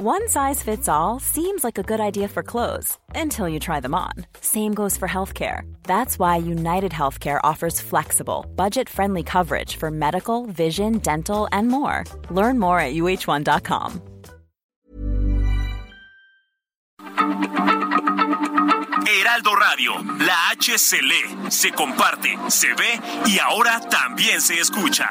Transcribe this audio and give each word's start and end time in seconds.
One 0.00 0.28
size 0.28 0.62
fits 0.62 0.88
all 0.88 1.18
seems 1.18 1.64
like 1.64 1.76
a 1.76 1.82
good 1.82 1.98
idea 1.98 2.28
for 2.28 2.44
clothes 2.44 2.96
until 3.16 3.48
you 3.48 3.58
try 3.58 3.80
them 3.80 3.96
on. 3.96 4.12
Same 4.40 4.72
goes 4.72 4.96
for 4.96 5.08
healthcare. 5.08 5.62
That's 5.82 6.20
why 6.20 6.36
United 6.36 6.92
Healthcare 6.92 7.40
offers 7.42 7.80
flexible, 7.80 8.46
budget 8.54 8.88
friendly 8.88 9.24
coverage 9.24 9.74
for 9.74 9.90
medical, 9.90 10.46
vision, 10.46 10.98
dental, 10.98 11.48
and 11.50 11.66
more. 11.66 12.04
Learn 12.30 12.60
more 12.60 12.78
at 12.78 12.94
uh1.com. 12.94 14.00
Heraldo 19.04 19.54
Radio, 19.56 19.94
la 20.20 20.50
H 20.52 20.78
se 20.78 21.72
comparte, 21.72 22.36
se 22.50 22.68
ve 22.68 23.00
y 23.26 23.40
ahora 23.40 23.80
también 23.90 24.40
se 24.40 24.60
escucha. 24.60 25.10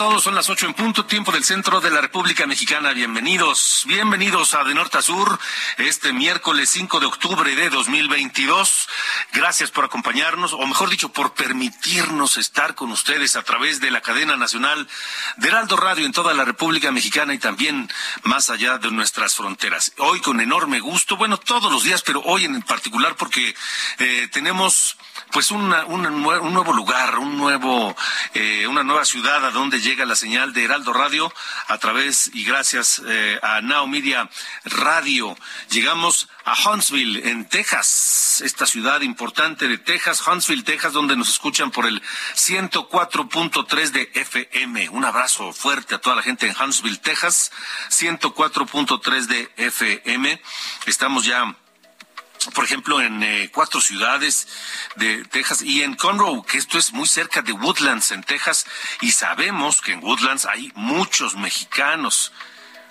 Todos. 0.00 0.22
Son 0.22 0.34
las 0.34 0.48
ocho 0.48 0.64
en 0.64 0.72
punto, 0.72 1.04
tiempo 1.04 1.30
del 1.30 1.44
centro 1.44 1.78
de 1.78 1.90
la 1.90 2.00
República 2.00 2.46
Mexicana. 2.46 2.94
Bienvenidos, 2.94 3.82
bienvenidos 3.86 4.54
a 4.54 4.64
De 4.64 4.72
Norte 4.72 4.96
a 4.96 5.02
Sur, 5.02 5.38
este 5.76 6.14
miércoles 6.14 6.70
5 6.70 7.00
de 7.00 7.04
octubre 7.04 7.54
de 7.54 7.68
2022. 7.68 8.88
Gracias 9.34 9.70
por 9.70 9.84
acompañarnos, 9.84 10.54
o 10.54 10.66
mejor 10.66 10.88
dicho, 10.88 11.12
por 11.12 11.34
permitirnos 11.34 12.38
estar 12.38 12.74
con 12.74 12.90
ustedes 12.92 13.36
a 13.36 13.42
través 13.42 13.82
de 13.82 13.90
la 13.90 14.00
cadena 14.00 14.38
nacional 14.38 14.88
de 15.36 15.48
Heraldo 15.48 15.76
Radio 15.76 16.06
en 16.06 16.12
toda 16.12 16.32
la 16.32 16.46
República 16.46 16.90
Mexicana 16.90 17.34
y 17.34 17.38
también 17.38 17.92
más 18.22 18.48
allá 18.48 18.78
de 18.78 18.90
nuestras 18.90 19.34
fronteras. 19.34 19.92
Hoy 19.98 20.20
con 20.20 20.40
enorme 20.40 20.80
gusto, 20.80 21.18
bueno, 21.18 21.36
todos 21.36 21.70
los 21.70 21.82
días, 21.82 22.00
pero 22.00 22.22
hoy 22.22 22.46
en 22.46 22.62
particular 22.62 23.16
porque 23.16 23.54
eh, 23.98 24.28
tenemos 24.32 24.96
pues 25.32 25.50
una, 25.50 25.84
un 25.86 26.02
nuevo 26.22 26.72
lugar, 26.72 27.18
un 27.18 27.36
nuevo, 27.36 27.96
eh, 28.34 28.66
una 28.66 28.82
nueva 28.82 29.04
ciudad 29.04 29.44
a 29.44 29.50
donde 29.50 29.80
llega 29.80 30.04
la 30.04 30.16
señal 30.16 30.52
de 30.52 30.64
Heraldo 30.64 30.92
Radio 30.92 31.32
a 31.68 31.78
través 31.78 32.30
y 32.34 32.44
gracias 32.44 33.00
eh, 33.06 33.38
a 33.42 33.60
Now 33.60 33.86
Media 33.86 34.28
Radio. 34.64 35.36
Llegamos 35.70 36.28
a 36.44 36.54
Huntsville, 36.68 37.28
en 37.28 37.48
Texas, 37.48 38.42
esta 38.44 38.66
ciudad 38.66 39.02
importante 39.02 39.68
de 39.68 39.78
Texas, 39.78 40.26
Huntsville, 40.26 40.64
Texas, 40.64 40.92
donde 40.92 41.16
nos 41.16 41.28
escuchan 41.28 41.70
por 41.70 41.86
el 41.86 42.02
104.3 42.34 43.90
de 43.90 44.10
FM. 44.14 44.88
Un 44.90 45.04
abrazo 45.04 45.52
fuerte 45.52 45.94
a 45.94 45.98
toda 45.98 46.16
la 46.16 46.22
gente 46.22 46.46
en 46.46 46.56
Huntsville, 46.60 46.98
Texas, 46.98 47.52
104.3 47.90 49.26
de 49.26 49.50
FM. 49.56 50.40
Estamos 50.86 51.24
ya 51.24 51.54
por 52.54 52.64
ejemplo, 52.64 53.00
en 53.00 53.22
eh, 53.22 53.50
cuatro 53.52 53.80
ciudades 53.80 54.48
de 54.96 55.24
Texas 55.24 55.62
y 55.62 55.82
en 55.82 55.94
Conroe, 55.94 56.42
que 56.46 56.58
esto 56.58 56.78
es 56.78 56.92
muy 56.92 57.06
cerca 57.06 57.42
de 57.42 57.52
Woodlands, 57.52 58.10
en 58.12 58.22
Texas, 58.22 58.66
y 59.00 59.12
sabemos 59.12 59.80
que 59.80 59.92
en 59.92 60.02
Woodlands 60.02 60.46
hay 60.46 60.72
muchos 60.74 61.36
mexicanos. 61.36 62.32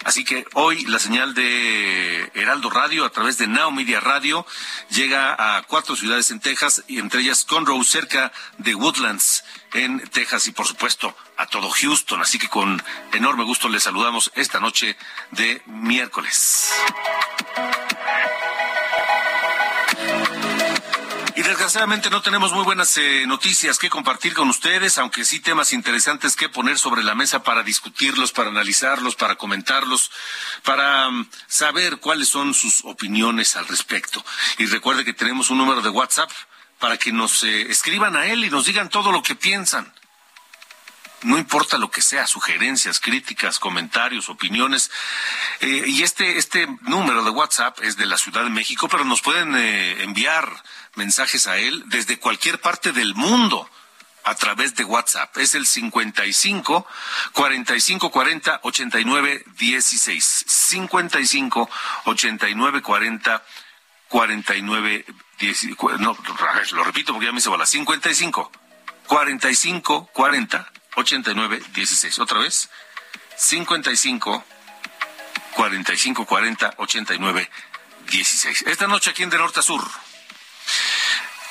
Así 0.06 0.24
que 0.24 0.46
hoy 0.54 0.86
la 0.86 0.98
señal 0.98 1.34
de 1.34 2.32
Heraldo 2.34 2.70
Radio 2.70 3.04
a 3.04 3.10
través 3.10 3.38
de 3.38 3.48
Now 3.48 3.70
Media 3.72 4.00
Radio 4.00 4.46
llega 4.90 5.58
a 5.58 5.64
cuatro 5.64 5.98
ciudades 5.98 6.32
en 6.32 6.40
Texas 6.40 6.84
y 6.88 7.00
entre 7.00 7.20
ellas 7.20 7.44
Conroe, 7.44 7.84
cerca 7.84 8.32
de 8.58 8.76
Woodlands 8.76 9.44
en 9.74 10.00
Texas 10.10 10.48
y 10.48 10.52
por 10.52 10.66
supuesto 10.66 11.14
a 11.36 11.48
todo 11.48 11.70
Houston. 11.70 12.22
Así 12.22 12.40
que 12.40 12.48
con 12.48 12.82
enorme 13.12 13.44
gusto 13.44 13.68
les 13.68 13.84
saludamos 13.84 14.32
esta 14.36 14.62
noche 14.62 14.96
de 15.32 15.62
miércoles. 15.66 16.72
Y 21.40 21.42
desgraciadamente 21.42 22.10
no 22.10 22.22
tenemos 22.22 22.52
muy 22.52 22.66
buenas 22.66 22.98
eh, 22.98 23.24
noticias 23.26 23.80
que 23.80 23.90
compartir 23.90 24.34
con 24.34 24.50
ustedes, 24.50 24.98
aunque 24.98 25.24
sí 25.24 25.40
temas 25.40 25.72
interesantes 25.72 26.36
que 26.36 26.50
poner 26.50 26.78
sobre 26.78 27.02
la 27.02 27.16
mesa 27.16 27.44
para 27.44 27.64
discutirlos, 27.64 28.34
para 28.34 28.50
analizarlos, 28.50 29.16
para 29.16 29.38
comentarlos, 29.38 30.12
para 30.66 31.08
um, 31.08 31.26
saber 31.48 32.00
cuáles 32.02 32.28
son 32.28 32.54
sus 32.54 32.84
opiniones 32.84 33.56
al 33.56 33.66
respecto. 33.70 34.22
Y 34.58 34.66
recuerde 34.66 35.06
que 35.06 35.14
tenemos 35.14 35.50
un 35.50 35.60
número 35.60 35.82
de 35.82 35.88
WhatsApp 35.88 36.30
para 36.78 36.98
que 36.98 37.14
nos 37.14 37.42
eh, 37.44 37.72
escriban 37.72 38.18
a 38.18 38.26
él 38.26 38.44
y 38.44 38.50
nos 38.50 38.66
digan 38.66 38.90
todo 38.90 39.14
lo 39.14 39.24
que 39.24 39.36
piensan 39.36 39.94
no 41.22 41.38
importa 41.38 41.78
lo 41.78 41.92
que 41.92 42.02
sea, 42.02 42.28
sugerencias, 42.28 43.02
críticas, 43.02 43.60
comentarios, 43.60 44.30
opiniones. 44.30 44.90
Eh, 45.60 45.84
y 45.88 46.04
este, 46.04 46.38
este 46.38 46.66
número 46.84 47.24
de 47.24 47.30
WhatsApp 47.30 47.78
es 47.82 47.98
de 47.98 48.06
la 48.06 48.18
Ciudad 48.18 48.44
de 48.44 48.50
México, 48.50 48.88
pero 48.88 49.04
nos 49.04 49.22
pueden 49.22 49.54
enviar 49.54 50.50
mensajes 51.00 51.48
a 51.48 51.58
él 51.58 51.82
desde 51.88 52.20
cualquier 52.20 52.60
parte 52.60 52.92
del 52.92 53.16
mundo 53.16 53.68
a 54.26 54.36
través 54.36 54.76
de 54.76 54.84
WhatsApp. 54.84 55.36
Es 55.38 55.56
el 55.56 55.66
55 55.66 56.86
45 57.34 58.12
40 58.12 58.60
89 58.64 59.46
16. 59.58 60.46
55 60.46 61.70
89 62.06 62.82
40 62.82 63.44
49 64.10 65.06
16. 65.40 65.78
No, 66.00 66.18
lo 66.72 66.84
repito 66.84 67.14
porque 67.14 67.28
ya 67.28 67.32
me 67.32 67.40
hice 67.40 67.50
bola. 67.50 67.66
55 67.66 68.52
45 69.08 70.10
40 70.14 70.72
89 70.96 71.64
16. 71.74 72.20
Otra 72.20 72.40
vez, 72.40 72.70
55 73.38 74.44
45 75.56 76.26
40 76.26 76.74
89 76.78 77.50
16. 78.12 78.64
Esta 78.68 78.88
noche 78.88 79.12
aquí 79.12 79.24
en 79.24 79.30
De 79.30 79.38
Norte 79.38 79.62
a 79.62 79.64
Sur. 79.64 79.82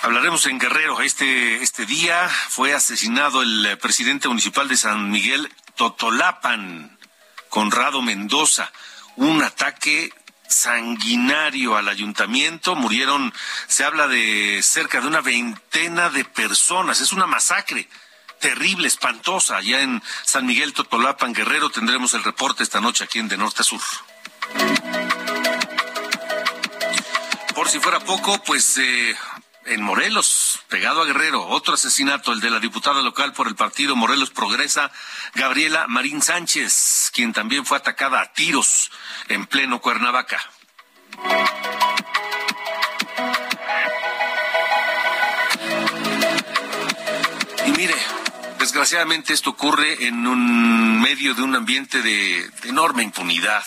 Hablaremos 0.02 0.46
en 0.46 0.58
Guerrero. 0.58 1.00
Este, 1.00 1.62
este 1.62 1.84
día 1.84 2.28
fue 2.28 2.72
asesinado 2.72 3.42
el 3.42 3.76
presidente 3.78 4.28
municipal 4.28 4.68
de 4.68 4.76
San 4.76 5.10
Miguel 5.10 5.52
Totolapan, 5.74 6.96
Conrado 7.48 8.00
Mendoza. 8.00 8.70
Un 9.16 9.42
ataque 9.42 10.12
sanguinario 10.48 11.76
al 11.76 11.88
ayuntamiento. 11.88 12.76
Murieron, 12.76 13.34
se 13.66 13.84
habla 13.84 14.06
de 14.06 14.60
cerca 14.62 15.00
de 15.00 15.08
una 15.08 15.20
veintena 15.20 16.10
de 16.10 16.24
personas. 16.24 17.00
Es 17.00 17.12
una 17.12 17.26
masacre 17.26 17.88
terrible, 18.38 18.86
espantosa, 18.86 19.56
allá 19.56 19.80
en 19.82 20.00
San 20.24 20.46
Miguel 20.46 20.74
Totolapan, 20.74 21.32
Guerrero. 21.32 21.70
Tendremos 21.70 22.14
el 22.14 22.22
reporte 22.22 22.62
esta 22.62 22.80
noche 22.80 23.02
aquí 23.02 23.18
en 23.18 23.28
De 23.28 23.36
Norte 23.36 23.62
a 23.62 23.64
Sur. 23.64 23.80
Por 27.54 27.68
si 27.68 27.80
fuera 27.80 27.98
poco, 27.98 28.40
pues 28.44 28.78
eh, 28.78 29.16
en 29.68 29.82
Morelos, 29.82 30.60
pegado 30.68 31.02
a 31.02 31.04
Guerrero, 31.04 31.46
otro 31.46 31.74
asesinato, 31.74 32.32
el 32.32 32.40
de 32.40 32.50
la 32.50 32.60
diputada 32.60 33.02
local 33.02 33.32
por 33.32 33.48
el 33.48 33.54
partido 33.54 33.96
Morelos 33.96 34.30
Progresa, 34.30 34.90
Gabriela 35.34 35.86
Marín 35.88 36.22
Sánchez, 36.22 37.10
quien 37.12 37.32
también 37.32 37.66
fue 37.66 37.76
atacada 37.76 38.20
a 38.20 38.32
tiros 38.32 38.90
en 39.28 39.46
pleno 39.46 39.80
Cuernavaca. 39.80 40.40
Y 47.66 47.70
mire, 47.72 47.94
desgraciadamente 48.58 49.34
esto 49.34 49.50
ocurre 49.50 50.06
en 50.06 50.26
un 50.26 51.00
medio 51.00 51.34
de 51.34 51.42
un 51.42 51.54
ambiente 51.54 52.00
de, 52.00 52.50
enorme 52.64 53.02
impunidad 53.02 53.64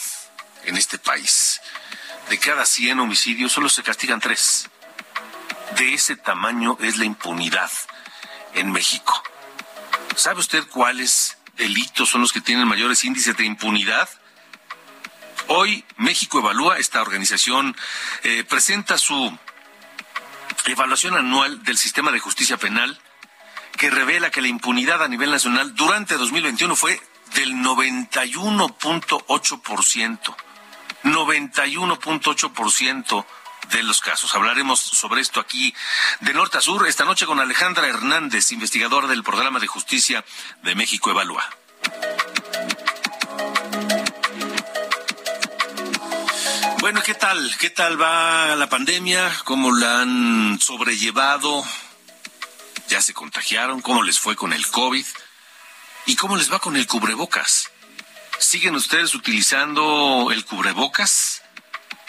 en 0.66 0.78
este 0.78 0.98
país. 0.98 1.62
De 2.30 2.40
cada 2.40 2.66
100 2.66 3.00
homicidios 3.00 3.52
solo 3.52 3.70
se 3.70 3.84
castigan 3.84 4.20
tres. 4.20 4.71
De 5.78 5.94
ese 5.94 6.16
tamaño 6.16 6.78
es 6.82 6.98
la 6.98 7.06
impunidad 7.06 7.72
en 8.54 8.72
México. 8.72 9.24
¿Sabe 10.16 10.40
usted 10.40 10.66
cuáles 10.68 11.38
delitos 11.58 12.10
son 12.10 12.22
los 12.22 12.34
que 12.34 12.42
tienen 12.42 12.68
mayores 12.68 13.04
índices 13.04 13.38
de 13.38 13.46
impunidad? 13.46 14.10
Hoy 15.48 15.86
México 15.98 16.40
Evalúa, 16.40 16.78
esta 16.78 17.02
organización, 17.02 17.76
eh, 18.24 18.44
presenta 18.44 18.98
su 18.98 19.38
evaluación 20.66 21.16
anual 21.16 21.64
del 21.64 21.78
sistema 21.78 22.12
de 22.12 22.20
justicia 22.20 22.58
penal 22.58 23.00
que 23.78 23.90
revela 23.90 24.30
que 24.30 24.42
la 24.42 24.48
impunidad 24.48 25.02
a 25.02 25.08
nivel 25.08 25.32
nacional 25.32 25.74
durante 25.76 26.16
2021 26.16 26.76
fue 26.76 27.02
del 27.36 27.54
91.8%. 27.56 30.36
91.8% 31.04 33.26
de 33.72 33.84
los 33.84 34.02
casos. 34.02 34.34
Hablaremos 34.36 34.80
sobre 34.80 35.22
esto 35.22 35.40
aquí 35.40 35.74
de 36.20 36.34
norte 36.34 36.58
a 36.58 36.62
sur 36.62 36.88
esta 36.88 37.06
noche 37.06 37.26
con 37.26 37.40
Alejandra 37.40 37.88
Hernández, 37.88 38.52
investigadora 38.52 39.08
del 39.08 39.24
programa 39.24 39.60
de 39.60 39.68
justicia 39.68 40.24
de 40.64 40.76
México 40.76 41.10
Evalúa. 41.10 41.50
Bueno, 46.80 47.02
¿qué 47.04 47.14
tal? 47.14 47.56
¿Qué 47.60 47.70
tal 47.70 48.02
va 48.02 48.56
la 48.56 48.68
pandemia? 48.68 49.32
¿Cómo 49.46 49.72
la 49.72 50.02
han 50.02 50.60
sobrellevado? 50.60 51.64
¿Ya 52.90 53.02
se 53.02 53.14
contagiaron? 53.14 53.82
¿Cómo 53.82 54.04
les 54.04 54.20
fue 54.20 54.36
con 54.36 54.52
el 54.52 54.66
COVID? 54.68 55.06
¿Y 56.08 56.16
cómo 56.16 56.36
les 56.36 56.52
va 56.52 56.60
con 56.60 56.76
el 56.76 56.88
cubrebocas? 56.88 57.70
¿Siguen 58.40 58.76
ustedes 58.76 59.14
utilizando 59.14 60.30
el 60.32 60.44
cubrebocas? 60.44 61.44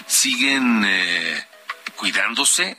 ¿Siguen 0.07 0.83
eh, 0.87 1.47
cuidándose? 2.03 2.77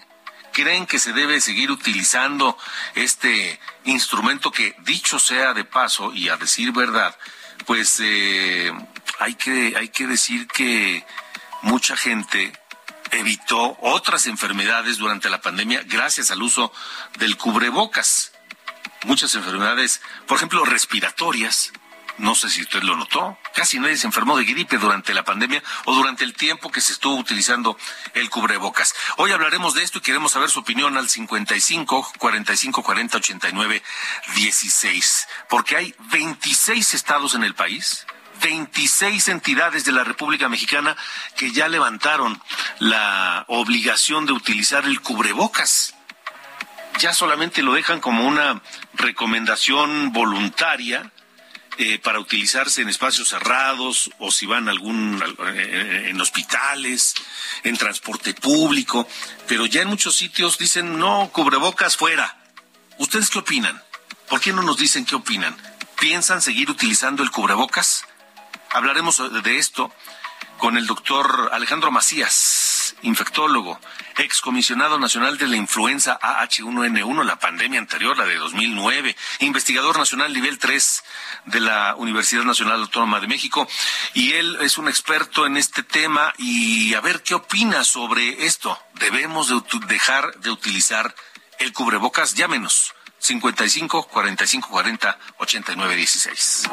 ¿Creen 0.51 0.85
que 0.85 0.99
se 0.99 1.13
debe 1.13 1.39
seguir 1.39 1.71
utilizando 1.71 2.57
este 2.93 3.57
instrumento 3.85 4.51
que, 4.51 4.75
dicho 4.79 5.17
sea 5.17 5.53
de 5.53 5.63
paso 5.63 6.13
y 6.13 6.27
a 6.27 6.35
decir 6.35 6.73
verdad, 6.73 7.17
pues 7.65 8.01
eh, 8.01 8.69
hay, 9.19 9.35
que, 9.35 9.77
hay 9.77 9.87
que 9.87 10.07
decir 10.07 10.45
que 10.47 11.05
mucha 11.61 11.95
gente 11.95 12.51
evitó 13.11 13.77
otras 13.79 14.27
enfermedades 14.27 14.97
durante 14.97 15.29
la 15.29 15.39
pandemia 15.39 15.83
gracias 15.85 16.29
al 16.29 16.43
uso 16.43 16.73
del 17.17 17.37
cubrebocas. 17.37 18.33
Muchas 19.05 19.33
enfermedades, 19.35 20.01
por 20.27 20.35
ejemplo, 20.35 20.65
respiratorias, 20.65 21.71
no 22.17 22.35
sé 22.35 22.49
si 22.49 22.61
usted 22.61 22.83
lo 22.83 22.95
notó, 22.95 23.37
casi 23.53 23.79
nadie 23.79 23.97
se 23.97 24.07
enfermó 24.07 24.37
de 24.37 24.45
gripe 24.45 24.77
durante 24.77 25.13
la 25.13 25.23
pandemia 25.23 25.63
o 25.85 25.93
durante 25.93 26.23
el 26.23 26.33
tiempo 26.33 26.71
que 26.71 26.81
se 26.81 26.93
estuvo 26.93 27.15
utilizando 27.15 27.77
el 28.13 28.29
cubrebocas. 28.29 28.93
Hoy 29.17 29.31
hablaremos 29.31 29.73
de 29.73 29.83
esto 29.83 29.97
y 29.97 30.01
queremos 30.01 30.31
saber 30.31 30.49
su 30.49 30.59
opinión 30.59 30.97
al 30.97 31.09
55 31.09 32.13
45 32.17 32.83
40 32.83 33.17
89 33.17 33.83
16, 34.35 35.27
porque 35.49 35.75
hay 35.75 35.95
26 36.11 36.93
estados 36.93 37.35
en 37.35 37.43
el 37.43 37.55
país 37.55 38.05
26 38.41 39.29
entidades 39.29 39.85
de 39.85 39.93
la 39.93 40.03
República 40.03 40.49
Mexicana 40.49 40.97
que 41.37 41.51
ya 41.51 41.69
levantaron 41.69 42.41
la 42.79 43.45
obligación 43.47 44.25
de 44.25 44.33
utilizar 44.33 44.85
el 44.85 45.01
cubrebocas. 45.01 45.95
Ya 46.99 47.13
solamente 47.13 47.63
lo 47.63 47.73
dejan 47.73 48.01
como 48.01 48.27
una 48.27 48.61
recomendación 48.95 50.11
voluntaria 50.11 51.12
eh, 51.77 51.99
para 51.99 52.19
utilizarse 52.19 52.81
en 52.81 52.89
espacios 52.89 53.29
cerrados 53.29 54.11
o 54.19 54.31
si 54.31 54.45
van 54.45 54.69
algún 54.69 55.21
eh, 55.47 56.09
en 56.09 56.21
hospitales, 56.21 57.15
en 57.63 57.77
transporte 57.77 58.33
público, 58.33 59.07
pero 59.47 59.65
ya 59.65 59.81
en 59.81 59.87
muchos 59.87 60.15
sitios 60.15 60.57
dicen 60.57 60.99
no 60.99 61.29
cubrebocas 61.33 61.97
fuera. 61.97 62.37
¿Ustedes 62.97 63.29
qué 63.29 63.39
opinan? 63.39 63.81
¿Por 64.29 64.39
qué 64.39 64.53
no 64.53 64.61
nos 64.61 64.77
dicen 64.77 65.05
qué 65.05 65.15
opinan? 65.15 65.55
¿Piensan 65.99 66.41
seguir 66.41 66.69
utilizando 66.69 67.23
el 67.23 67.31
cubrebocas? 67.31 68.05
Hablaremos 68.71 69.21
de 69.43 69.57
esto 69.57 69.91
con 70.57 70.77
el 70.77 70.87
doctor 70.87 71.49
Alejandro 71.51 71.91
Macías, 71.91 72.62
infectólogo, 73.01 73.79
excomisionado 74.17 74.99
nacional 74.99 75.37
de 75.37 75.47
la 75.47 75.57
influenza 75.57 76.19
AH1N1, 76.19 77.23
la 77.23 77.39
pandemia 77.39 77.79
anterior, 77.79 78.17
la 78.17 78.25
de 78.25 78.35
2009, 78.35 79.15
investigador 79.39 79.97
nacional 79.97 80.33
nivel 80.33 80.57
3 80.57 81.03
de 81.45 81.59
la 81.59 81.95
Universidad 81.95 82.43
Nacional 82.43 82.81
Autónoma 82.81 83.19
de 83.19 83.27
México, 83.27 83.67
y 84.13 84.33
él 84.33 84.57
es 84.61 84.77
un 84.77 84.87
experto 84.87 85.45
en 85.45 85.57
este 85.57 85.83
tema 85.83 86.33
y 86.37 86.93
a 86.93 87.01
ver 87.01 87.23
qué 87.23 87.35
opina 87.35 87.83
sobre 87.83 88.45
esto. 88.45 88.77
Debemos 88.95 89.49
de 89.49 89.61
dejar 89.87 90.35
de 90.39 90.49
utilizar 90.49 91.13
el 91.59 91.73
cubrebocas, 91.73 92.35
llámenos 92.35 92.93
55 93.19 94.07
45 94.07 94.67
40 94.69 95.19
89 95.37 95.95
16. 95.95 96.69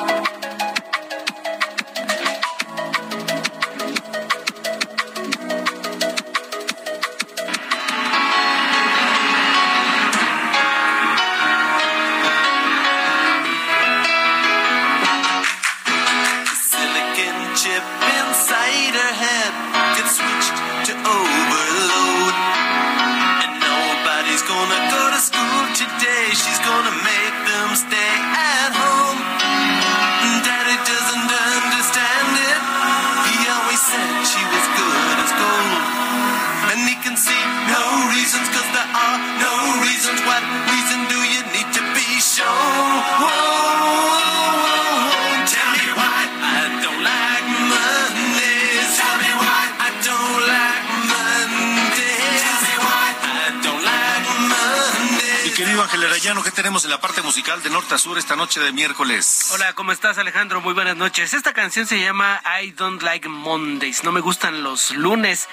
¿Qué 56.42 56.50
tenemos 56.52 56.84
en 56.84 56.90
la 56.90 57.00
parte 57.00 57.20
musical 57.22 57.62
de 57.62 57.68
norte 57.68 57.94
a 57.94 57.98
sur 57.98 58.16
esta 58.16 58.34
noche 58.34 58.60
de 58.60 58.72
miércoles? 58.72 59.48
Hola, 59.52 59.74
¿cómo 59.74 59.92
estás 59.92 60.16
Alejandro? 60.16 60.60
Muy 60.60 60.72
buenas 60.72 60.96
noches. 60.96 61.34
Esta 61.34 61.52
canción 61.52 61.86
se 61.86 62.00
llama 62.00 62.40
I 62.62 62.70
Don't 62.70 63.02
Like 63.02 63.28
Mondays, 63.28 64.04
no 64.04 64.12
me 64.12 64.20
gustan 64.20 64.62
los 64.62 64.90
lunes. 64.92 65.48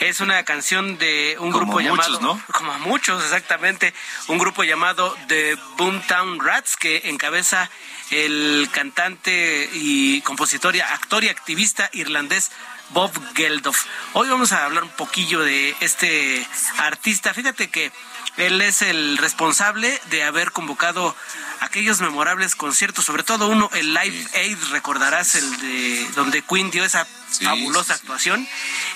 Es 0.00 0.20
una 0.20 0.42
canción 0.44 0.98
de 0.98 1.36
un 1.38 1.50
grupo 1.50 1.80
muchos, 1.80 1.84
llamado... 1.84 2.20
¿no? 2.20 2.42
Como 2.52 2.78
muchos, 2.80 3.24
exactamente. 3.24 3.94
Un 4.26 4.38
grupo 4.38 4.64
llamado 4.64 5.16
The 5.28 5.56
Boomtown 5.78 6.40
Rats 6.40 6.76
que 6.76 7.02
encabeza 7.04 7.70
el 8.10 8.68
cantante 8.72 9.70
y 9.72 10.20
compositor, 10.22 10.74
actor 10.80 11.24
y 11.24 11.28
activista 11.28 11.88
irlandés 11.92 12.50
Bob 12.90 13.12
Geldof. 13.34 13.84
Hoy 14.14 14.28
vamos 14.28 14.52
a 14.52 14.64
hablar 14.64 14.84
un 14.84 14.90
poquillo 14.90 15.40
de 15.40 15.76
este 15.80 16.46
artista. 16.78 17.34
Fíjate 17.34 17.68
que 17.68 17.92
él 18.36 18.60
es 18.62 18.82
el 18.82 19.18
responsable 19.18 20.00
de 20.10 20.24
haber 20.24 20.52
convocado 20.52 21.14
aquellos 21.60 22.00
memorables 22.00 22.54
conciertos, 22.54 23.04
sobre 23.04 23.24
todo 23.24 23.48
uno, 23.48 23.68
el 23.74 23.92
Live 23.92 24.26
Aid, 24.36 24.58
recordarás 24.70 25.34
el 25.34 25.60
de 25.60 26.08
donde 26.14 26.42
Queen 26.42 26.70
dio 26.70 26.84
esa 26.84 27.06
fabulosa 27.42 27.94
actuación 27.94 28.46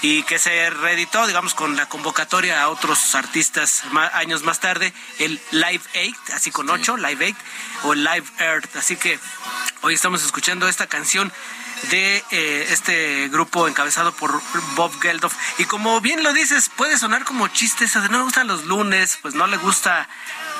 y 0.00 0.22
que 0.22 0.38
se 0.38 0.70
reeditó, 0.70 1.26
digamos, 1.26 1.54
con 1.54 1.76
la 1.76 1.86
convocatoria 1.86 2.62
a 2.62 2.68
otros 2.68 3.14
artistas 3.14 3.82
años 4.12 4.42
más 4.42 4.60
tarde, 4.60 4.92
el 5.18 5.40
Live 5.50 5.82
Aid, 5.94 6.14
así 6.34 6.50
con 6.50 6.70
ocho, 6.70 6.96
Live 6.96 7.26
Aid 7.26 7.36
o 7.82 7.94
Live 7.94 8.24
Earth. 8.38 8.76
Así 8.76 8.96
que 8.96 9.18
hoy 9.82 9.94
estamos 9.94 10.24
escuchando 10.24 10.68
esta 10.68 10.86
canción 10.86 11.32
de 11.90 12.24
eh, 12.30 12.66
este 12.70 13.28
grupo 13.28 13.68
encabezado 13.68 14.12
por 14.12 14.40
Bob 14.74 14.92
Geldof. 15.00 15.34
Y 15.58 15.64
como 15.64 16.00
bien 16.00 16.22
lo 16.22 16.32
dices, 16.32 16.70
puede 16.74 16.98
sonar 16.98 17.24
como 17.24 17.48
chiste 17.48 17.84
eso 17.84 18.00
de 18.00 18.08
no 18.08 18.18
me 18.18 18.24
gustan 18.24 18.46
los 18.46 18.64
lunes, 18.64 19.18
pues 19.20 19.34
no 19.34 19.46
le 19.46 19.56
gusta 19.56 20.08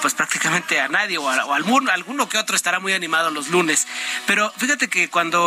pues 0.02 0.14
prácticamente 0.14 0.80
a 0.80 0.88
nadie 0.88 1.16
o, 1.16 1.30
a, 1.30 1.54
alguno, 1.54 2.28
que 2.28 2.36
otro 2.36 2.56
estará 2.56 2.80
muy 2.80 2.92
animado 2.92 3.30
los 3.30 3.48
lunes. 3.48 3.86
Pero 4.26 4.52
fíjate 4.58 4.88
que 4.88 5.08
cuando 5.08 5.40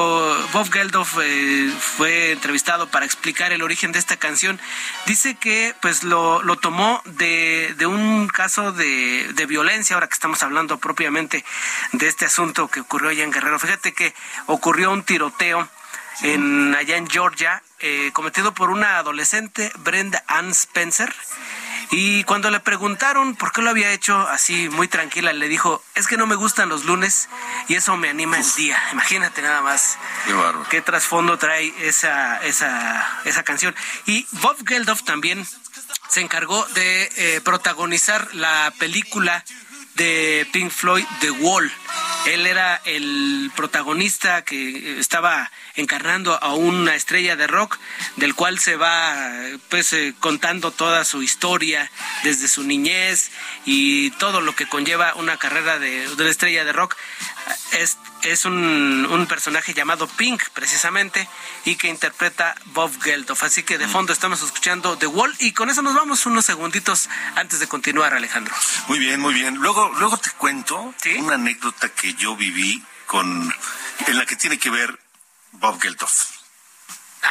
Bob 0.53 0.71
Geldof 0.71 1.17
eh, 1.21 1.71
fue 1.79 2.31
entrevistado 2.31 2.87
para 2.87 3.05
explicar 3.05 3.51
el 3.51 3.61
origen 3.61 3.91
de 3.91 3.99
esta 3.99 4.17
canción, 4.17 4.59
dice 5.05 5.35
que 5.35 5.75
pues 5.81 6.03
lo, 6.03 6.41
lo 6.41 6.55
tomó 6.55 7.01
de, 7.05 7.75
de 7.77 7.85
un 7.85 8.27
caso 8.29 8.71
de, 8.71 9.31
de 9.33 9.45
violencia, 9.45 9.95
ahora 9.95 10.07
que 10.07 10.13
estamos 10.13 10.41
hablando 10.41 10.79
propiamente 10.79 11.45
de 11.91 12.07
este 12.07 12.25
asunto 12.25 12.69
que 12.69 12.79
ocurrió 12.79 13.09
allá 13.09 13.23
en 13.23 13.31
Guerrero. 13.31 13.59
Fíjate 13.59 13.93
que 13.93 14.15
ocurrió 14.47 14.91
un 14.91 15.03
tiroteo 15.03 15.69
en 16.21 16.73
allá 16.75 16.95
en 16.95 17.09
Georgia, 17.09 17.61
eh, 17.79 18.11
cometido 18.13 18.53
por 18.53 18.69
una 18.69 18.97
adolescente, 18.97 19.71
Brenda 19.79 20.23
Ann 20.27 20.51
Spencer. 20.51 21.13
Y 21.91 22.23
cuando 22.23 22.51
le 22.51 22.59
preguntaron 22.59 23.35
por 23.35 23.51
qué 23.51 23.61
lo 23.61 23.69
había 23.69 23.91
hecho 23.91 24.17
así 24.27 24.69
muy 24.69 24.87
tranquila, 24.87 25.33
le 25.33 25.47
dijo, 25.47 25.83
es 25.95 26.07
que 26.07 26.17
no 26.17 26.27
me 26.27 26.35
gustan 26.35 26.69
los 26.69 26.85
lunes 26.85 27.29
y 27.67 27.75
eso 27.75 27.95
me 27.97 28.09
anima 28.09 28.37
el 28.37 28.55
día. 28.55 28.81
Imagínate 28.91 29.41
nada 29.41 29.61
más 29.61 29.97
qué, 30.69 30.81
trasfondo 30.81 31.37
trae 31.37 31.73
esa, 31.81 32.43
esa, 32.45 33.21
esa 33.25 33.43
canción. 33.43 33.75
Y 34.05 34.27
Bob 34.31 34.57
Geldof 34.65 35.03
también 35.03 35.45
se 36.09 36.21
encargó 36.21 36.65
de 36.73 37.11
eh, 37.17 37.41
protagonizar 37.41 38.33
la 38.33 38.73
película 38.79 39.43
de 39.95 40.47
Pink 40.51 40.71
Floyd, 40.71 41.05
The 41.21 41.31
Wall 41.31 41.71
Él 42.25 42.47
era 42.47 42.81
el 42.85 43.51
protagonista 43.55 44.43
que 44.43 44.99
estaba 44.99 45.51
encarnando 45.75 46.41
a 46.41 46.53
una 46.53 46.95
estrella 46.95 47.35
de 47.35 47.47
rock, 47.47 47.77
del 48.15 48.33
cual 48.33 48.59
se 48.59 48.75
va 48.75 49.15
pues 49.69 49.93
eh, 49.93 50.13
contando 50.19 50.71
toda 50.71 51.05
su 51.05 51.21
historia 51.21 51.91
desde 52.23 52.47
su 52.47 52.63
niñez 52.63 53.31
y 53.65 54.11
todo 54.11 54.41
lo 54.41 54.55
que 54.55 54.67
conlleva 54.67 55.13
una 55.15 55.37
carrera 55.37 55.79
de, 55.79 56.07
de 56.15 56.29
estrella 56.29 56.65
de 56.65 56.73
rock. 56.73 56.95
Es, 57.73 57.97
es 58.31 58.45
un, 58.45 59.07
un, 59.09 59.27
personaje 59.27 59.73
llamado 59.73 60.07
Pink, 60.07 60.41
precisamente, 60.53 61.27
y 61.65 61.75
que 61.75 61.87
interpreta 61.87 62.55
Bob 62.67 62.91
Geldof. 63.01 63.43
Así 63.43 63.63
que 63.63 63.77
de 63.77 63.87
fondo 63.87 64.13
estamos 64.13 64.41
escuchando 64.41 64.97
The 64.97 65.07
Wall 65.07 65.33
y 65.39 65.53
con 65.53 65.69
eso 65.69 65.81
nos 65.81 65.95
vamos 65.95 66.25
unos 66.25 66.45
segunditos 66.45 67.09
antes 67.35 67.59
de 67.59 67.67
continuar, 67.67 68.13
Alejandro. 68.13 68.53
Muy 68.87 68.99
bien, 68.99 69.19
muy 69.19 69.33
bien. 69.33 69.55
Luego, 69.55 69.91
luego 69.99 70.17
te 70.17 70.31
cuento 70.31 70.93
una 71.17 71.35
anécdota 71.35 71.89
que 71.89 72.13
yo 72.13 72.35
viví 72.35 72.83
con 73.05 73.53
en 74.07 74.17
la 74.17 74.25
que 74.25 74.35
tiene 74.35 74.57
que 74.57 74.69
ver 74.69 74.99
Bob 75.53 75.79
Geldof. 75.81 76.34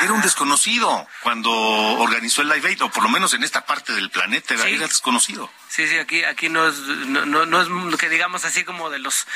Era 0.00 0.12
un 0.12 0.22
desconocido 0.22 1.06
cuando 1.22 1.50
organizó 1.50 2.42
el 2.42 2.48
Live 2.48 2.68
Aid, 2.68 2.82
o 2.82 2.90
por 2.90 3.02
lo 3.02 3.08
menos 3.08 3.32
en 3.34 3.44
esta 3.44 3.64
parte 3.64 3.92
del 3.92 4.10
planeta 4.10 4.54
era, 4.54 4.64
desconocido. 4.64 5.50
Sí, 5.68 5.86
sí, 5.88 5.98
aquí, 5.98 6.24
aquí 6.24 6.48
no, 6.48 6.66
es, 6.68 6.76
no, 6.78 7.92
es 7.92 7.98
que 7.98 8.08
digamos 8.08 8.44
así 8.44 8.64
como 8.64 8.90
de 8.90 8.98
los 8.98 9.26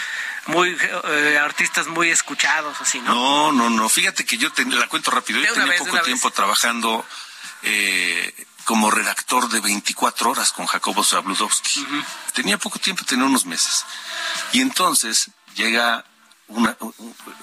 muy 0.47 0.77
eh, 1.05 1.39
artistas 1.41 1.87
muy 1.87 2.11
escuchados, 2.11 2.81
así, 2.81 3.01
¿no? 3.01 3.15
No, 3.15 3.53
no, 3.53 3.71
no. 3.71 3.89
Fíjate 3.89 4.25
que 4.25 4.39
yo 4.39 4.53
te, 4.53 4.65
la 4.65 4.89
cuento 4.89 5.11
rápido. 5.11 5.41
Yo 5.41 5.53
tenía 5.55 5.79
poco 5.79 6.01
tiempo 6.01 6.31
trabajando 6.31 7.05
eh, 7.63 8.47
como 8.65 8.91
redactor 8.91 9.49
de 9.49 9.61
24 9.61 10.31
horas 10.31 10.53
con 10.53 10.67
Jacobo 10.67 11.03
Zabludowski. 11.03 11.87
Tenía 12.35 12.59
poco 12.59 12.79
tiempo, 12.79 13.05
tenía 13.05 13.25
unos 13.25 13.47
meses. 13.47 13.85
Y 14.53 14.61
entonces 14.61 15.31
llega 15.55 16.05
una, 16.49 16.77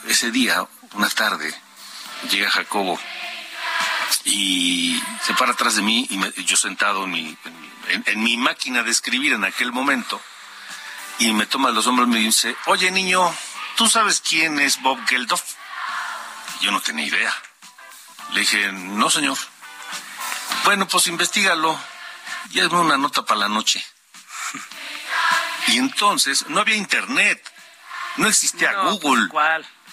ese 0.07 0.31
día, 0.31 0.67
una 0.93 1.09
tarde, 1.09 1.53
llega 2.29 2.49
Jacobo 2.49 2.99
y 4.25 5.01
se 5.23 5.33
para 5.35 5.51
atrás 5.51 5.75
de 5.75 5.81
mí 5.81 6.07
y 6.09 6.43
yo 6.43 6.57
sentado 6.57 7.05
en 7.05 7.11
mi, 7.11 7.37
en, 8.05 8.23
mi, 8.23 8.37
máquina 8.37 8.83
de 8.83 8.91
escribir 8.91 9.33
en 9.33 9.43
aquel 9.43 9.71
momento 9.71 10.21
y 11.19 11.31
me 11.33 11.45
toma 11.45 11.71
los 11.71 11.87
hombros 11.87 12.07
y 12.07 12.11
me 12.11 12.19
dice, 12.19 12.55
oye 12.65 12.91
niño, 12.91 13.33
¿tú 13.75 13.87
sabes 13.87 14.21
quién 14.21 14.59
es 14.59 14.81
Bob 14.81 14.99
Geldof? 15.07 15.43
Yo 16.61 16.71
no 16.71 16.81
tenía 16.81 17.05
idea. 17.05 17.33
Le 18.33 18.41
dije, 18.41 18.71
no 18.71 19.09
señor. 19.09 19.37
Bueno, 20.63 20.87
pues 20.87 21.07
investigalo 21.07 21.79
y 22.51 22.59
hazme 22.59 22.79
una 22.79 22.97
nota 22.97 23.23
para 23.23 23.41
la 23.41 23.49
noche. 23.49 23.85
y 25.67 25.77
entonces 25.77 26.47
no 26.49 26.59
había 26.59 26.75
internet, 26.75 27.41
no 28.17 28.27
existía 28.27 28.73
Google, 28.81 29.29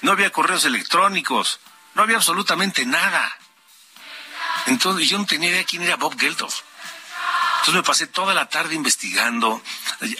no 0.00 0.12
había 0.12 0.30
correos 0.30 0.64
electrónicos. 0.64 1.60
No 1.94 2.02
había 2.02 2.16
absolutamente 2.16 2.86
nada. 2.86 3.36
Entonces 4.66 5.08
yo 5.08 5.18
no 5.18 5.26
tenía 5.26 5.50
idea 5.50 5.64
quién 5.64 5.82
era 5.82 5.96
Bob 5.96 6.18
Geldof. 6.18 6.62
Entonces 7.62 7.74
me 7.80 7.86
pasé 7.86 8.06
toda 8.08 8.34
la 8.34 8.48
tarde 8.48 8.74
investigando, 8.74 9.62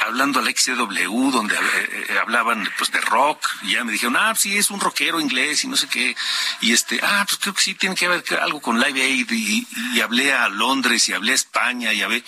hablando 0.06 0.38
al 0.38 0.46
XCW, 0.46 1.30
donde 1.32 1.56
eh, 1.56 2.06
eh, 2.08 2.18
hablaban 2.20 2.70
pues 2.78 2.92
de 2.92 3.00
rock, 3.00 3.44
y 3.62 3.72
ya 3.72 3.82
me 3.82 3.90
dijeron, 3.90 4.16
ah, 4.16 4.32
sí, 4.36 4.56
es 4.56 4.70
un 4.70 4.78
rockero 4.78 5.18
inglés 5.18 5.64
y 5.64 5.66
no 5.66 5.76
sé 5.76 5.88
qué. 5.88 6.14
Y 6.60 6.72
este, 6.72 7.00
ah, 7.02 7.24
pues 7.26 7.40
creo 7.40 7.52
que 7.52 7.62
sí 7.62 7.74
tiene 7.74 7.96
que 7.96 8.06
ver 8.06 8.22
algo 8.40 8.60
con 8.60 8.78
Live 8.78 9.02
Aid, 9.02 9.32
y, 9.32 10.00
hablé 10.00 10.32
a 10.32 10.48
Londres, 10.48 11.08
y 11.08 11.14
hablé 11.14 11.32
a 11.32 11.34
España, 11.34 11.92
y 11.92 12.02
hablé, 12.02 12.22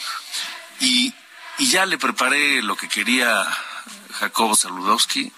y, 0.81 1.15
y 1.59 1.69
ya 1.69 1.87
le 1.87 1.97
preparé 1.97 2.61
lo 2.61 2.77
que 2.77 2.89
quería 2.89 3.47
Jacobo 4.19 4.57
Saludowski, 4.57 5.33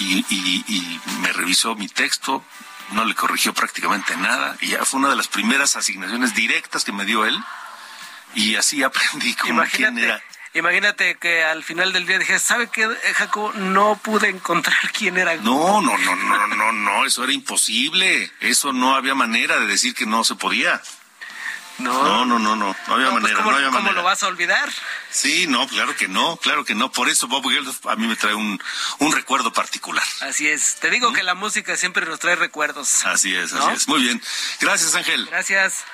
y 0.00 1.00
me 1.20 1.30
revisó 1.34 1.74
mi 1.74 1.88
texto, 1.88 2.42
no 2.92 3.04
le 3.04 3.14
corrigió 3.14 3.52
prácticamente 3.52 4.16
nada 4.16 4.56
y 4.60 4.68
ya 4.68 4.84
fue 4.84 5.00
una 5.00 5.10
de 5.10 5.16
las 5.16 5.28
primeras 5.28 5.76
asignaciones 5.76 6.34
directas 6.34 6.84
que 6.84 6.92
me 6.92 7.04
dio 7.04 7.24
él 7.24 7.38
y 8.34 8.56
así 8.56 8.82
aprendí 8.82 9.34
como 9.34 9.62
quién 9.64 9.98
era. 9.98 10.22
Imagínate 10.54 11.16
que 11.16 11.44
al 11.44 11.62
final 11.62 11.92
del 11.92 12.06
día 12.06 12.18
dije, 12.18 12.38
¿sabe 12.38 12.68
qué, 12.68 12.88
Jacob? 13.14 13.54
No 13.54 13.96
pude 14.02 14.28
encontrar 14.28 14.78
quién 14.92 15.18
era. 15.18 15.36
No, 15.36 15.80
no, 15.80 15.96
no, 15.98 16.16
no, 16.16 16.46
no, 16.48 16.72
no, 16.72 17.04
eso 17.04 17.24
era 17.24 17.32
imposible. 17.32 18.30
Eso 18.40 18.72
no 18.72 18.94
había 18.96 19.14
manera 19.14 19.58
de 19.60 19.66
decir 19.66 19.94
que 19.94 20.06
no 20.06 20.24
se 20.24 20.34
podía. 20.34 20.80
No, 21.78 22.24
no, 22.24 22.24
no, 22.24 22.38
no, 22.40 22.56
no, 22.56 22.76
había 22.88 23.10
pues, 23.10 23.22
manera, 23.22 23.36
¿cómo, 23.36 23.52
no 23.52 23.56
había 23.56 23.70
¿cómo 23.70 23.92
lo 23.92 24.02
vas 24.02 24.24
a 24.24 24.26
olvidar? 24.26 24.68
Sí, 25.10 25.46
no, 25.46 25.66
claro 25.68 25.96
que 25.96 26.08
no, 26.08 26.36
claro 26.36 26.64
que 26.64 26.74
no. 26.74 26.92
Por 26.92 27.08
eso 27.08 27.28
Bob 27.28 27.48
Geldof 27.48 27.86
a 27.86 27.96
mí 27.96 28.06
me 28.06 28.16
trae 28.16 28.34
un, 28.34 28.60
un 28.98 29.12
recuerdo 29.12 29.52
particular. 29.52 30.04
Así 30.20 30.48
es. 30.48 30.76
Te 30.76 30.90
digo 30.90 31.12
que 31.12 31.22
la 31.22 31.34
música 31.34 31.76
siempre 31.76 32.04
nos 32.06 32.18
trae 32.18 32.36
recuerdos. 32.36 33.04
Así 33.06 33.34
es, 33.34 33.52
así 33.52 33.74
es. 33.74 33.88
Muy 33.88 34.02
bien. 34.02 34.22
Gracias, 34.60 34.94
Ángel. 34.94 35.26
Gracias. 35.26 35.84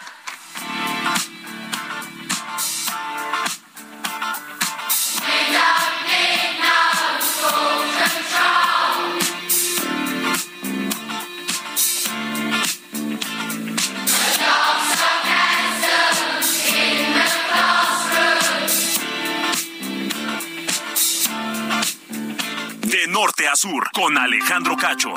Norte 23.14 23.47
a 23.47 23.54
sur 23.54 23.92
con 23.92 24.18
Alejandro 24.18 24.76
Cacho. 24.76 25.14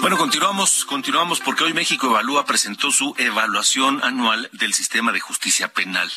Bueno, 0.00 0.16
continuamos, 0.16 0.84
continuamos 0.84 1.40
porque 1.40 1.64
hoy 1.64 1.74
México 1.74 2.06
Evalúa 2.06 2.44
presentó 2.44 2.92
su 2.92 3.16
evaluación 3.18 4.04
anual 4.04 4.48
del 4.52 4.72
sistema 4.72 5.10
de 5.10 5.18
justicia 5.18 5.72
penal. 5.72 6.12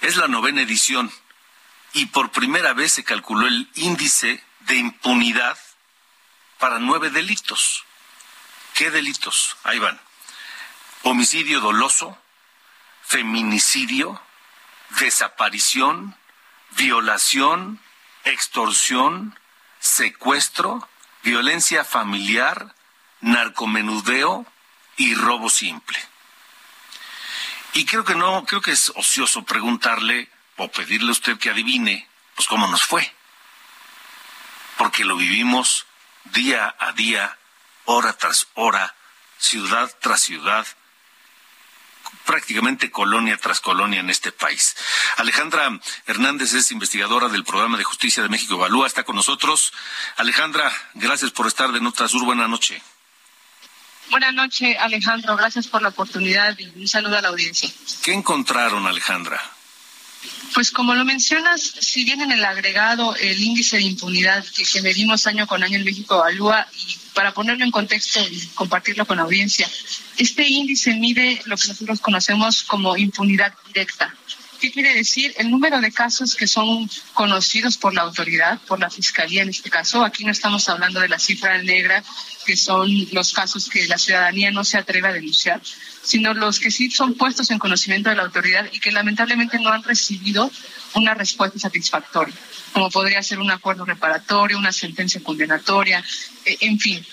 Es 0.00 0.16
la 0.16 0.26
novena 0.26 0.62
edición 0.62 1.12
y 1.92 2.06
por 2.06 2.30
primera 2.30 2.72
vez 2.72 2.94
se 2.94 3.04
calculó 3.04 3.46
el 3.46 3.68
índice 3.74 4.42
de 4.60 4.76
impunidad 4.76 5.58
para 6.58 6.78
nueve 6.78 7.10
delitos. 7.10 7.84
¿Qué 8.72 8.90
delitos? 8.90 9.58
Ahí 9.64 9.78
van. 9.78 10.00
Homicidio 11.02 11.60
doloso, 11.60 12.16
feminicidio, 13.02 14.18
desaparición, 14.98 16.16
violación, 16.70 17.80
extorsión, 18.24 19.38
secuestro, 19.80 20.88
violencia 21.22 21.84
familiar, 21.84 22.74
narcomenudeo 23.20 24.46
y 24.96 25.14
robo 25.14 25.48
simple. 25.50 25.98
Y 27.74 27.84
creo 27.84 28.04
que 28.04 28.14
no, 28.14 28.44
creo 28.44 28.60
que 28.60 28.72
es 28.72 28.92
ocioso 28.96 29.44
preguntarle 29.44 30.30
o 30.56 30.70
pedirle 30.70 31.10
a 31.10 31.12
usted 31.12 31.38
que 31.38 31.50
adivine, 31.50 32.08
pues 32.34 32.48
cómo 32.48 32.66
nos 32.66 32.82
fue. 32.82 33.14
Porque 34.76 35.04
lo 35.04 35.16
vivimos 35.16 35.86
día 36.24 36.74
a 36.78 36.92
día, 36.92 37.38
hora 37.84 38.12
tras 38.14 38.48
hora, 38.54 38.94
ciudad 39.38 39.90
tras 40.00 40.22
ciudad, 40.22 40.66
prácticamente 42.24 42.90
colonia 42.90 43.36
tras 43.36 43.60
colonia 43.60 44.00
en 44.00 44.10
este 44.10 44.32
país. 44.32 44.76
Alejandra 45.16 45.78
Hernández 46.06 46.54
es 46.54 46.70
investigadora 46.70 47.28
del 47.28 47.44
Programa 47.44 47.78
de 47.78 47.84
Justicia 47.84 48.22
de 48.22 48.28
México 48.28 48.54
Evalúa, 48.54 48.86
está 48.86 49.04
con 49.04 49.16
nosotros. 49.16 49.72
Alejandra, 50.16 50.72
gracias 50.94 51.30
por 51.30 51.46
estar 51.46 51.72
de 51.72 51.80
Nota 51.80 52.08
Sur. 52.08 52.24
Buenas 52.24 52.48
noches. 52.48 52.82
Buenas 54.10 54.32
noches, 54.32 54.76
Alejandro. 54.78 55.36
Gracias 55.36 55.66
por 55.66 55.82
la 55.82 55.90
oportunidad 55.90 56.58
y 56.58 56.66
un 56.80 56.88
saludo 56.88 57.18
a 57.18 57.22
la 57.22 57.28
audiencia. 57.28 57.70
¿Qué 58.02 58.12
encontraron, 58.12 58.86
Alejandra? 58.86 59.40
Pues 60.54 60.70
como 60.70 60.94
lo 60.94 61.04
mencionas, 61.04 61.60
si 61.60 62.04
bien 62.04 62.20
en 62.20 62.32
el 62.32 62.44
agregado 62.44 63.14
el 63.16 63.40
índice 63.40 63.76
de 63.76 63.82
impunidad 63.82 64.44
que, 64.44 64.82
medimos 64.82 65.26
año 65.26 65.46
con 65.46 65.62
año 65.62 65.78
en 65.78 65.84
México 65.84 66.16
evalúa, 66.16 66.66
y 66.74 66.96
para 67.14 67.32
ponerlo 67.32 67.64
en 67.64 67.70
contexto 67.70 68.20
y 68.28 68.46
compartirlo 68.54 69.06
con 69.06 69.18
la 69.18 69.24
audiencia, 69.24 69.68
este 70.16 70.48
índice 70.48 70.94
mide 70.94 71.40
lo 71.44 71.56
que 71.56 71.68
nosotros 71.68 72.00
conocemos 72.00 72.62
como 72.64 72.96
impunidad 72.96 73.52
directa. 73.66 74.14
¿Qué 74.60 74.72
quiere 74.72 74.92
decir? 74.92 75.32
El 75.38 75.50
número 75.50 75.80
de 75.80 75.92
casos 75.92 76.34
que 76.34 76.48
son 76.48 76.90
conocidos 77.14 77.76
por 77.76 77.94
la 77.94 78.02
autoridad, 78.02 78.58
por 78.66 78.80
la 78.80 78.90
fiscalía 78.90 79.42
en 79.42 79.50
este 79.50 79.70
caso. 79.70 80.04
Aquí 80.04 80.24
no 80.24 80.32
estamos 80.32 80.68
hablando 80.68 80.98
de 80.98 81.08
la 81.08 81.20
cifra 81.20 81.62
negra, 81.62 82.02
que 82.44 82.56
son 82.56 82.90
los 83.12 83.32
casos 83.32 83.68
que 83.68 83.86
la 83.86 83.98
ciudadanía 83.98 84.50
no 84.50 84.64
se 84.64 84.76
atreve 84.76 85.08
a 85.08 85.12
denunciar, 85.12 85.60
sino 86.02 86.34
los 86.34 86.58
que 86.58 86.72
sí 86.72 86.90
son 86.90 87.14
puestos 87.14 87.52
en 87.52 87.60
conocimiento 87.60 88.10
de 88.10 88.16
la 88.16 88.24
autoridad 88.24 88.68
y 88.72 88.80
que 88.80 88.90
lamentablemente 88.90 89.60
no 89.60 89.70
han 89.70 89.84
recibido 89.84 90.50
una 90.94 91.14
respuesta 91.14 91.60
satisfactoria, 91.60 92.34
como 92.72 92.90
podría 92.90 93.22
ser 93.22 93.38
un 93.38 93.52
acuerdo 93.52 93.84
reparatorio, 93.84 94.58
una 94.58 94.72
sentencia 94.72 95.22
condenatoria, 95.22 96.04
e, 96.44 96.56
en 96.62 96.80
fin. 96.80 97.06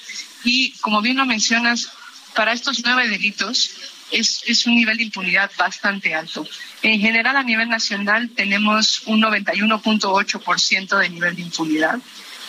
Y 0.43 0.71
como 0.79 1.01
bien 1.01 1.17
lo 1.17 1.25
mencionas, 1.27 1.89
para 2.35 2.53
estos 2.53 2.81
nueve 2.83 3.07
delitos, 3.07 3.71
es, 4.11 4.43
es 4.45 4.65
un 4.65 4.75
nivel 4.75 4.97
de 4.97 5.03
impunidad 5.03 5.51
bastante 5.57 6.13
alto. 6.13 6.47
En 6.81 6.99
general, 6.99 7.37
a 7.37 7.43
nivel 7.43 7.69
nacional, 7.69 8.29
tenemos 8.35 9.03
un 9.05 9.21
91.8% 9.21 10.99
de 10.99 11.09
nivel 11.09 11.35
de 11.35 11.41
impunidad 11.41 11.99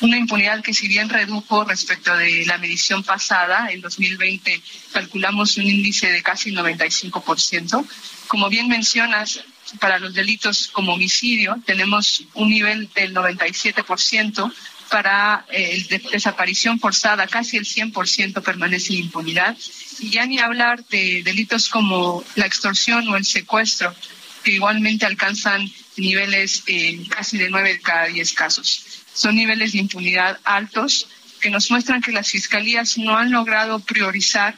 una 0.00 0.18
impunidad 0.18 0.62
que 0.62 0.75
si 0.75 0.88
bien 0.88 1.08
redujo 1.08 1.64
respecto 1.64 2.14
de 2.16 2.44
la 2.46 2.58
medición 2.58 3.02
pasada, 3.02 3.68
en 3.70 3.80
2020 3.80 4.60
calculamos 4.92 5.56
un 5.56 5.64
índice 5.64 6.10
de 6.10 6.22
casi 6.22 6.52
95%. 6.52 7.86
Como 8.28 8.48
bien 8.48 8.68
mencionas, 8.68 9.42
para 9.80 9.98
los 9.98 10.14
delitos 10.14 10.68
como 10.68 10.94
homicidio 10.94 11.56
tenemos 11.64 12.25
un 12.34 12.50
nivel 12.50 12.90
del 12.94 13.14
97%, 13.14 14.52
para 14.90 15.45
eh, 15.50 15.87
desaparición 16.12 16.78
forzada 16.78 17.26
casi 17.26 17.57
el 17.57 17.64
100% 17.64 18.43
permanece 18.43 18.95
en 18.95 19.00
impunidad. 19.00 19.57
Y 19.99 20.11
ya 20.11 20.26
ni 20.26 20.38
hablar 20.38 20.85
de 20.87 21.23
delitos 21.25 21.69
como 21.69 22.25
la 22.35 22.47
extorsión 22.47 23.09
o 23.09 23.16
el 23.16 23.25
secuestro, 23.25 23.95
que 24.43 24.52
igualmente 24.52 25.07
alcanzan 25.07 25.69
niveles 25.97 26.62
eh, 26.66 27.05
casi 27.09 27.38
de 27.38 27.50
9 27.50 27.75
de 27.75 27.81
cada 27.81 28.07
10 28.07 28.33
casos. 28.33 28.85
Son 29.12 29.35
niveles 29.35 29.73
de 29.73 29.78
impunidad 29.78 30.38
altos 30.45 31.09
que 31.40 31.50
nos 31.50 31.71
muestran 31.71 32.02
que 32.02 32.12
las 32.12 32.31
fiscalías 32.31 32.99
no 32.99 33.16
han 33.16 33.31
logrado 33.31 33.81
priorizar 33.81 34.57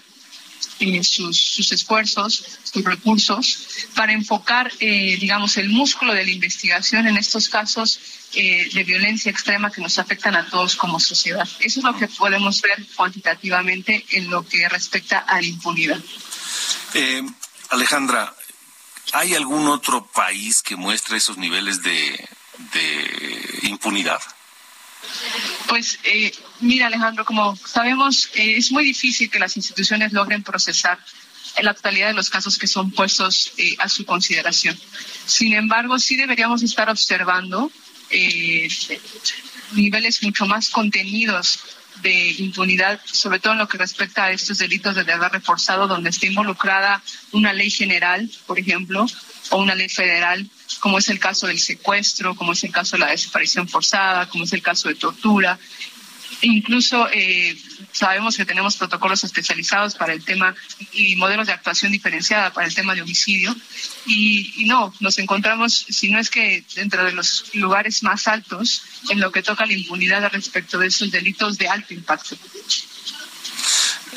eh, 0.81 1.03
sus, 1.03 1.73
esfuerzos, 1.73 2.45
sus 2.63 2.85
recursos, 2.85 3.69
para 3.95 4.13
enfocar, 4.13 4.73
eh, 4.79 5.17
digamos, 5.21 5.57
el 5.57 5.69
músculo 5.69 6.15
de 6.15 6.25
la 6.25 6.31
investigación 6.31 7.07
en 7.07 7.17
estos 7.17 7.49
casos 7.49 8.01
eh, 8.35 8.69
de 8.73 8.85
violencia 8.85 9.31
extrema 9.31 9.71
que 9.71 9.81
nos 9.81 9.99
afectan 9.99 10.37
a 10.37 10.49
todos 10.49 10.77
como 10.77 11.01
sociedad. 11.01 11.49
Eso 11.61 11.81
es 11.81 11.85
lo 11.85 11.97
que 11.97 12.09
podemos 12.09 12.63
ver 12.63 12.87
cuantitativamente 12.95 14.05
en 14.11 14.31
lo 14.31 14.47
que 14.47 14.69
respecta 14.69 15.19
a 15.19 15.41
la 15.41 15.47
impunidad. 15.47 16.01
Alejandra, 17.71 18.35
¿hay 19.13 19.35
algún 19.35 19.67
otro 19.67 20.07
país 20.07 20.63
que 20.63 20.77
muestre 20.77 21.17
esos 21.17 21.39
niveles 21.39 21.83
de 21.83 22.29
impunidad? 23.63 24.21
Pues 25.69 25.99
eh, 26.05 26.33
mira 26.61 26.87
Alejandro, 26.87 27.25
como 27.25 27.57
sabemos, 27.57 28.31
eh, 28.35 28.57
es 28.57 28.73
muy 28.73 28.85
difícil 28.85 29.31
que 29.31 29.39
las 29.39 29.57
instituciones 29.57 30.13
logren 30.13 30.43
procesar 30.43 30.99
la 31.61 31.75
totalidad 31.75 32.09
de 32.09 32.15
los 32.15 32.31
casos 32.31 32.57
que 32.57 32.67
son 32.67 32.91
puestos 32.91 33.53
eh, 33.57 33.77
a 33.79 33.89
su 33.89 34.05
consideración. 34.05 34.79
Sin 35.27 35.55
embargo, 35.55 35.99
sí 35.99 36.17
deberíamos 36.17 36.63
estar 36.63 36.89
observando 36.89 37.71
niveles 39.73 40.23
mucho 40.23 40.47
más 40.47 40.71
contenidos 40.71 41.61
de 42.03 42.31
impunidad, 42.39 43.01
sobre 43.05 43.39
todo 43.39 43.53
en 43.53 43.59
lo 43.59 43.69
que 43.69 43.79
respecta 43.79 44.25
a 44.25 44.31
estos 44.31 44.59
delitos 44.59 44.95
de 44.95 45.05
deber 45.05 45.33
reforzado, 45.33 45.87
donde 45.87 46.11
está 46.11 46.27
involucrada 46.27 47.03
una 47.33 47.53
ley 47.53 47.71
general, 47.71 48.31
por 48.47 48.59
ejemplo, 48.59 49.07
o 49.51 49.59
una 49.59 49.75
ley 49.75 49.89
federal, 49.89 50.49
como 50.81 50.99
es 50.99 51.09
el 51.09 51.19
caso 51.19 51.47
del 51.47 51.59
secuestro, 51.59 52.35
como 52.35 52.53
es 52.53 52.65
el 52.65 52.73
caso 52.73 52.97
de 52.97 53.01
la 53.01 53.11
desaparición 53.11 53.69
forzada, 53.69 54.29
como 54.29 54.45
es 54.45 54.53
el 54.53 54.63
caso 54.63 54.89
de 54.89 54.95
tortura. 54.95 55.59
Incluso 56.43 57.09
eh, 57.13 57.57
sabemos 57.91 58.37
que 58.37 58.45
tenemos 58.45 58.77
protocolos 58.77 59.25
especializados 59.25 59.95
para 59.95 60.13
el 60.13 60.25
tema 60.25 60.55
y 60.93 61.17
modelos 61.17 61.47
de 61.47 61.53
actuación 61.53 61.91
diferenciada 61.91 62.53
para 62.53 62.67
el 62.67 62.75
tema 62.75 62.95
de 62.95 63.03
homicidio. 63.03 63.57
Y, 64.07 64.63
y, 64.63 64.65
no, 64.67 64.95
nos 65.01 65.19
encontramos, 65.19 65.87
si 65.89 66.11
no 66.11 66.19
es 66.19 66.31
que 66.31 66.65
dentro 66.75 67.05
de 67.05 67.13
los 67.13 67.55
lugares 67.55 68.03
más 68.03 68.29
altos 68.29 68.83
en 69.11 69.21
lo 69.21 69.33
que 69.33 69.43
toca 69.43 69.67
la 69.67 69.73
impunidad 69.73 70.31
respecto 70.31 70.79
de 70.79 70.89
esos 70.89 71.11
delitos 71.11 71.59
de 71.59 71.69
alto 71.69 71.95
impacto. 71.95 72.37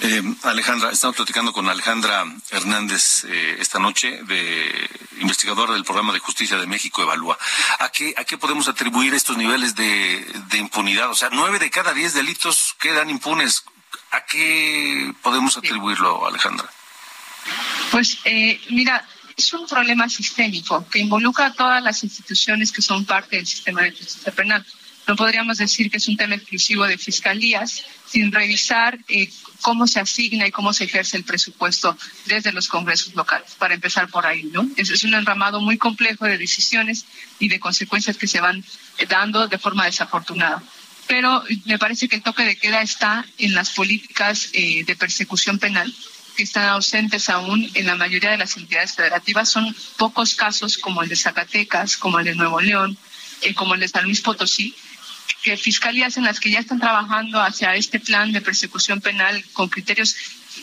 Eh, 0.03 0.23
Alejandra, 0.41 0.89
estamos 0.89 1.15
platicando 1.15 1.53
con 1.53 1.69
Alejandra 1.69 2.25
Hernández 2.49 3.23
eh, 3.25 3.57
esta 3.59 3.77
noche, 3.77 4.23
de 4.23 4.89
investigadora 5.19 5.73
del 5.73 5.83
programa 5.83 6.11
de 6.11 6.17
justicia 6.17 6.57
de 6.57 6.65
México 6.65 7.03
Evalúa. 7.03 7.37
¿A 7.77 7.89
qué, 7.89 8.15
¿A 8.17 8.23
qué 8.23 8.35
podemos 8.39 8.67
atribuir 8.67 9.13
estos 9.13 9.37
niveles 9.37 9.75
de, 9.75 10.25
impunidad? 10.57 11.11
O 11.11 11.13
sea, 11.13 11.29
nueve 11.31 11.59
de 11.59 11.69
cada 11.69 11.93
diez 11.93 12.15
delitos 12.15 12.75
quedan 12.79 13.11
impunes. 13.11 13.63
¿A 14.09 14.25
qué 14.25 15.13
podemos 15.21 15.55
atribuirlo, 15.55 16.25
Alejandra? 16.25 16.67
Pues 17.91 18.17
eh, 18.25 18.59
mira, 18.71 19.07
es 19.37 19.53
un 19.53 19.67
problema 19.67 20.09
sistémico 20.09 20.83
que 20.89 20.97
involucra 20.97 21.47
a 21.47 21.53
todas 21.53 21.83
las 21.83 22.03
instituciones 22.03 22.71
que 22.71 22.81
son 22.81 23.05
parte 23.05 23.35
del 23.35 23.45
sistema 23.45 23.83
de 23.83 23.91
justicia 23.91 24.31
penal. 24.31 24.65
No 25.07 25.15
podríamos 25.15 25.59
decir 25.59 25.91
que 25.91 25.97
es 25.97 26.07
un 26.07 26.17
tema 26.17 26.35
exclusivo 26.35 26.85
de 26.85 26.97
fiscalías 26.97 27.83
sin 28.11 28.31
revisar 28.31 28.99
eh, 29.07 29.29
cómo 29.61 29.87
se 29.87 29.99
asigna 30.01 30.45
y 30.45 30.51
cómo 30.51 30.73
se 30.73 30.83
ejerce 30.83 31.15
el 31.15 31.23
presupuesto 31.23 31.97
desde 32.25 32.51
los 32.51 32.67
congresos 32.67 33.15
locales, 33.15 33.51
para 33.57 33.73
empezar 33.73 34.09
por 34.09 34.25
ahí, 34.25 34.43
¿no? 34.51 34.67
Es, 34.75 35.03
un 35.03 35.13
enramado 35.13 35.61
muy 35.61 35.77
complejo 35.77 36.25
de 36.25 36.37
decisiones 36.37 37.05
y 37.39 37.47
de 37.47 37.59
consecuencias 37.59 38.17
que 38.17 38.27
se 38.27 38.41
van 38.41 38.63
eh, 38.97 39.05
dando 39.07 39.47
de 39.47 39.57
forma 39.57 39.85
desafortunada. 39.85 40.61
Pero 41.07 41.43
me 41.65 41.79
parece 41.79 42.09
que 42.09 42.17
el 42.17 42.21
toque 42.21 42.43
de 42.43 42.57
queda 42.57 42.81
está 42.81 43.25
en 43.37 43.53
las 43.53 43.69
políticas 43.69 44.49
eh, 44.53 44.83
de 44.83 44.95
persecución 44.95 45.57
penal 45.57 45.93
que 46.35 46.43
están 46.43 46.67
ausentes 46.67 47.29
aún 47.29 47.69
en 47.73 47.85
la 47.85 47.95
mayoría 47.95 48.31
de 48.31 48.37
las 48.37 48.57
entidades 48.57 48.93
federativas. 48.93 49.49
Son 49.49 49.73
pocos 49.97 50.35
casos 50.35 50.77
como 50.77 51.01
el 51.01 51.09
de 51.09 51.15
Zacatecas, 51.15 51.97
como 51.97 52.19
el 52.19 52.25
de 52.25 52.35
Nuevo 52.35 52.59
León, 52.59 52.97
eh, 53.41 53.53
como 53.53 53.73
el 53.73 53.79
de 53.79 53.87
San 53.87 54.03
Luis 54.03 54.21
Potosí, 54.21 54.75
que 55.43 55.57
fiscalías 55.57 56.17
en 56.17 56.23
las 56.23 56.39
que 56.39 56.51
ya 56.51 56.59
están 56.59 56.79
trabajando 56.79 57.41
hacia 57.41 57.75
este 57.75 57.99
plan 57.99 58.31
de 58.31 58.41
persecución 58.41 59.01
penal 59.01 59.43
con 59.53 59.69
criterios 59.69 60.15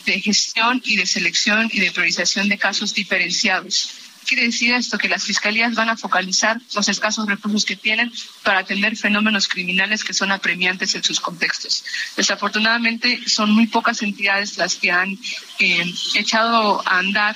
de 0.05 0.19
gestión 0.21 0.81
y 0.85 0.95
de 0.95 1.05
selección 1.05 1.69
y 1.71 1.79
de 1.79 1.91
priorización 1.91 2.49
de 2.49 2.57
casos 2.57 2.93
diferenciados. 2.93 3.91
Quiere 4.25 4.43
decir 4.43 4.73
esto 4.73 4.97
que 4.97 5.09
las 5.09 5.23
fiscalías 5.23 5.73
van 5.73 5.89
a 5.89 5.97
focalizar 5.97 6.61
los 6.75 6.87
escasos 6.87 7.25
recursos 7.27 7.65
que 7.65 7.75
tienen 7.75 8.11
para 8.43 8.59
atender 8.59 8.95
fenómenos 8.95 9.47
criminales 9.47 10.03
que 10.03 10.13
son 10.13 10.31
apremiantes 10.31 10.93
en 10.93 11.03
sus 11.03 11.19
contextos. 11.19 11.83
Desafortunadamente 12.15 13.21
son 13.27 13.51
muy 13.51 13.65
pocas 13.65 14.03
entidades 14.03 14.57
las 14.57 14.75
que 14.75 14.91
han 14.91 15.17
eh, 15.57 15.93
echado 16.15 16.87
a 16.87 16.99
andar 16.99 17.35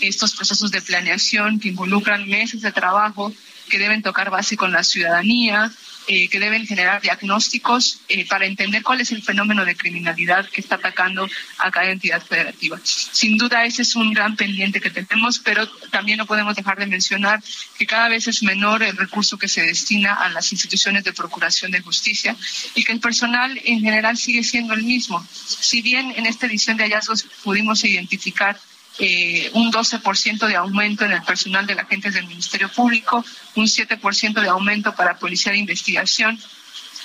estos 0.00 0.34
procesos 0.34 0.70
de 0.70 0.80
planeación 0.80 1.60
que 1.60 1.68
involucran 1.68 2.26
meses 2.26 2.62
de 2.62 2.72
trabajo 2.72 3.32
que 3.68 3.78
deben 3.78 4.02
tocar 4.02 4.30
base 4.30 4.56
con 4.56 4.72
la 4.72 4.82
ciudadanía, 4.82 5.70
eh, 6.06 6.28
que 6.28 6.40
deben 6.40 6.66
generar 6.66 7.00
diagnósticos 7.00 8.00
eh, 8.08 8.26
para 8.26 8.46
entender 8.46 8.82
cuál 8.82 9.00
es 9.00 9.12
el 9.12 9.22
fenómeno 9.22 9.64
de 9.64 9.76
criminalidad 9.76 10.48
que 10.48 10.60
está 10.60 10.76
atacando 10.76 11.28
a 11.58 11.70
cada 11.70 11.90
entidad 11.90 12.22
federativa. 12.22 12.78
Sin 12.82 13.36
duda 13.36 13.64
ese 13.64 13.82
es 13.82 13.94
un 13.96 14.12
gran 14.12 14.36
pendiente 14.36 14.80
que 14.80 14.90
tenemos, 14.90 15.38
pero 15.38 15.68
también 15.90 16.18
no 16.18 16.26
podemos 16.26 16.56
dejar 16.56 16.78
de 16.78 16.86
mencionar 16.86 17.42
que 17.78 17.86
cada 17.86 18.08
vez 18.08 18.26
es 18.28 18.42
menor 18.42 18.82
el 18.82 18.96
recurso 18.96 19.38
que 19.38 19.48
se 19.48 19.62
destina 19.62 20.14
a 20.14 20.28
las 20.30 20.52
instituciones 20.52 21.04
de 21.04 21.12
procuración 21.12 21.70
de 21.70 21.80
justicia 21.80 22.36
y 22.74 22.84
que 22.84 22.92
el 22.92 23.00
personal 23.00 23.60
en 23.64 23.80
general 23.80 24.16
sigue 24.16 24.42
siendo 24.42 24.74
el 24.74 24.82
mismo. 24.82 25.26
Si 25.44 25.82
bien 25.82 26.12
en 26.16 26.26
esta 26.26 26.46
edición 26.46 26.76
de 26.76 26.84
hallazgos 26.84 27.26
pudimos 27.42 27.84
identificar 27.84 28.58
eh, 29.00 29.50
un 29.54 29.72
12% 29.72 30.46
de 30.46 30.56
aumento 30.56 31.06
en 31.06 31.12
el 31.12 31.22
personal 31.22 31.66
de 31.66 31.74
la 31.74 31.82
agentes 31.82 32.12
del 32.14 32.26
Ministerio 32.26 32.68
Público, 32.68 33.24
un 33.54 33.66
7% 33.66 34.40
de 34.40 34.48
aumento 34.48 34.94
para 34.94 35.18
Policía 35.18 35.52
de 35.52 35.58
Investigación 35.58 36.38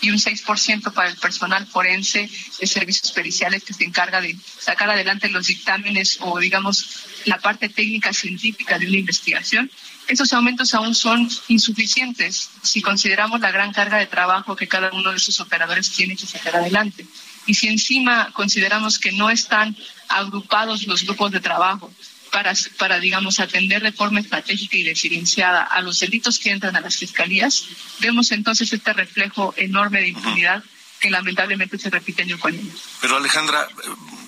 y 0.02 0.12
un 0.12 0.18
6% 0.18 0.92
para 0.92 1.10
el 1.10 1.16
personal 1.16 1.66
forense 1.66 2.30
de 2.60 2.68
servicios 2.68 3.12
periciales 3.14 3.64
que 3.64 3.74
se 3.74 3.86
encarga 3.86 4.20
de 4.20 4.36
sacar 4.60 4.90
adelante 4.90 5.30
los 5.30 5.48
dictámenes 5.48 6.18
o, 6.20 6.38
digamos, 6.40 7.06
la 7.26 7.40
parte 7.40 7.70
técnica 7.70 8.14
científica 8.14 8.78
de 8.78 8.88
una 8.88 8.98
investigación. 8.98 9.72
Esos 10.08 10.34
aumentos 10.34 10.74
aún 10.74 10.94
son 10.94 11.28
insuficientes 11.48 12.50
si 12.62 12.82
consideramos 12.82 13.40
la 13.40 13.52
gran 13.52 13.72
carga 13.72 13.98
de 13.98 14.06
trabajo 14.06 14.56
que 14.56 14.68
cada 14.68 14.92
uno 14.92 15.12
de 15.12 15.18
esos 15.18 15.40
operadores 15.40 15.90
tiene 15.92 16.16
que 16.16 16.28
sacar 16.28 16.58
adelante. 16.58 17.08
Y 17.46 17.54
si 17.54 17.68
encima 17.68 18.32
consideramos 18.34 19.00
que 19.00 19.12
no 19.12 19.30
están 19.30 19.76
agrupados 20.08 20.88
los 20.88 21.04
grupos 21.04 21.32
de 21.32 21.40
trabajo 21.40 21.92
para, 22.32 22.54
para, 22.78 23.00
digamos, 23.00 23.40
atender 23.40 23.82
de 23.82 23.92
forma 23.92 24.20
estratégica 24.20 24.78
y 24.78 24.84
diferenciada 24.84 25.64
a 25.64 25.82
los 25.82 26.00
delitos 26.00 26.40
que 26.40 26.52
entran 26.52 26.76
a 26.76 26.82
las 26.82 26.98
fiscalías, 26.98 27.66
vemos 28.00 28.32
entonces 28.32 28.74
este 28.74 28.94
reflejo 28.94 29.54
enorme 29.58 30.02
de 30.02 30.10
impunidad 30.10 30.64
que 31.06 31.12
lamentablemente 31.12 31.78
se 31.78 31.92
repite 31.92 32.24
año 32.24 32.40
con 32.40 32.52
año. 32.52 32.74
Pero 33.00 33.18
Alejandra, 33.18 33.68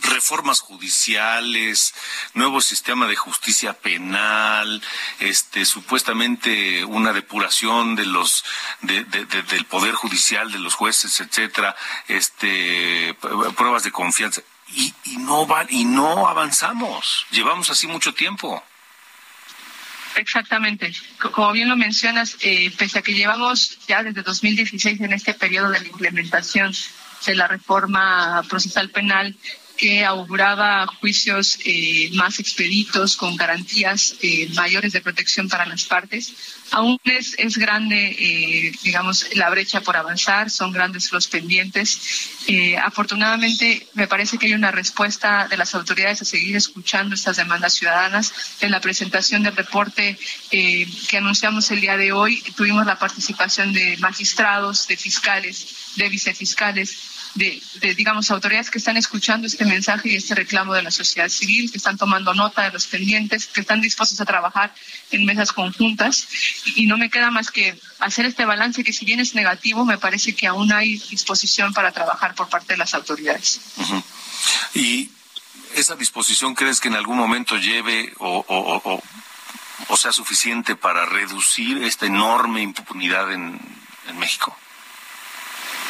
reformas 0.04 0.60
judiciales, 0.60 1.96
nuevo 2.36 2.62
sistema 2.62 3.08
de 3.08 3.16
justicia 3.16 3.74
penal, 3.74 4.80
este, 5.20 5.66
supuestamente 5.66 6.86
una 6.86 7.14
depuración 7.14 7.96
de 7.96 8.06
los 8.06 8.46
del 8.82 9.66
poder 9.66 9.96
judicial, 9.96 10.52
de 10.52 10.60
los 10.60 10.76
jueces, 10.76 11.20
etcétera, 11.20 11.76
este, 12.08 13.16
pruebas 13.56 13.84
de 13.84 13.92
confianza 13.92 14.42
y, 14.68 14.94
y 15.06 15.18
no 15.18 15.48
va, 15.48 15.66
y 15.70 15.84
no 15.84 16.28
avanzamos. 16.28 17.26
Llevamos 17.32 17.72
así 17.72 17.88
mucho 17.88 18.14
tiempo. 18.14 18.64
Exactamente. 20.16 20.92
Como 21.20 21.52
bien 21.52 21.70
lo 21.70 21.76
mencionas, 21.76 22.38
eh, 22.42 22.72
pese 22.78 23.00
a 23.00 23.02
que 23.02 23.14
llevamos 23.14 23.78
ya 23.88 24.04
desde 24.04 24.24
2016 24.24 25.02
en 25.02 25.14
este 25.14 25.34
periodo 25.34 25.70
de 25.70 25.82
la 25.82 25.88
implementación 25.88 26.74
de 27.26 27.36
la 27.36 27.48
reforma 27.48 28.44
procesal 28.50 28.90
penal, 28.90 29.36
que 29.78 30.04
auguraba 30.04 30.88
juicios 30.88 31.60
eh, 31.64 32.10
más 32.14 32.40
expeditos 32.40 33.16
con 33.16 33.36
garantías 33.36 34.16
eh, 34.22 34.50
mayores 34.56 34.92
de 34.92 35.02
protección 35.02 35.48
para 35.48 35.66
las 35.66 35.84
partes. 35.86 36.34
Aún 36.72 37.00
es, 37.06 37.36
es 37.38 37.58
grande, 37.58 38.16
eh, 38.20 38.72
digamos, 38.84 39.28
la 39.36 39.50
brecha 39.50 39.82
por 39.82 39.96
avanzar, 39.96 40.50
son 40.50 40.74
grandes 40.74 41.12
los 41.12 41.28
pendientes. 41.28 42.00
afortunadamente, 42.84 43.88
me 43.94 44.08
parece 44.08 44.38
que 44.38 44.48
hay 44.48 44.54
una 44.54 44.72
respuesta 44.72 45.48
de 45.48 45.58
las 45.58 45.76
autoridades 45.76 46.22
a 46.22 46.26
seguir 46.26 46.56
escuchando 46.56 47.16
estas 47.16 47.38
demandas 47.38 47.74
ciudadanas. 47.74 48.34
En 48.60 48.72
la 48.72 48.82
presentación 48.82 49.44
del 49.44 49.56
reporte 49.56 50.18
que 50.50 51.18
anunciamos 51.18 51.72
el 51.72 51.82
día 51.82 51.96
de 51.96 52.12
hoy, 52.12 52.42
tuvimos 52.56 52.86
la 52.86 53.00
participación 53.00 53.72
de 53.72 53.98
magistrados, 53.98 54.88
de 54.88 54.98
fiscales, 54.98 55.94
de 55.96 56.10
vicefiscales 56.10 57.07
de, 57.38 57.94
digamos, 57.96 58.32
autoridades 58.32 58.72
que 58.72 58.80
están 58.80 58.98
escuchando 58.98 59.48
este 59.48 59.64
mensaje 59.66 60.10
y 60.10 60.16
este 60.16 60.36
reclamo 60.36 60.74
de 60.74 60.82
la 60.82 60.92
sociedad 60.92 61.30
civil, 61.30 61.72
que 61.72 61.78
están 61.78 61.98
tomando 61.98 62.34
nota 62.34 62.64
de 62.64 62.72
los 62.72 62.88
pendientes, 62.88 63.46
que 63.46 63.62
están 63.62 63.80
dispuestos 63.80 64.20
a 64.20 64.26
trabajar 64.26 64.74
en 65.12 65.26
mesas 65.26 65.52
conjuntas. 65.54 66.28
Y, 66.76 66.88
no 66.88 66.98
me 66.98 67.10
queda 67.10 67.32
más 67.32 67.52
que 67.52 67.80
hacer 68.00 68.26
este 68.26 68.46
balance 68.46 68.84
que 68.84 68.94
si 68.94 69.06
bien 69.06 69.20
es 69.20 69.36
negativo, 69.36 69.86
me 69.86 69.98
parece 69.98 70.36
que 70.36 70.48
aún 70.48 70.72
hay 70.72 70.98
disposición 70.98 71.74
para 71.74 71.92
trabajar 71.92 72.34
por 72.34 72.50
parte 72.50 72.74
de 72.74 72.78
las 72.78 72.94
autoridades. 72.94 73.62
Y 74.74 75.12
esa 75.76 75.96
disposición 75.96 76.56
crees 76.56 76.80
que 76.80 76.88
en 76.88 76.96
algún 76.96 77.18
momento 77.18 77.58
lleve 77.58 78.14
o, 78.20 79.02
o, 79.90 79.98
sea 79.98 80.12
suficiente 80.12 80.76
para 80.76 81.06
reducir 81.06 81.84
esta 81.84 82.06
enorme 82.06 82.62
impunidad 82.62 83.32
en 83.34 83.60
México? 84.18 84.58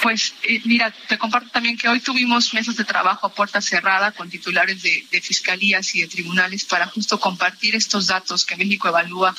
Pues 0.01 0.33
eh, 0.43 0.61
mira, 0.65 0.93
te 1.07 1.17
comparto 1.17 1.49
también 1.49 1.77
que 1.77 1.87
hoy 1.87 1.99
tuvimos 1.99 2.53
mesas 2.53 2.75
de 2.75 2.83
trabajo 2.83 3.25
a 3.25 3.33
puerta 3.33 3.61
cerrada 3.61 4.11
con 4.11 4.29
titulares 4.29 4.81
de, 4.81 5.21
fiscalías 5.21 5.95
y 5.95 6.01
de 6.01 6.07
tribunales 6.07 6.65
para 6.65 6.87
justo 6.87 7.19
compartir 7.19 7.75
estos 7.75 8.07
datos 8.07 8.45
que 8.45 8.55
México 8.55 8.87
evalúa 8.87 9.35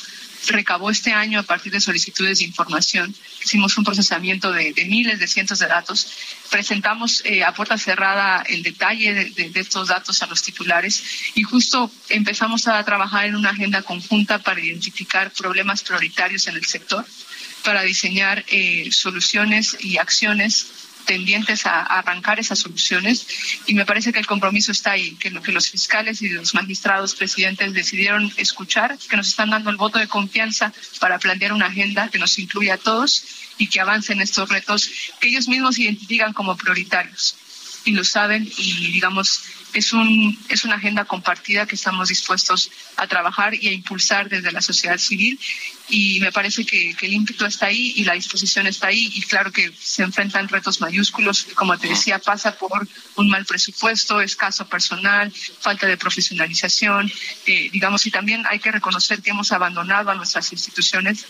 recabó 0.49 0.91
este 0.91 1.13
año 1.13 1.41
a 1.41 1.43
partir 1.43 1.73
de 1.73 1.81
solicitudes 1.81 2.39
de 2.39 2.45
información. 2.45 3.15
Hicimos 3.45 3.77
un 3.77 3.85
procesamiento 3.85 4.51
de, 4.53 4.73
miles, 4.89 5.19
de 5.19 5.27
cientos 5.27 5.59
de 5.59 5.67
datos. 5.67 6.09
Presentamos 6.51 7.23
eh, 7.25 7.45
a 7.45 7.53
puerta 7.53 7.77
cerrada 7.77 8.43
el 8.49 8.63
detalle 8.63 9.15
de, 9.15 9.51
de, 9.51 9.61
estos 9.61 9.89
datos 9.89 10.23
a 10.23 10.27
los 10.27 10.43
titulares 10.43 11.03
y 11.35 11.43
justo 11.43 11.91
empezamos 12.09 12.67
a 12.67 12.83
trabajar 12.85 13.27
en 13.27 13.37
una 13.37 13.51
agenda 13.51 13.83
conjunta 13.83 14.39
para 14.39 14.61
identificar 14.61 15.31
problemas 15.33 15.83
prioritarios 15.83 16.47
en 16.47 16.57
el 16.57 16.65
sector 16.65 17.05
para 17.65 17.83
diseñar 17.83 18.45
eh, 18.49 18.89
soluciones 18.91 19.77
y 19.81 19.99
acciones 19.99 20.67
tendientes 21.09 21.65
a, 21.65 21.81
arrancar 21.83 22.39
esas 22.39 22.59
soluciones. 22.59 23.27
Y 23.67 23.75
me 23.75 23.87
parece 23.87 24.13
que 24.13 24.19
el 24.19 24.27
compromiso 24.27 24.71
está 24.73 24.93
ahí, 24.93 25.17
que 25.17 25.31
lo 25.31 25.43
que 25.43 25.53
los 25.53 25.71
fiscales 25.71 26.21
y 26.21 26.29
los 26.29 26.55
magistrados 26.55 27.15
presidentes 27.15 27.73
decidieron 27.73 28.31
escuchar, 28.37 28.99
que 29.09 29.17
nos 29.17 29.29
están 29.29 29.51
dando 29.51 29.71
el 29.71 29.77
voto 29.77 29.99
de 29.99 30.07
confianza 30.07 30.73
para 31.01 31.19
plantear 31.19 31.53
una 31.55 31.67
agenda 31.67 32.11
que 32.11 32.19
nos 32.19 32.39
incluya 32.39 32.75
a 32.75 32.79
todos 32.79 33.25
y 33.57 33.69
que 33.69 33.81
avancen 33.81 34.21
estos 34.21 34.49
retos 34.51 34.91
que 35.19 35.29
ellos 35.29 35.49
mismos 35.49 35.79
identifican 35.79 36.33
como 36.35 36.57
prioritarios 36.57 37.37
y 37.85 37.93
lo 37.93 38.05
saben 38.05 38.51
y 38.57 38.93
digamos 38.93 39.43
es 39.73 39.93
un 39.93 40.39
es 40.49 40.65
una 40.65 40.77
agenda 40.77 41.05
compartida 41.05 41.67
que 41.67 41.75
estamos 41.75 42.09
dispuestos 42.09 42.71
a 42.97 43.07
trabajar 43.07 43.55
y 43.55 43.69
a 43.69 43.73
impulsar 43.73 44.29
desde 44.29 44.53
la 44.53 44.61
sociedad 44.63 44.99
civil. 44.99 45.39
Y 45.91 46.21
me 46.21 46.33
parece 46.33 46.67
que, 46.67 46.95
el 47.01 47.15
ímpetu 47.15 47.47
está 47.47 47.67
ahí 47.67 47.95
y 47.97 48.05
la 48.05 48.13
disposición 48.13 48.67
está 48.67 48.89
ahí. 48.89 49.11
Y 49.15 49.23
claro 49.23 49.51
que 49.51 49.73
se 49.73 50.03
enfrentan 50.03 50.49
retos 50.49 50.83
mayúsculos, 50.83 51.47
como 51.55 51.79
te 51.79 51.89
decía, 51.89 52.19
pasa 52.19 52.59
por 52.59 52.87
un 53.17 53.31
mal 53.31 53.47
presupuesto, 53.47 54.21
escaso 54.21 54.69
personal, 54.69 55.33
falta 55.61 55.87
de 55.87 55.97
profesionalización, 55.97 57.11
eh, 57.47 57.71
digamos, 57.73 58.05
y 58.05 58.11
también 58.11 58.45
hay 58.51 58.59
que 58.59 58.71
reconocer 58.71 59.23
que 59.23 59.31
hemos 59.31 59.51
abandonado 59.51 60.11
a 60.11 60.15
nuestras 60.15 60.53
instituciones 60.53 61.25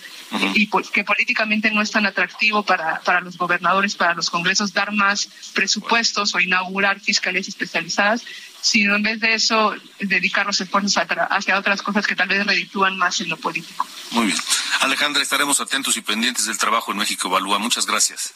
y 0.55 0.69
que 0.93 1.05
políticamente 1.05 1.71
no 1.71 1.81
es 1.81 1.93
tan 1.93 2.07
atractivo 2.07 2.65
para, 2.65 3.01
para 3.01 3.21
los 3.21 3.39
gobernadores, 3.39 3.95
para 3.95 4.15
los 4.15 4.29
congresos 4.29 4.73
dar 4.73 4.93
más 4.93 5.29
presupuestos 5.55 6.35
inaugurar 6.41 7.01
fiscalías 7.01 7.49
especializadas 7.49 8.25
sino 8.61 8.97
en 8.97 9.03
vez 9.03 9.21
de 9.21 9.35
eso 9.35 9.75
dedicar 10.01 10.47
los 10.47 10.61
esfuerzos 10.61 10.97
hacia 11.31 11.59
otras 11.59 11.83
cosas 11.83 12.07
que 12.07 12.17
tal 12.17 12.29
vez 12.29 12.45
reditúan 12.47 12.97
más 12.97 13.21
en 13.21 13.29
lo 13.29 13.37
político. 13.37 13.87
Muy 14.11 14.27
bien. 14.27 14.39
Alejandra, 14.81 15.23
estaremos 15.23 15.61
atentos 15.61 15.97
y 15.97 16.03
pendientes 16.03 16.47
del 16.47 16.59
trabajo 16.59 16.93
en 16.93 16.99
México 16.99 17.29
Evalúa. 17.29 17.59
Muchas 17.59 17.87
gracias. 17.87 18.35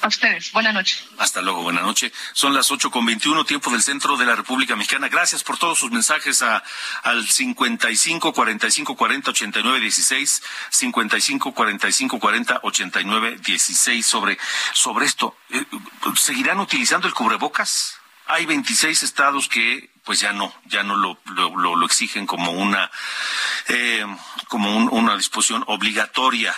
A 0.00 0.08
ustedes. 0.08 0.52
Buenas 0.52 0.74
noches. 0.74 1.04
Hasta 1.18 1.42
luego. 1.42 1.62
Buenas 1.62 1.84
noches. 1.84 2.12
Son 2.32 2.54
las 2.54 2.70
ocho 2.70 2.90
con 2.90 3.06
veintiuno, 3.06 3.44
tiempo 3.44 3.70
del 3.70 3.82
centro 3.82 4.16
de 4.16 4.26
la 4.26 4.34
República 4.34 4.74
Mexicana. 4.74 5.08
Gracias 5.08 5.44
por 5.44 5.58
todos 5.58 5.78
sus 5.78 5.90
mensajes 5.90 6.42
a, 6.42 6.62
al 7.02 7.26
55 7.26 8.32
45 8.32 8.96
40 8.96 9.30
89 9.30 9.80
16, 9.80 10.42
55 10.70 11.54
45 11.54 12.18
40 12.18 12.60
89 12.62 13.38
16 13.44 14.06
sobre, 14.06 14.38
sobre 14.72 15.06
esto. 15.06 15.36
Eh, 15.50 15.64
¿Seguirán 16.16 16.60
utilizando 16.60 17.06
el 17.06 17.14
cubrebocas? 17.14 17.96
Hay 18.26 18.46
26 18.46 19.02
estados 19.02 19.48
que 19.48 19.92
pues 20.04 20.20
ya 20.20 20.32
no, 20.32 20.52
ya 20.64 20.82
no 20.82 20.96
lo, 20.96 21.18
lo, 21.26 21.76
lo 21.76 21.86
exigen 21.86 22.26
como 22.26 22.50
una, 22.52 22.90
eh, 23.68 24.04
como 24.48 24.76
una 24.76 25.16
disposición 25.16 25.64
obligatoria. 25.66 26.54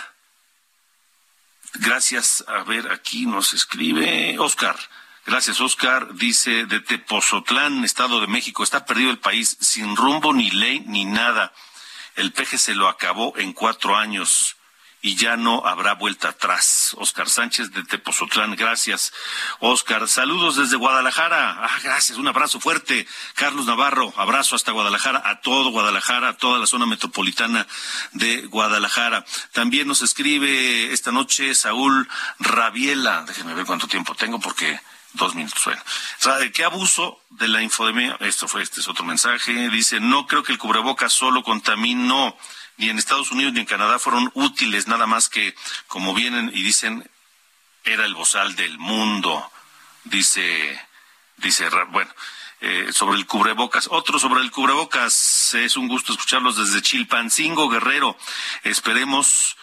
Gracias. 1.79 2.43
A 2.47 2.63
ver, 2.63 2.91
aquí 2.91 3.25
nos 3.25 3.53
escribe 3.53 4.37
Oscar. 4.39 4.77
Gracias, 5.25 5.59
Oscar. 5.59 6.13
Dice 6.15 6.65
de 6.65 6.79
Tepozotlán, 6.79 7.83
Estado 7.83 8.21
de 8.21 8.27
México. 8.27 8.63
Está 8.63 8.85
perdido 8.85 9.11
el 9.11 9.19
país, 9.19 9.57
sin 9.59 9.95
rumbo, 9.95 10.33
ni 10.33 10.51
ley, 10.51 10.83
ni 10.85 11.05
nada. 11.05 11.53
El 12.15 12.31
peje 12.31 12.57
se 12.57 12.75
lo 12.75 12.87
acabó 12.87 13.33
en 13.37 13.53
cuatro 13.53 13.95
años 13.95 14.55
y 15.05 15.15
ya 15.15 15.37
no 15.37 15.61
habrá 15.67 15.93
vuelta 15.93 16.29
atrás. 16.29 16.95
Oscar 16.97 17.29
Sánchez 17.29 17.71
de 17.71 17.83
Tepozotlán, 17.83 18.55
gracias. 18.55 19.13
Oscar, 19.59 20.07
saludos 20.07 20.55
desde 20.55 20.77
Guadalajara. 20.77 21.63
Ah, 21.63 21.79
gracias, 21.83 22.17
un 22.17 22.27
abrazo 22.27 22.59
fuerte. 22.59 23.05
Carlos 23.35 23.67
Navarro, 23.67 24.11
abrazo 24.17 24.55
hasta 24.55 24.71
Guadalajara, 24.71 25.21
a 25.23 25.41
todo 25.41 25.69
Guadalajara, 25.69 26.29
a 26.29 26.37
toda 26.37 26.57
la 26.57 26.65
zona 26.65 26.87
metropolitana 26.87 27.67
de 28.13 28.47
Guadalajara. 28.47 29.23
También 29.51 29.87
nos 29.87 30.01
escribe 30.01 30.91
esta 30.91 31.11
noche 31.11 31.53
Saúl 31.53 32.09
Rabiela. 32.39 33.25
Déjenme 33.27 33.53
ver 33.53 33.67
cuánto 33.67 33.87
tiempo 33.87 34.15
tengo 34.15 34.39
porque 34.39 34.79
dos 35.15 35.35
minutos. 35.35 35.63
Bueno, 35.65 35.81
qué 36.53 36.63
abuso 36.63 37.21
de 37.31 37.47
la 37.47 37.61
infodemia. 37.61 38.17
Esto 38.21 38.47
fue, 38.47 38.61
este 38.61 38.81
es 38.81 38.87
otro 38.87 39.05
mensaje. 39.05 39.69
Dice, 39.69 39.99
no 39.99 40.27
creo 40.27 40.43
que 40.43 40.51
el 40.51 40.57
cubrebocas 40.57 41.13
solo 41.13 41.43
contaminó 41.43 42.37
ni 42.77 42.89
en 42.89 42.97
Estados 42.97 43.31
Unidos 43.31 43.53
ni 43.53 43.61
en 43.61 43.65
Canadá 43.65 43.99
fueron 43.99 44.31
útiles, 44.33 44.87
nada 44.87 45.07
más 45.07 45.29
que, 45.29 45.55
como 45.87 46.13
vienen 46.13 46.51
y 46.53 46.61
dicen, 46.61 47.09
era 47.83 48.05
el 48.05 48.15
bozal 48.15 48.55
del 48.55 48.77
mundo, 48.79 49.49
dice, 50.03 50.81
dice, 51.37 51.69
bueno, 51.89 52.11
eh, 52.61 52.89
sobre 52.91 53.17
el 53.17 53.25
cubrebocas. 53.25 53.87
Otro 53.91 54.19
sobre 54.19 54.41
el 54.41 54.51
cubrebocas, 54.51 55.53
es 55.53 55.77
un 55.77 55.87
gusto 55.87 56.13
escucharlos 56.13 56.57
desde 56.57 56.81
Chilpancingo, 56.81 57.69
Guerrero. 57.69 58.17
Esperemos 58.63 59.55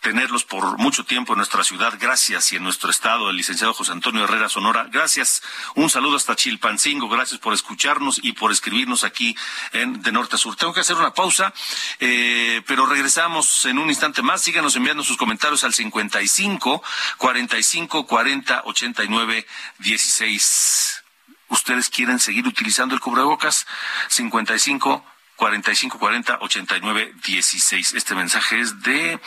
tenerlos 0.00 0.44
por 0.44 0.78
mucho 0.78 1.04
tiempo 1.04 1.32
en 1.32 1.38
nuestra 1.38 1.62
ciudad. 1.62 1.94
Gracias. 1.98 2.52
Y 2.52 2.56
en 2.56 2.64
nuestro 2.64 2.90
estado, 2.90 3.30
el 3.30 3.36
licenciado 3.36 3.74
José 3.74 3.92
Antonio 3.92 4.24
Herrera 4.24 4.48
Sonora. 4.48 4.86
Gracias. 4.90 5.42
Un 5.74 5.90
saludo 5.90 6.16
hasta 6.16 6.36
Chilpancingo. 6.36 7.08
Gracias 7.08 7.38
por 7.38 7.52
escucharnos 7.52 8.20
y 8.22 8.32
por 8.32 8.50
escribirnos 8.50 9.04
aquí 9.04 9.36
en 9.72 10.02
De 10.02 10.12
Norte 10.12 10.36
a 10.36 10.38
Sur. 10.38 10.56
Tengo 10.56 10.72
que 10.72 10.80
hacer 10.80 10.96
una 10.96 11.12
pausa, 11.12 11.52
eh, 11.98 12.62
pero 12.66 12.86
regresamos 12.86 13.64
en 13.66 13.78
un 13.78 13.88
instante 13.88 14.22
más. 14.22 14.42
Síganos 14.42 14.74
enviando 14.76 15.02
sus 15.02 15.16
comentarios 15.16 15.64
al 15.64 15.74
55 15.74 16.82
45 17.18 18.06
40 18.06 18.62
89 18.64 19.46
16. 19.78 21.04
¿Ustedes 21.48 21.90
quieren 21.90 22.18
seguir 22.18 22.46
utilizando 22.46 22.94
el 22.94 23.00
cubrebocas? 23.00 23.66
55 24.08 25.04
45 25.40 25.98
40 25.98 26.38
89 26.42 27.14
16. 27.26 27.94
Este 27.94 28.14
mensaje 28.14 28.60
es 28.60 28.82
de 28.82 29.18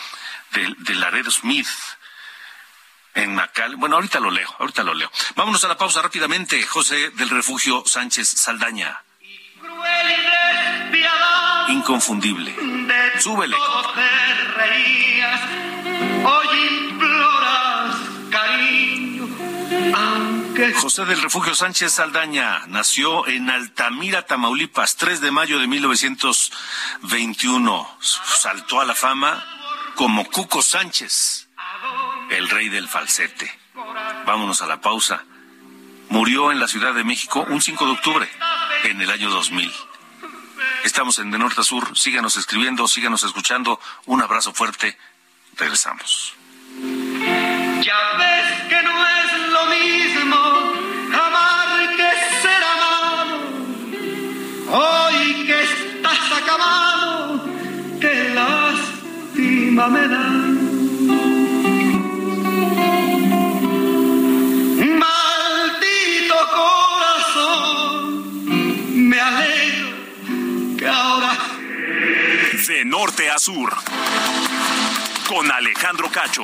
de, 0.53 0.75
de 0.77 0.95
Laredo 0.95 1.31
Smith 1.31 1.67
en 3.15 3.35
Macal. 3.35 3.75
Bueno, 3.75 3.95
ahorita 3.95 4.19
lo 4.19 4.31
leo, 4.31 4.49
ahorita 4.59 4.83
lo 4.83 4.93
leo. 4.93 5.11
Vámonos 5.35 5.63
a 5.63 5.67
la 5.67 5.77
pausa 5.77 6.01
rápidamente. 6.01 6.61
José 6.63 7.11
del 7.11 7.29
Refugio 7.29 7.83
Sánchez 7.85 8.27
Saldaña. 8.27 9.03
Inconfundible. 11.69 12.55
Súbele. 13.19 13.55
José 20.75 21.05
del 21.05 21.21
Refugio 21.21 21.55
Sánchez 21.55 21.93
Saldaña 21.93 22.65
nació 22.67 23.25
en 23.27 23.49
Altamira, 23.49 24.25
Tamaulipas, 24.25 24.97
3 24.97 25.21
de 25.21 25.31
mayo 25.31 25.59
de 25.59 25.67
1921. 25.67 27.97
Saltó 27.99 28.81
a 28.81 28.85
la 28.85 28.95
fama 28.95 29.62
como 29.95 30.25
Cuco 30.29 30.62
Sánchez, 30.62 31.47
el 32.29 32.49
rey 32.49 32.69
del 32.69 32.88
falsete. 32.88 33.51
Vámonos 34.25 34.62
a 34.62 34.67
la 34.67 34.82
pausa. 34.82 35.23
murió 36.10 36.51
en 36.51 36.60
la 36.60 36.67
Ciudad 36.67 36.93
de 36.93 37.03
México 37.03 37.45
un 37.49 37.62
5 37.62 37.86
de 37.86 37.91
octubre 37.91 38.29
en 38.84 39.01
el 39.01 39.10
año 39.10 39.29
2000. 39.29 39.71
Estamos 40.84 41.17
en 41.19 41.32
De 41.32 41.38
Norte 41.38 41.62
a 41.62 41.63
Sur. 41.63 41.97
Síganos 41.97 42.38
escribiendo, 42.38 42.88
síganos 42.88 43.23
escuchando. 43.23 43.79
Un 44.06 44.21
abrazo 44.21 44.53
fuerte. 44.53 44.97
Regresamos. 45.56 46.36
Me. 59.89 60.07
Maldito 64.97 66.35
corazón, 66.55 68.05
me 69.09 69.19
alegro 69.19 69.97
que 70.77 70.87
ahora 70.87 71.37
De 72.67 72.85
norte 72.85 73.29
a 73.29 73.37
sur. 73.37 73.73
Con 75.27 75.51
Alejandro 75.51 76.09
Cacho. 76.09 76.43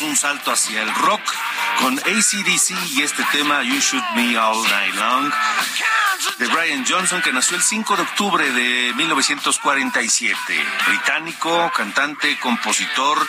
Un 0.00 0.16
salto 0.16 0.52
hacia 0.52 0.82
el 0.82 0.94
rock 0.94 1.20
con 1.80 1.98
ACDC 1.98 2.92
y 2.92 3.02
este 3.02 3.22
tema 3.32 3.62
You 3.62 3.78
Shoot 3.80 4.04
Me 4.14 4.36
All 4.36 4.62
Night 4.62 4.94
Long 4.94 5.32
de 6.38 6.46
Brian 6.48 6.84
Johnson 6.86 7.22
que 7.22 7.32
nació 7.32 7.56
el 7.56 7.62
5 7.62 7.96
de 7.96 8.02
octubre 8.02 8.50
de 8.50 8.92
1947. 8.94 10.36
Británico, 10.88 11.70
cantante, 11.74 12.38
compositor, 12.40 13.26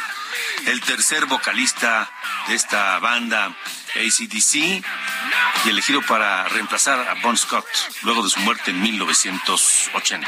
el 0.66 0.82
tercer 0.82 1.26
vocalista 1.26 2.10
de 2.48 2.56
esta 2.56 3.00
banda 3.00 3.56
ACDC 3.96 4.56
y 4.56 5.70
elegido 5.70 6.02
para 6.02 6.48
reemplazar 6.50 7.00
a 7.08 7.14
Bon 7.22 7.38
Scott 7.38 7.66
luego 8.02 8.24
de 8.24 8.30
su 8.30 8.40
muerte 8.42 8.72
en 8.72 8.82
1980. 8.82 10.28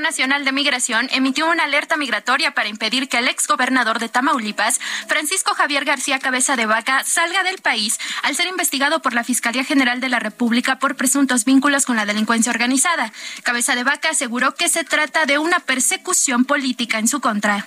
Nacional 0.00 0.44
de 0.44 0.52
Migración 0.52 1.08
emitió 1.12 1.48
una 1.48 1.64
alerta 1.64 1.96
migratoria 1.96 2.52
para 2.52 2.68
impedir 2.68 3.08
que 3.08 3.18
el 3.18 3.28
exgobernador 3.28 3.98
de 3.98 4.08
Tamaulipas, 4.08 4.80
Francisco 5.06 5.54
Javier 5.54 5.84
García 5.84 6.18
Cabeza 6.18 6.56
de 6.56 6.66
Vaca, 6.66 7.04
salga 7.04 7.42
del 7.42 7.58
país 7.58 7.98
al 8.22 8.36
ser 8.36 8.46
investigado 8.46 9.00
por 9.02 9.14
la 9.14 9.24
Fiscalía 9.24 9.64
General 9.64 10.00
de 10.00 10.08
la 10.08 10.18
República 10.18 10.78
por 10.78 10.96
presuntos 10.96 11.44
vínculos 11.44 11.86
con 11.86 11.96
la 11.96 12.06
delincuencia 12.06 12.52
organizada. 12.52 13.12
Cabeza 13.42 13.74
de 13.74 13.84
Vaca 13.84 14.10
aseguró 14.10 14.54
que 14.54 14.68
se 14.68 14.84
trata 14.84 15.26
de 15.26 15.38
una 15.38 15.60
persecución 15.60 16.44
política 16.44 16.98
en 16.98 17.08
su 17.08 17.20
contra. 17.20 17.66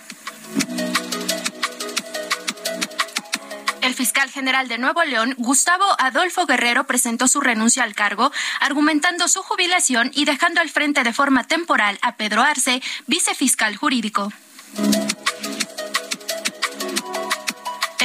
El 3.92 3.98
fiscal 3.98 4.30
general 4.30 4.70
de 4.70 4.78
Nuevo 4.78 5.04
León, 5.04 5.36
Gustavo 5.38 5.84
Adolfo 6.00 6.46
Guerrero, 6.46 6.86
presentó 6.86 7.28
su 7.28 7.42
renuncia 7.42 7.84
al 7.84 7.94
cargo, 7.94 8.32
argumentando 8.62 9.28
su 9.28 9.44
jubilación 9.44 10.12
y 10.14 10.24
dejando 10.24 10.62
al 10.62 10.70
frente 10.70 11.04
de 11.04 11.12
forma 11.12 11.44
temporal 11.44 12.00
a 12.02 12.16
Pedro 12.16 12.42
Arce, 12.42 12.82
vicefiscal 13.08 13.76
jurídico. 13.76 14.32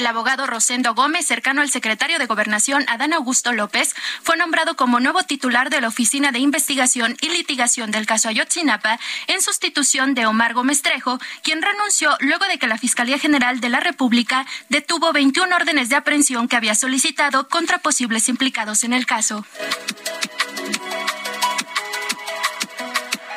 El 0.07 0.11
abogado 0.11 0.47
Rosendo 0.47 0.95
Gómez, 0.95 1.27
cercano 1.27 1.63
al 1.63 1.69
secretario 1.69 2.21
de 2.21 2.27
Gobernación 2.27 2.85
Adán 2.87 3.13
Augusto 3.13 3.53
López, 3.53 3.93
fue 4.23 4.37
nombrado 4.37 4.77
como 4.77 5.01
nuevo 5.01 5.25
titular 5.25 5.69
de 5.69 5.81
la 5.81 5.89
Oficina 5.89 6.31
de 6.31 6.39
Investigación 6.39 7.17
y 7.21 7.31
Litigación 7.31 7.91
del 7.91 8.07
caso 8.07 8.29
Ayotzinapa 8.29 9.01
en 9.27 9.43
sustitución 9.43 10.15
de 10.15 10.27
Omar 10.27 10.55
Gómez 10.55 10.83
Trejo, 10.83 11.19
quien 11.43 11.61
renunció 11.61 12.17
luego 12.21 12.45
de 12.45 12.61
que 12.61 12.69
la 12.69 12.79
Fiscalía 12.79 13.19
General 13.19 13.59
de 13.59 13.69
la 13.69 13.81
República 13.81 14.47
detuvo 14.69 15.13
21 15.13 15.57
órdenes 15.57 15.89
de 15.89 15.97
aprehensión 15.97 16.47
que 16.47 16.55
había 16.55 16.77
solicitado 16.77 17.49
contra 17.49 17.79
posibles 17.79 18.29
implicados 18.29 18.85
en 18.85 18.93
el 18.93 19.07
caso. 19.07 19.45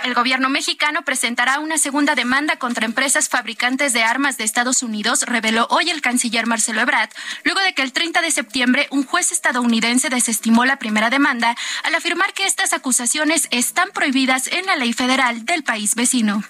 El 0.09 0.15
gobierno 0.15 0.49
mexicano 0.49 1.03
presentará 1.03 1.59
una 1.59 1.77
segunda 1.77 2.15
demanda 2.15 2.55
contra 2.55 2.87
empresas 2.87 3.29
fabricantes 3.29 3.93
de 3.93 4.01
armas 4.01 4.37
de 4.37 4.43
Estados 4.43 4.81
Unidos, 4.81 5.21
reveló 5.21 5.67
hoy 5.69 5.91
el 5.91 6.01
canciller 6.01 6.47
Marcelo 6.47 6.81
Ebrard, 6.81 7.11
luego 7.43 7.59
de 7.59 7.75
que 7.75 7.83
el 7.83 7.93
30 7.93 8.19
de 8.23 8.31
septiembre 8.31 8.87
un 8.89 9.05
juez 9.05 9.31
estadounidense 9.31 10.09
desestimó 10.09 10.65
la 10.65 10.79
primera 10.79 11.11
demanda 11.11 11.55
al 11.83 11.93
afirmar 11.93 12.33
que 12.33 12.47
estas 12.47 12.73
acusaciones 12.73 13.47
están 13.51 13.91
prohibidas 13.91 14.47
en 14.47 14.65
la 14.65 14.77
ley 14.77 14.93
federal 14.93 15.45
del 15.45 15.61
país 15.61 15.93
vecino. 15.93 16.43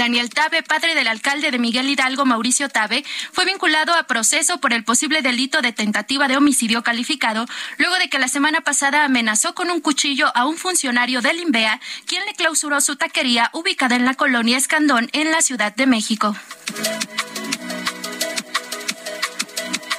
Daniel 0.00 0.30
Tabe, 0.30 0.62
padre 0.62 0.94
del 0.94 1.08
alcalde 1.08 1.50
de 1.50 1.58
Miguel 1.58 1.86
Hidalgo, 1.86 2.24
Mauricio 2.24 2.70
Tabe, 2.70 3.04
fue 3.32 3.44
vinculado 3.44 3.92
a 3.92 4.04
proceso 4.04 4.56
por 4.56 4.72
el 4.72 4.82
posible 4.82 5.20
delito 5.20 5.60
de 5.60 5.74
tentativa 5.74 6.26
de 6.26 6.38
homicidio 6.38 6.82
calificado, 6.82 7.44
luego 7.76 7.96
de 7.96 8.08
que 8.08 8.18
la 8.18 8.28
semana 8.28 8.62
pasada 8.62 9.04
amenazó 9.04 9.54
con 9.54 9.70
un 9.70 9.82
cuchillo 9.82 10.34
a 10.34 10.46
un 10.46 10.56
funcionario 10.56 11.20
del 11.20 11.40
INVEA, 11.40 11.82
quien 12.06 12.24
le 12.24 12.32
clausuró 12.32 12.80
su 12.80 12.96
taquería 12.96 13.50
ubicada 13.52 13.94
en 13.94 14.06
la 14.06 14.14
colonia 14.14 14.56
Escandón, 14.56 15.10
en 15.12 15.32
la 15.32 15.42
Ciudad 15.42 15.74
de 15.74 15.84
México. 15.84 16.34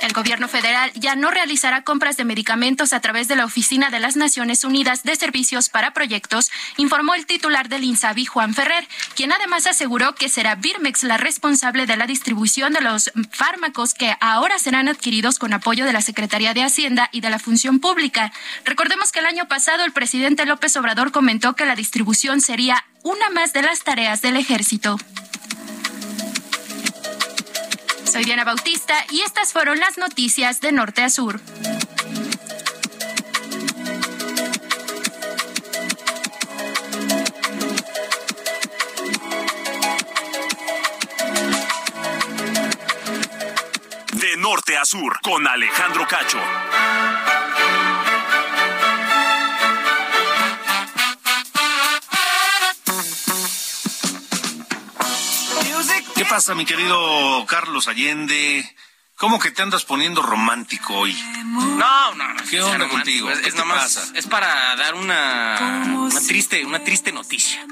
El 0.02 0.14
gobierno 0.14 0.48
federal 0.48 0.92
ya 0.96 1.16
no 1.16 1.30
realizará 1.30 1.84
compras 1.84 2.18
de 2.18 2.26
medicamentos 2.26 2.92
a 2.92 3.02
través 3.02 3.28
de 3.28 3.36
la 3.36 3.46
Oficina 3.46 3.92
de 3.92 4.00
las 4.00 4.16
Naciones 4.16 4.64
Unidas 4.64 5.04
de 5.04 5.16
Servicios 5.16 5.70
para 5.70 5.94
Proyectos, 5.94 6.50
informó 6.78 7.14
el 7.14 7.28
titular 7.28 7.70
del 7.70 7.84
INSABI, 7.84 8.26
Juan 8.26 8.56
Ferrer, 8.56 8.88
quien 9.16 9.32
además 9.32 9.68
aseguró 9.68 10.16
que 10.16 10.28
será 10.28 10.56
Birmex 10.56 11.04
la 11.04 11.18
responsable 11.18 11.86
de 11.86 11.98
la 11.98 12.08
distribución 12.08 12.74
de 12.74 12.82
los 12.82 13.12
fármacos 13.32 13.94
que 13.94 14.16
ahora 14.20 14.58
serán 14.58 14.88
adquiridos 14.88 15.38
con 15.38 15.54
apoyo 15.54 15.86
de 15.86 15.94
la 15.94 16.02
Secretaría 16.02 16.56
de 16.56 16.64
Hacienda 16.64 17.10
y 17.12 17.22
de 17.22 17.30
la 17.30 17.38
Función 17.38 17.80
Pública. 17.80 18.34
Recordemos 18.66 19.12
que 19.12 19.20
el 19.20 19.28
año 19.28 19.48
pasado 19.48 19.86
el 19.86 19.92
presidente 19.92 20.48
López 20.48 20.76
Obrador 20.78 21.12
comentó 21.12 21.56
que 21.56 21.68
la 21.68 21.76
distribución 21.76 22.42
sería 22.42 22.84
una 23.04 23.30
más 23.30 23.54
de 23.54 23.62
las 23.62 23.84
tareas 23.84 24.24
del 24.24 24.38
ejército. 24.38 24.98
Soy 28.06 28.24
Diana 28.26 28.44
Bautista 28.44 28.94
y 29.10 29.22
estas 29.22 29.54
fueron 29.54 29.80
las 29.80 29.98
noticias 29.98 30.62
de 30.62 30.72
Norte 30.72 31.04
a 31.04 31.10
Sur. 31.10 31.40
De 44.14 44.38
norte 44.38 44.78
a 44.78 44.86
sur, 44.86 45.20
con 45.22 45.48
Alejandro 45.48 46.08
Cacho. 46.08 46.40
¿Qué 56.21 56.27
pasa, 56.27 56.53
mi 56.53 56.65
querido 56.65 57.43
Carlos 57.47 57.88
Allende? 57.88 58.63
¿Cómo 59.15 59.39
que 59.39 59.49
te 59.49 59.63
andas 59.63 59.86
poniendo 59.86 60.21
romántico 60.21 60.93
hoy? 60.93 61.13
No, 61.43 62.13
no, 62.13 62.27
no. 62.36 62.43
¿Qué 62.47 62.62
onda 62.62 62.88
contigo? 62.89 63.31
Es, 63.31 63.39
¿Qué 63.39 63.47
es 63.49 63.55
te 63.55 63.60
nomás- 63.60 63.95
pasa? 63.95 64.12
es 64.13 64.27
para 64.27 64.75
dar 64.75 64.93
una, 64.93 65.84
una 65.88 66.21
triste, 66.21 66.63
una 66.63 66.84
triste 66.84 67.12
noticia. 67.12 67.65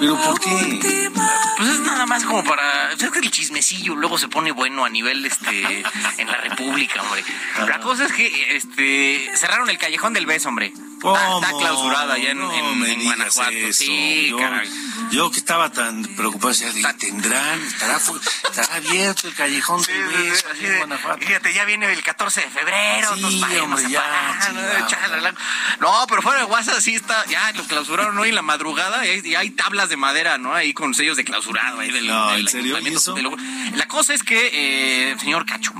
¿Pero 0.00 0.16
por 0.20 0.40
qué? 0.40 1.10
Pues 1.56 1.68
es 1.68 1.80
nada 1.80 2.06
más 2.06 2.24
como 2.24 2.42
para. 2.44 2.92
Es 2.92 3.10
que 3.10 3.18
el 3.18 3.30
chismecillo 3.30 3.94
luego 3.96 4.18
se 4.18 4.28
pone 4.28 4.52
bueno 4.52 4.84
a 4.84 4.88
nivel 4.88 5.24
este 5.26 5.82
en 6.18 6.26
la 6.26 6.36
República, 6.38 7.02
hombre. 7.02 7.24
La 7.66 7.80
cosa 7.80 8.06
es 8.06 8.12
que 8.12 8.56
este 8.56 9.30
cerraron 9.36 9.68
el 9.70 9.78
callejón 9.78 10.12
del 10.12 10.26
beso, 10.26 10.48
hombre. 10.48 10.66
Está, 11.00 11.14
está 11.34 11.50
¿Cómo? 11.50 11.58
clausurado 11.58 12.12
allá 12.12 12.30
en, 12.32 12.38
No 12.38 12.52
en- 12.52 12.78
me 12.78 12.92
en 12.92 12.98
digas 13.00 13.16
Guanajuato. 13.34 13.50
eso. 13.52 13.78
Sí, 13.84 14.28
yo, 14.28 14.36
caray. 14.36 14.68
yo 15.10 15.30
que 15.30 15.38
estaba 15.38 15.70
tan 15.72 16.02
preocupado, 16.14 16.50
decía, 16.50 16.70
dije, 16.72 16.92
¿tendrán? 16.94 17.58
¿Estará, 17.62 17.98
fu- 17.98 18.16
¿Estará 18.44 18.74
abierto 18.74 19.26
el 19.26 19.34
callejón 19.34 19.80
del 19.82 20.02
beso 20.08 20.46
en 20.50 20.62
de- 20.62 20.76
Guanajuato? 20.76 21.24
Fíjate, 21.26 21.54
ya 21.54 21.64
viene 21.64 21.90
el 21.90 22.02
14 22.02 22.42
de 22.42 22.50
febrero. 22.50 23.14
Sí, 23.14 23.22
nos 23.22 23.34
hombre, 23.62 23.88
ya, 23.90 24.02
parar, 24.02 25.34
¿no? 25.80 26.06
pero 26.06 26.20
fuera 26.20 26.40
de 26.40 26.44
WhatsApp 26.44 26.80
sí 26.80 26.94
está, 26.96 27.24
ya 27.26 27.50
lo 27.52 27.64
clausuraron 27.64 28.18
hoy 28.18 28.28
en 28.28 28.34
la 28.34 28.42
madrugada 28.42 29.06
y 29.06 29.10
hay, 29.10 29.20
y 29.24 29.34
hay 29.40 29.50
tablas 29.50 29.88
de 29.88 29.96
madera, 29.96 30.36
¿no? 30.36 30.54
Ahí 30.54 30.74
con 30.74 30.94
sellos 30.94 31.16
de 31.16 31.24
clausurado. 31.24 31.80
Ahí 31.80 31.90
del, 31.90 32.06
No, 32.06 32.30
del 32.32 32.40
¿en 32.42 32.48
serio? 32.48 33.36
La 33.74 33.88
cosa 33.88 34.12
es 34.12 34.22
que, 34.22 34.50
eh, 34.52 35.16
señor 35.18 35.46
Cacho, 35.46 35.72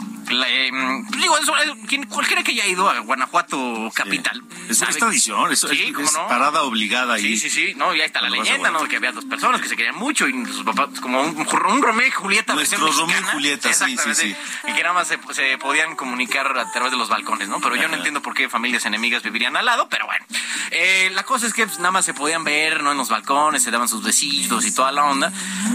eh, 0.47 0.71
pues 1.09 1.21
digo, 1.21 1.37
eso, 1.39 1.53
eh, 1.59 2.07
cualquiera 2.09 2.43
que 2.43 2.53
haya 2.53 2.67
ido 2.67 2.89
a 2.89 2.99
Guanajuato 3.01 3.91
capital. 3.95 4.43
Es, 4.69 4.79
sabe 4.79 4.93
es 4.93 4.99
tradición, 4.99 5.57
Sí, 5.57 5.67
es, 5.89 5.93
¿cómo 5.93 6.07
es 6.07 6.13
no? 6.15 6.29
parada 6.29 6.63
obligada 6.63 7.15
ahí. 7.15 7.37
Sí, 7.37 7.49
sí, 7.49 7.51
sí, 7.51 7.75
no, 7.77 7.95
ya 7.95 8.05
está 8.05 8.21
la 8.23 8.31
leyenda, 8.31 8.71
¿no? 8.71 8.85
Que 8.87 8.97
había 8.97 9.13
dos 9.13 9.25
personas 9.25 9.61
que 9.61 9.69
se 9.69 9.77
querían 9.77 9.97
mucho 9.97 10.29
y 10.29 10.47
sus 10.47 10.65
papás, 10.65 11.01
como 11.01 11.23
un, 11.23 11.37
un 11.37 11.83
Romeo 11.83 12.07
y 12.07 12.11
Julieta. 12.11 12.55
Nuestro 12.55 12.87
Romeo 12.91 13.21
y. 13.21 13.25
Julieta, 13.33 13.73
sí, 13.73 13.85
sí, 13.87 13.93
Exactamente. 13.93 14.37
Y 14.69 14.73
que 14.75 14.83
nada 14.83 14.95
más 14.95 15.09
se, 15.09 15.19
se 15.33 15.59
podían 15.59 15.97
comunicar 15.97 16.57
a 16.59 16.71
través 16.73 16.93
de 16.93 16.99
los 16.99 17.09
balcones, 17.09 17.49
¿no? 17.49 17.61
Pero 17.61 17.77
yo 17.77 17.89
no 17.89 17.97
entiendo 17.97 18.23
por 18.23 18.35
qué 18.35 18.49
familias 18.49 18.85
enemigas 18.87 19.23
vivirían 19.23 19.57
al 19.57 19.65
lado, 19.67 19.89
pero 19.89 20.07
bueno. 20.07 20.25
Eh, 20.71 21.11
la 21.15 21.25
cosa 21.25 21.47
es 21.47 21.53
que 21.55 21.67
pues, 21.67 21.79
nada 21.79 21.91
más 21.91 22.05
se 22.05 22.15
podían 22.15 22.45
ver, 22.45 22.83
¿no? 22.83 22.93
En 22.93 22.99
los 22.99 23.09
balcones, 23.09 23.63
se 23.63 23.71
daban 23.71 23.89
sus 23.89 24.03
besitos 24.05 24.65
y 24.67 24.75
toda 24.75 24.93
la 24.93 25.05
onda. 25.05 25.33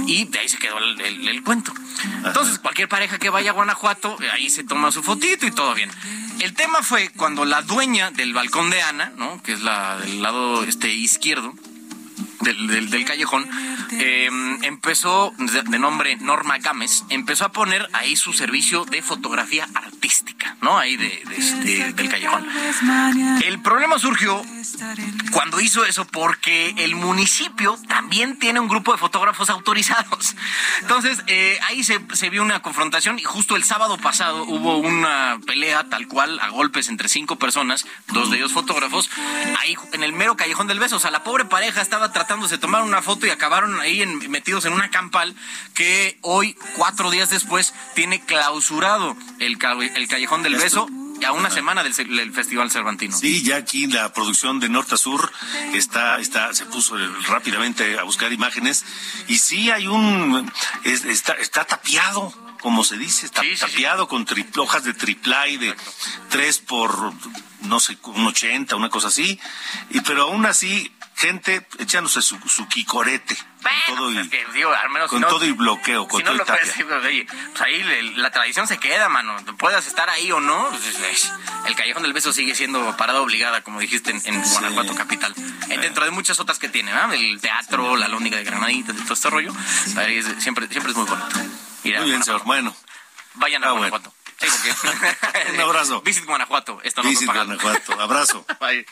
Y 0.08 0.26
de 0.26 0.40
ahí 0.40 0.50
se 0.50 0.58
quedó 0.58 0.78
el, 0.78 1.00
el- 1.02 1.28
el 1.28 1.44
cuento. 1.44 1.74
Entonces, 2.24 2.60
cualquier 2.60 2.88
pareja 2.88 3.18
que 3.18 3.30
vaya 3.30 3.52
a 3.52 3.54
Guanajuato, 3.54 4.18
eh, 4.22 4.30
se 4.50 4.64
toma 4.64 4.92
su 4.92 5.04
fotito 5.04 5.46
y 5.46 5.52
todo 5.52 5.74
bien. 5.74 5.90
El 6.40 6.54
tema 6.54 6.82
fue 6.84 7.10
cuando 7.10 7.46
la 7.46 7.62
dueña 7.62 8.12
del 8.12 8.34
balcón 8.34 8.70
de 8.70 8.82
Ana, 8.82 9.14
¿no? 9.18 9.42
Que 9.42 9.54
es 9.54 9.62
la 9.62 9.98
del 9.98 10.22
lado 10.22 10.64
este 10.64 10.94
izquierdo, 10.94 11.54
del, 12.42 13.06
callejón, 13.06 13.48
eh, 13.94 14.30
empezó, 14.64 15.34
de, 15.38 15.64
de 15.64 15.80
nombre 15.80 16.16
Norma 16.18 16.58
Gámez, 16.60 17.04
empezó 17.10 17.46
a 17.46 17.52
poner 17.52 17.88
ahí 17.94 18.16
su 18.16 18.34
servicio 18.34 18.86
de 18.86 19.02
fotografía 19.02 19.68
artística, 19.74 19.95
¿no? 20.62 20.78
Ahí 20.78 20.98
de, 20.98 21.22
de 21.64 21.94
del 21.94 22.10
callejón. 22.10 22.48
El 23.44 23.62
problema 23.62 23.98
surgió 24.00 24.42
cuando 25.32 25.60
hizo 25.60 25.86
eso 25.86 26.06
porque 26.06 26.74
el 26.78 26.96
municipio 26.96 27.78
también 27.88 28.38
tiene 28.40 28.60
un 28.60 28.68
grupo 28.68 28.92
de 28.92 28.98
fotógrafos 28.98 29.50
autorizados. 29.50 30.36
Entonces, 30.82 31.22
eh, 31.28 31.60
ahí 31.68 31.84
se, 31.84 32.00
se 32.14 32.30
vio 32.30 32.42
una 32.44 32.62
confrontación 32.62 33.20
y 33.20 33.24
justo 33.24 33.56
el 33.56 33.64
sábado 33.64 33.98
pasado 33.98 34.44
hubo 34.44 34.78
una 34.78 35.40
pelea 35.46 35.86
tal 35.90 36.08
cual 36.08 36.40
a 36.40 36.50
golpes 36.50 36.88
entre 36.90 37.10
cinco 37.10 37.38
personas, 37.38 37.86
dos 38.08 38.30
de 38.32 38.38
ellos 38.38 38.54
fotógrafos, 38.54 39.10
ahí 39.60 39.76
en 39.94 40.04
el 40.04 40.14
mero 40.14 40.36
callejón 40.36 40.68
del 40.68 40.80
beso. 40.80 40.98
O 40.98 41.00
sea, 41.00 41.12
la 41.12 41.24
pobre 41.24 41.46
pareja 41.46 41.82
estaba 41.82 42.12
tratándose 42.12 42.56
de 42.56 42.62
tomar 42.62 42.84
una 42.84 43.02
foto 43.02 43.26
y 43.28 43.30
acabaron 43.30 43.80
ahí 43.80 44.02
en- 44.02 44.30
metidos 44.32 44.66
en 44.66 44.74
una 44.74 44.90
campal 44.90 45.36
que 45.74 46.18
hoy, 46.22 46.56
cuatro 46.76 47.12
días 47.12 47.30
después, 47.30 47.74
tiene 47.96 48.22
clausurado 48.22 49.16
el, 49.40 49.58
el 49.96 50.08
callejón 50.08 50.44
del 50.44 50.56
beso 50.56 50.88
a 51.26 51.32
una 51.32 51.50
semana 51.50 51.84
del, 51.84 52.32
Festival 52.34 52.70
Cervantino. 52.70 53.18
Sí, 53.18 53.42
ya 53.42 53.56
aquí 53.56 53.88
la 53.88 54.12
producción 54.14 54.60
de 54.60 54.70
Norte 54.70 54.96
a 54.96 54.98
Sur 54.98 55.32
está, 55.74 56.20
está, 56.20 56.54
se 56.54 56.66
puso 56.66 56.96
rápidamente 57.28 57.98
a 57.98 58.04
buscar 58.04 58.32
imágenes 58.34 58.86
y 59.28 59.38
sí 59.40 59.72
hay 59.72 59.88
un, 59.88 60.52
es- 60.84 61.06
está, 61.06 61.34
está 61.34 61.64
tapiado, 61.66 62.34
como 62.62 62.84
se 62.84 62.98
dice, 62.98 63.26
está 63.28 63.42
Sí, 63.42 63.50
sí, 63.52 63.56
sí. 63.56 63.62
tapiado 63.62 64.08
con 64.08 64.26
tri- 64.26 64.46
hojas 64.58 64.84
de 64.84 64.94
triplay 64.94 65.58
de 65.58 65.74
tres 66.30 66.60
por, 66.60 67.14
no 67.62 67.80
sé, 67.80 67.98
un 68.04 68.28
80, 68.28 68.76
una 68.76 68.90
cosa 68.90 69.08
así, 69.08 69.40
y 69.92 70.02
pero 70.02 70.24
aún 70.24 70.46
así, 70.46 70.92
gente 71.16 71.66
echándose 71.80 72.22
su, 72.22 72.38
su 72.48 72.68
quicorete, 72.68 73.38
Bueno, 73.62 73.78
con 73.88 73.96
todo 73.96 74.12
y, 74.12 74.16
pues, 74.16 74.30
que, 74.30 74.46
digo, 74.54 74.72
al 74.74 74.90
menos 74.90 75.10
con 75.10 75.20
si 75.20 75.22
no- 75.22 75.28
todo 75.30 75.46
y 75.46 75.52
bloqueo, 75.54 76.08
con 76.08 76.20
si 76.20 76.26
no 76.26 76.34
y 76.36 76.38
pues, 76.38 76.50
oye, 77.06 77.26
pues 77.52 77.62
ahí 77.62 77.84
le- 77.84 78.04
la 78.18 78.32
tradición 78.32 78.68
se 78.68 78.78
queda, 78.80 79.08
mano. 79.08 79.38
Puedas 79.58 79.88
estar 79.88 80.10
ahí 80.10 80.32
o 80.32 80.40
no, 80.42 80.68
pues, 80.72 80.86
es- 80.86 81.00
es- 81.00 81.34
el 81.68 81.76
Callejón 81.76 82.04
del 82.04 82.12
Beso 82.14 82.34
sigue 82.34 82.54
siendo 82.54 82.96
parada 82.98 83.22
obligada, 83.22 83.62
como 83.64 83.80
dijiste, 83.80 84.12
en, 84.12 84.22
en 84.26 84.42
Guanajuato 84.52 84.94
capital. 84.96 85.34
Eh, 85.70 85.78
dentro 85.78 86.04
de 86.06 86.12
muchas 86.12 86.40
otras 86.40 86.60
que 86.60 86.68
tiene, 86.70 86.92
¿verdad? 86.92 87.14
El 87.14 87.40
teatro, 87.40 87.96
la 87.96 88.08
lóndiga 88.10 88.38
de 88.38 88.44
Granaditas 88.44 88.96
todo 88.98 89.14
este 89.14 89.30
rollo. 89.30 89.54
Ahí 89.98 90.18
es- 90.18 90.44
siempre, 90.44 90.68
siempre 90.68 90.92
es 90.92 90.98
muy 90.98 91.06
bonito. 91.08 91.40
Ir 91.86 91.98
Muy 92.00 92.10
bien, 92.10 92.24
señor. 92.24 92.44
Bueno, 92.44 92.76
Vayan 93.36 93.64
a 93.64 93.68
Ah, 93.68 93.72
bueno. 93.72 93.90
Guanajuato. 93.90 94.14
Sí, 94.40 94.48
porque... 94.50 95.52
Un 95.54 95.60
abrazo. 95.62 96.02
Visit 96.06 96.26
Guanajuato. 96.26 96.80
Esto 96.84 97.04
no 97.04 97.10
Visit. 97.10 97.26
Guanajuato. 97.28 98.00
Abrazo. 98.02 98.46
Bye. 98.62 98.86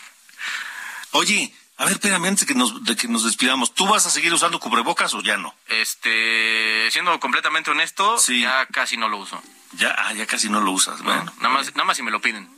Oye, 1.12 1.54
a 1.84 1.86
ver, 1.86 1.94
espérame, 1.94 2.26
antes 2.26 2.42
de 2.48 2.54
que, 2.54 2.58
nos, 2.58 2.84
de 2.84 2.96
que 2.96 3.08
nos 3.08 3.24
despidamos, 3.24 3.74
¿tú 3.74 3.86
vas 3.88 4.06
a 4.06 4.10
seguir 4.10 4.34
usando 4.34 4.60
cubrebocas 4.60 5.14
o 5.14 5.22
ya 5.22 5.38
no? 5.38 5.54
Este, 5.68 6.90
siendo 6.92 7.20
completamente 7.20 7.72
honesto, 7.72 8.18
Sí. 8.18 8.42
ya 8.42 8.66
casi 8.68 8.98
no 8.98 9.08
lo 9.10 9.18
uso. 9.18 9.42
Ya, 9.74 9.96
ah, 9.98 10.14
ya 10.14 10.26
casi 10.26 10.50
no 10.50 10.62
lo 10.62 10.72
usas. 10.72 11.02
Bueno, 11.02 11.32
Nada 11.38 11.50
más, 11.50 11.72
nada 11.76 11.84
más 11.86 11.98
si 11.98 12.04
me 12.04 12.12
lo 12.12 12.22
piden. 12.22 12.50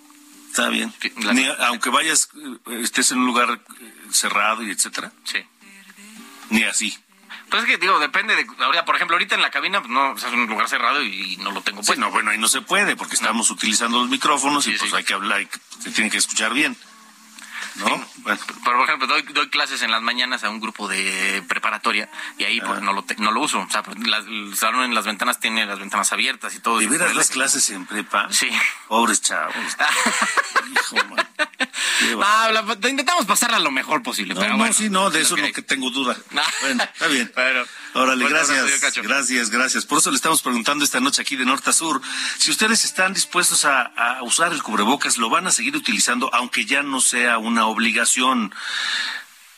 está 0.49 0.69
bien. 0.69 0.93
La- 1.17 1.33
Ni- 1.33 1.47
aunque 1.59 1.89
vayas, 1.89 2.29
eh, 2.35 2.79
estés 2.81 3.11
en 3.11 3.19
un 3.19 3.25
lugar 3.25 3.49
eh, 3.81 3.93
cerrado 4.11 4.63
y 4.63 4.71
etcétera, 4.71 5.11
Sí. 5.23 5.39
ni 6.49 6.63
así. 6.63 6.97
Pues 7.49 7.63
es 7.63 7.69
que 7.69 7.77
digo, 7.77 7.99
depende 7.99 8.35
de. 8.35 8.45
Ahorita, 8.59 8.85
por 8.85 8.95
ejemplo, 8.95 9.15
ahorita 9.15 9.35
en 9.35 9.41
la 9.41 9.51
cabina, 9.51 9.79
pues 9.79 9.91
no, 9.91 10.11
o 10.11 10.17
sea, 10.17 10.29
es 10.29 10.35
un 10.35 10.47
lugar 10.47 10.67
cerrado 10.67 11.03
y 11.03 11.37
no 11.37 11.51
lo 11.51 11.61
tengo 11.61 11.77
Pues 11.77 11.87
puesto. 11.87 12.01
no, 12.01 12.09
bueno, 12.11 12.31
ahí 12.31 12.37
no 12.37 12.47
se 12.47 12.61
puede 12.61 12.95
porque 12.95 13.15
estamos 13.15 13.49
utilizando 13.51 13.99
los 13.99 14.09
micrófonos 14.09 14.65
y 14.67 14.71
pues 14.73 14.93
hay 14.93 15.03
que 15.03 15.13
hablar, 15.13 15.47
que- 15.47 15.59
se 15.81 15.91
tiene 15.91 16.09
que 16.09 16.17
escuchar 16.17 16.53
bien. 16.53 16.75
¿No? 17.77 18.05
Bueno, 18.17 18.39
Por 18.63 18.81
ejemplo, 18.83 19.07
doy, 19.07 19.21
doy 19.23 19.49
clases 19.49 19.81
en 19.81 19.91
las 19.91 20.01
mañanas 20.01 20.43
a 20.43 20.49
un 20.49 20.59
grupo 20.61 20.87
de 20.87 21.43
preparatoria 21.47 22.09
y 22.37 22.43
ahí 22.45 22.59
Ah. 22.61 22.67
pues 22.67 22.81
no 22.81 22.93
lo 22.93 23.03
te- 23.03 23.15
no 23.17 23.31
lo 23.31 23.41
uso. 23.41 23.59
O 23.59 23.69
sea, 23.69 23.83
pues, 23.83 23.97
las- 24.07 24.25
el 24.25 24.55
salón 24.57 24.83
en 24.83 24.95
las 24.95 25.05
ventanas 25.05 25.39
tiene 25.39 25.65
las 25.65 25.79
ventanas 25.79 26.11
abiertas 26.13 26.55
y 26.55 26.59
todo. 26.59 26.77
¿de 26.79 26.85
y 26.85 26.87
veras 26.87 27.13
las 27.15 27.29
clases 27.29 27.69
en 27.69 27.85
prepa? 27.85 28.27
Sí. 28.31 28.49
Pobres 28.87 29.21
chavos. 29.21 29.55
Hijo, 30.71 31.05
man. 31.07 31.27
La- 32.53 32.75
te 32.79 32.89
intentamos 32.89 33.25
pasarla 33.25 33.59
lo 33.59 33.71
mejor 33.71 34.01
posible. 34.03 34.33
No, 34.33 34.39
pero 34.39 34.53
no, 34.53 34.59
bueno, 34.59 34.73
sí, 34.73 34.89
no, 34.89 35.09
de 35.09 35.19
es 35.19 35.25
eso 35.27 35.35
es 35.35 35.41
que 35.41 35.47
lo 35.49 35.53
que 35.53 35.61
tengo 35.61 35.89
duda. 35.91 36.15
No. 36.31 36.41
Bueno, 36.61 36.83
está 36.83 37.07
bien. 37.07 37.31
Bueno. 37.35 37.63
Órale, 37.93 38.25
abrazo, 38.25 38.53
gracias. 38.53 38.95
Gracias, 39.03 39.49
gracias. 39.49 39.85
Por 39.85 39.99
eso 39.99 40.09
le 40.09 40.17
estamos 40.17 40.41
preguntando 40.41 40.83
esta 40.83 40.99
noche 40.99 41.21
aquí 41.21 41.35
de 41.37 41.45
norte 41.45 41.69
a 41.69 41.73
sur. 41.73 42.01
Si 42.37 42.51
ustedes 42.51 42.83
están 42.83 43.13
dispuestos 43.13 43.63
a, 43.65 43.83
a 43.83 44.23
usar 44.23 44.51
el 44.51 44.61
cubrebocas, 44.63 45.17
lo 45.17 45.29
van 45.29 45.47
a 45.47 45.51
seguir 45.51 45.75
utilizando, 45.77 46.29
aunque 46.33 46.65
ya 46.65 46.83
no 46.83 46.99
sea 46.99 47.37
una 47.37 47.64
obligación. 47.67 48.53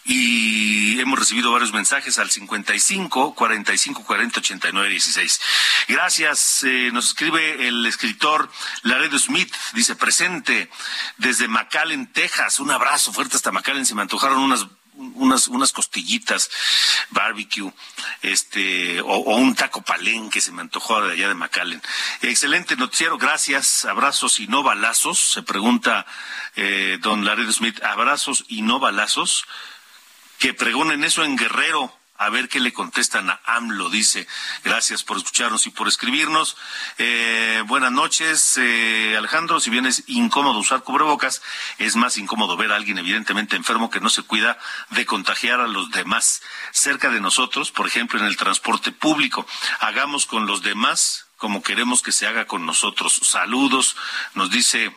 Y 0.09 1.01
hemos 1.01 1.19
recibido 1.19 1.51
varios 1.51 1.73
mensajes 1.73 2.17
al 2.17 2.29
55 2.31 3.35
45 3.35 4.03
40 4.05 4.39
89 4.39 4.89
16. 4.89 5.41
Gracias. 5.89 6.63
eh, 6.63 6.91
nos 6.93 7.07
escribe 7.07 7.67
el 7.67 7.85
escritor 7.85 8.49
Laredo 8.83 9.19
Smith. 9.19 9.53
Dice 9.73 9.97
presente 9.97 10.69
desde 11.17 11.49
McAllen, 11.49 12.13
Texas. 12.13 12.61
Un 12.61 12.71
abrazo 12.71 13.11
fuerte 13.11 13.35
hasta 13.35 13.51
McAllen. 13.51 13.85
Se 13.85 13.95
me 13.95 14.01
antojaron 14.03 14.39
unas 14.39 14.65
unas 14.97 15.47
unas 15.47 15.71
costillitas 15.71 16.49
barbecue 17.11 17.71
este 18.21 18.99
o, 19.01 19.17
un 19.35 19.55
taco 19.55 19.81
palenque 19.81 20.41
se 20.41 20.51
me 20.51 20.61
antojó 20.61 21.01
de 21.01 21.13
allá 21.13 21.27
de 21.27 21.35
McAllen. 21.35 21.81
Excelente 22.21 22.75
noticiero 22.75 23.17
gracias. 23.17 23.85
Abrazos 23.85 24.39
y 24.39 24.47
no 24.47 24.63
balazos 24.63 25.19
se 25.19 25.43
pregunta 25.43 26.05
eh, 26.55 26.97
don 27.01 27.25
Laredo 27.25 27.51
Smith. 27.51 27.81
Abrazos 27.83 28.45
y 28.47 28.61
no 28.61 28.79
balazos. 28.79 29.45
Que 30.39 30.53
pregonen 30.53 31.03
eso 31.03 31.23
en 31.23 31.35
Guerrero. 31.35 31.96
A 32.17 32.29
ver 32.29 32.49
qué 32.49 32.59
le 32.59 32.73
contestan 32.73 33.29
a 33.29 33.39
AMLO, 33.45 33.89
dice. 33.89 34.27
Gracias 34.63 35.03
por 35.03 35.17
escucharnos 35.17 35.67
y 35.67 35.69
por 35.69 35.87
escribirnos. 35.87 36.57
Eh, 36.97 37.63
buenas 37.67 37.91
noches, 37.91 38.57
eh, 38.57 39.15
Alejandro. 39.17 39.59
Si 39.59 39.69
bien 39.69 39.85
es 39.85 40.03
incómodo 40.07 40.59
usar 40.59 40.83
cubrebocas, 40.83 41.41
es 41.77 41.95
más 41.95 42.17
incómodo 42.17 42.57
ver 42.57 42.71
a 42.71 42.75
alguien 42.75 42.97
evidentemente 42.97 43.55
enfermo 43.55 43.89
que 43.89 43.99
no 43.99 44.09
se 44.09 44.23
cuida 44.23 44.57
de 44.89 45.05
contagiar 45.05 45.61
a 45.61 45.67
los 45.67 45.91
demás. 45.91 46.41
Cerca 46.71 47.09
de 47.09 47.21
nosotros, 47.21 47.71
por 47.71 47.85
ejemplo, 47.85 48.19
en 48.19 48.25
el 48.25 48.37
transporte 48.37 48.91
público. 48.91 49.45
Hagamos 49.79 50.25
con 50.25 50.47
los 50.47 50.63
demás 50.63 51.27
como 51.37 51.61
queremos 51.61 52.01
que 52.01 52.11
se 52.11 52.25
haga 52.25 52.45
con 52.45 52.65
nosotros. 52.65 53.13
Saludos, 53.23 53.95
nos 54.33 54.49
dice 54.49 54.91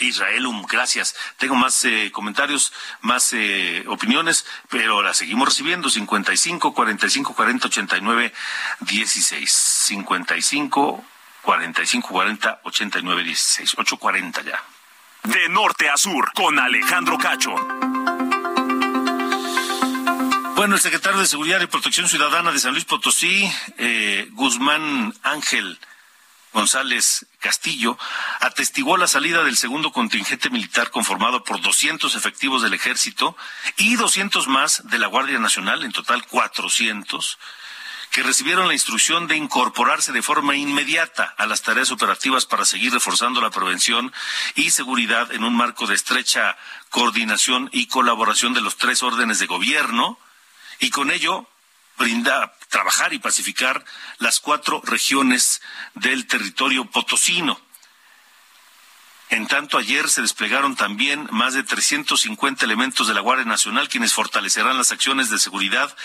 Israelum, 0.00 0.64
gracias. 0.66 1.14
Tengo 1.38 1.54
más 1.54 1.84
eh, 1.84 2.10
comentarios, 2.12 2.72
más 3.00 3.32
eh, 3.32 3.84
opiniones, 3.88 4.46
pero 4.68 5.02
las 5.02 5.18
seguimos 5.18 5.48
recibiendo. 5.48 5.90
55 5.90 6.74
45 6.74 7.34
40 7.34 7.66
89 7.66 8.32
16. 8.80 9.52
55 9.52 11.04
45 11.42 12.08
40 12.08 12.60
89 12.64 13.24
16. 13.24 13.74
840 13.78 14.42
ya. 14.42 14.62
De 15.24 15.48
norte 15.48 15.88
a 15.88 15.96
sur, 15.96 16.32
con 16.32 16.58
Alejandro 16.58 17.16
Cacho. 17.18 17.54
Bueno, 20.56 20.76
el 20.76 20.80
secretario 20.80 21.18
de 21.18 21.26
Seguridad 21.26 21.60
y 21.60 21.66
Protección 21.66 22.08
Ciudadana 22.08 22.52
de 22.52 22.58
San 22.60 22.72
Luis 22.72 22.84
Potosí, 22.84 23.50
eh, 23.78 24.28
Guzmán 24.32 25.12
Ángel 25.24 25.78
González 26.52 27.26
Castillo, 27.42 27.98
atestiguó 28.40 28.96
la 28.96 29.06
salida 29.06 29.44
del 29.44 29.58
segundo 29.58 29.92
contingente 29.92 30.48
militar 30.48 30.90
conformado 30.90 31.44
por 31.44 31.60
200 31.60 32.14
efectivos 32.14 32.62
del 32.62 32.72
ejército 32.72 33.36
y 33.76 33.96
200 33.96 34.48
más 34.48 34.88
de 34.88 34.98
la 34.98 35.08
Guardia 35.08 35.38
Nacional, 35.38 35.84
en 35.84 35.92
total 35.92 36.26
400, 36.26 37.38
que 38.10 38.22
recibieron 38.22 38.68
la 38.68 38.74
instrucción 38.74 39.26
de 39.26 39.36
incorporarse 39.36 40.12
de 40.12 40.22
forma 40.22 40.54
inmediata 40.54 41.34
a 41.36 41.46
las 41.46 41.62
tareas 41.62 41.90
operativas 41.90 42.46
para 42.46 42.64
seguir 42.64 42.92
reforzando 42.92 43.40
la 43.40 43.50
prevención 43.50 44.12
y 44.54 44.70
seguridad 44.70 45.32
en 45.32 45.44
un 45.44 45.56
marco 45.56 45.86
de 45.86 45.94
estrecha 45.94 46.56
coordinación 46.90 47.68
y 47.72 47.86
colaboración 47.86 48.54
de 48.54 48.60
los 48.60 48.76
tres 48.76 49.02
órdenes 49.02 49.38
de 49.38 49.46
gobierno 49.46 50.18
y 50.78 50.90
con 50.90 51.10
ello 51.10 51.46
brinda 51.98 52.52
trabajar 52.68 53.12
y 53.12 53.18
pacificar 53.18 53.84
las 54.18 54.40
cuatro 54.40 54.80
regiones 54.84 55.60
del 55.94 56.26
territorio 56.26 56.84
potosino. 56.90 57.60
En 59.32 59.46
tanto, 59.46 59.78
ayer 59.78 60.10
se 60.10 60.20
desplegaron 60.20 60.76
también 60.76 61.26
más 61.30 61.54
de 61.54 61.62
350 61.62 62.66
elementos 62.66 63.08
de 63.08 63.14
la 63.14 63.22
Guardia 63.22 63.46
Nacional, 63.46 63.88
quienes 63.88 64.12
fortalecerán 64.12 64.76
las 64.76 64.92
acciones 64.92 65.30
de 65.30 65.38
seguridad 65.38 65.96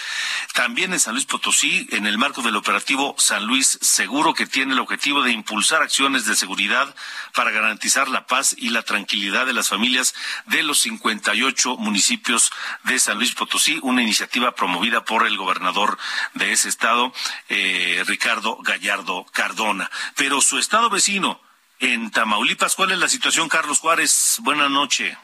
también 0.53 0.93
en 0.93 0.99
San 1.01 1.13
Luis 1.13 1.25
Potosí, 1.25 1.89
en 1.91 2.07
el 2.07 2.17
marco 2.17 2.41
del 2.41 2.55
operativo 2.55 3.15
San 3.17 3.45
Luis 3.45 3.79
Seguro, 3.81 4.33
que 4.33 4.47
tiene 4.47 4.71
el 4.71 4.79
objetivo 4.79 5.23
de 5.23 5.33
impulsar 5.33 5.81
acciones 5.81 6.25
de 6.25 6.37
seguridad 6.37 6.95
para 7.35 7.51
garantizar 7.51 8.07
la 8.07 8.27
paz 8.27 8.55
y 8.57 8.69
la 8.69 8.83
tranquilidad 8.83 9.45
de 9.45 9.51
las 9.51 9.67
familias 9.67 10.15
de 10.45 10.63
los 10.63 10.79
58 10.79 11.75
municipios 11.75 12.53
de 12.85 12.97
San 12.97 13.17
Luis 13.17 13.33
Potosí, 13.33 13.77
una 13.83 14.03
iniciativa 14.03 14.55
promovida 14.55 15.03
por 15.03 15.27
el 15.27 15.35
gobernador 15.35 15.97
de 16.33 16.53
ese 16.53 16.69
estado, 16.69 17.11
eh, 17.49 18.05
Ricardo 18.07 18.57
Gallardo 18.61 19.25
Cardona. 19.33 19.91
Pero 20.15 20.39
su 20.39 20.57
estado 20.59 20.89
vecino, 20.89 21.41
en 21.79 22.11
Tamaulipas, 22.11 22.75
¿cuál 22.75 22.91
es 22.91 22.99
la 22.99 23.07
situación, 23.07 23.49
Carlos 23.49 23.79
Juárez? 23.79 24.39
Buenas 24.41 24.69
noches. 24.69 25.15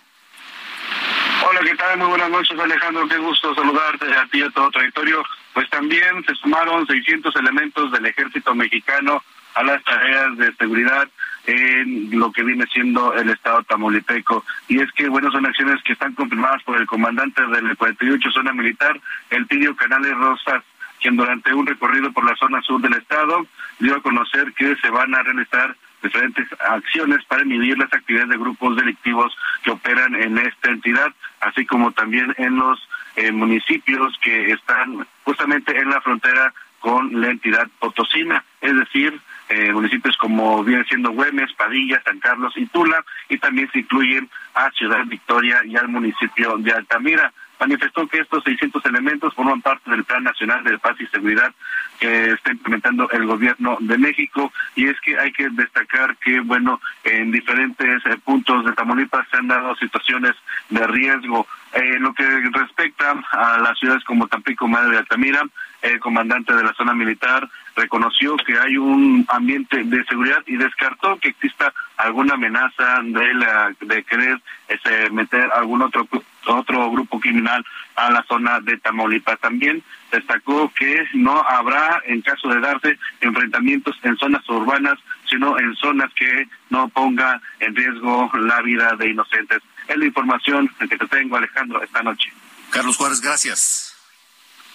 Hola, 1.47 1.59
¿qué 1.61 1.75
tal? 1.75 1.97
Muy 1.97 2.07
buenas 2.07 2.29
noches, 2.29 2.57
Alejandro. 2.59 3.07
Qué 3.07 3.17
gusto 3.17 3.53
saludarte 3.55 4.05
a 4.15 4.25
ti 4.27 4.39
y 4.39 4.43
a 4.43 4.49
todo 4.51 4.71
territorio. 4.71 5.23
Pues 5.53 5.69
también 5.69 6.23
se 6.25 6.35
sumaron 6.35 6.87
600 6.87 7.35
elementos 7.35 7.91
del 7.91 8.05
ejército 8.05 8.55
mexicano 8.55 9.23
a 9.55 9.63
las 9.63 9.83
tareas 9.83 10.37
de 10.37 10.53
seguridad 10.55 11.07
en 11.45 12.17
lo 12.17 12.31
que 12.31 12.43
viene 12.43 12.65
siendo 12.71 13.13
el 13.13 13.29
estado 13.29 13.63
tamaulipeco. 13.63 14.45
Y 14.67 14.79
es 14.79 14.91
que, 14.93 15.09
bueno, 15.09 15.31
son 15.31 15.45
acciones 15.45 15.83
que 15.83 15.93
están 15.93 16.13
confirmadas 16.13 16.63
por 16.63 16.79
el 16.79 16.87
comandante 16.87 17.45
del 17.47 17.75
48 17.75 18.31
Zona 18.31 18.53
Militar, 18.53 18.99
el 19.29 19.45
Pidio 19.45 19.75
Canales 19.75 20.15
Rosas, 20.15 20.63
quien 21.01 21.17
durante 21.17 21.53
un 21.53 21.67
recorrido 21.67 22.11
por 22.13 22.25
la 22.25 22.35
zona 22.37 22.61
sur 22.61 22.81
del 22.81 22.93
estado 22.93 23.45
dio 23.79 23.95
a 23.95 24.01
conocer 24.01 24.53
que 24.53 24.75
se 24.77 24.89
van 24.89 25.13
a 25.13 25.23
realizar 25.23 25.75
diferentes 26.03 26.47
acciones 26.59 27.23
para 27.25 27.43
inhibir 27.43 27.77
las 27.77 27.91
actividades 27.93 28.29
de 28.29 28.37
grupos 28.37 28.75
delictivos 28.75 29.35
que 29.63 29.71
operan 29.71 30.15
en 30.15 30.37
esta 30.37 30.69
entidad, 30.69 31.11
así 31.41 31.65
como 31.65 31.91
también 31.91 32.35
en 32.37 32.57
los 32.57 32.87
eh, 33.15 33.31
municipios 33.31 34.17
que 34.21 34.51
están 34.51 35.07
justamente 35.23 35.77
en 35.77 35.89
la 35.89 36.01
frontera 36.01 36.53
con 36.79 37.21
la 37.21 37.29
entidad 37.29 37.67
potosina, 37.79 38.43
es 38.59 38.75
decir, 38.75 39.19
eh, 39.49 39.71
municipios 39.71 40.17
como 40.17 40.63
viene 40.63 40.83
siendo 40.85 41.11
Güemes, 41.11 41.53
Padilla, 41.53 42.01
San 42.03 42.19
Carlos 42.19 42.53
y 42.57 42.65
Tula, 42.65 43.05
y 43.29 43.37
también 43.37 43.69
se 43.71 43.79
incluyen 43.79 44.29
a 44.53 44.69
Ciudad 44.71 45.05
Victoria 45.05 45.61
y 45.65 45.77
al 45.77 45.87
municipio 45.87 46.57
de 46.57 46.71
Altamira. 46.71 47.31
Manifestó 47.64 48.05
que 48.07 48.20
estos 48.20 48.43
600 48.43 48.86
elementos 48.88 49.34
forman 49.34 49.61
parte 49.61 49.89
del 49.89 50.03
Plan 50.03 50.22
Nacional 50.22 50.66
de 50.66 50.78
Paz 50.80 50.99
y 50.99 51.07
Seguridad 51.07 51.53
que 51.97 52.32
está 52.32 52.51
implementando 52.51 53.09
el 53.11 53.26
gobierno 53.26 53.78
de 53.80 53.97
México. 53.97 54.51
Y 54.76 54.88
es 54.88 54.99
que 54.99 55.18
hay 55.18 55.32
que 55.32 55.47
destacar 55.49 56.18
que 56.18 56.41
bueno 56.41 56.82
en 57.05 57.32
diferentes 57.32 58.05
eh, 58.05 58.18
puntos 58.26 58.66
de 58.66 58.74
Tamaulipas 58.74 59.26
se 59.32 59.38
han 59.38 59.47
dado 59.47 59.78
situaciones 59.78 60.34
de 60.70 60.86
riesgo 60.88 61.47
eh, 61.74 61.99
lo 61.99 62.13
que 62.13 62.24
respecta 62.51 63.15
a 63.32 63.57
las 63.59 63.78
ciudades 63.80 64.03
como 64.03 64.28
Tampico, 64.28 64.67
Madre 64.67 64.91
de 64.91 64.97
Altamira 64.99 65.43
el 65.84 65.99
comandante 65.99 66.53
de 66.55 66.63
la 66.63 66.74
zona 66.74 66.93
militar 66.93 67.47
reconoció 67.76 68.38
que 68.38 68.57
hay 68.57 68.78
un 68.78 69.26
ambiente 69.28 69.84
de 69.84 70.03
seguridad 70.05 70.41
y 70.47 70.55
descartó 70.55 71.19
que 71.19 71.30
exista 71.30 71.74
alguna 71.97 72.36
amenaza 72.36 73.01
de 73.03 74.03
querer 74.03 74.41
este, 74.69 75.09
meter 75.09 75.51
algún 75.51 75.82
otro 75.82 76.07
otro 76.47 76.91
grupo 76.91 77.19
criminal 77.19 77.63
a 77.95 78.11
la 78.11 78.24
zona 78.24 78.59
de 78.59 78.78
Tamaulipas. 78.78 79.39
También 79.39 79.84
destacó 80.11 80.71
que 80.74 81.05
no 81.13 81.41
habrá, 81.41 82.01
en 82.05 82.21
caso 82.21 82.49
de 82.49 82.59
darse, 82.59 82.97
enfrentamientos 83.21 83.97
en 84.03 84.17
zonas 84.17 84.47
urbanas, 84.49 84.97
sino 85.30 85.57
en 85.59 85.76
zonas 85.76 86.13
que 86.13 86.47
no 86.69 86.88
ponga 86.89 87.41
en 87.59 87.76
riesgo 87.76 88.30
la 88.39 88.61
vida 88.61 88.95
de 88.97 89.09
inocentes. 89.09 89.61
Es 89.88 89.97
la 89.97 90.05
información 90.05 90.73
que 90.79 90.97
te 90.97 91.07
tengo, 91.07 91.36
Alejandro, 91.38 91.81
esta 91.84 92.01
noche. 92.03 92.31
Carlos 92.71 92.97
Juárez, 92.97 93.21
gracias. 93.21 93.93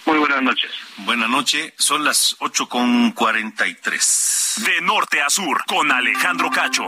Muy 0.05 0.17
buenas 0.17 0.41
noches. 0.41 0.71
Buenas 0.97 1.29
noches, 1.29 1.73
son 1.77 2.03
las 2.03 2.35
ocho 2.39 2.67
con 2.69 3.11
cuarenta 3.11 3.67
y 3.67 3.75
tres. 3.75 4.53
De 4.65 4.81
norte 4.81 5.21
a 5.21 5.29
sur, 5.29 5.63
con 5.65 5.91
Alejandro 5.91 6.49
Cacho. 6.49 6.87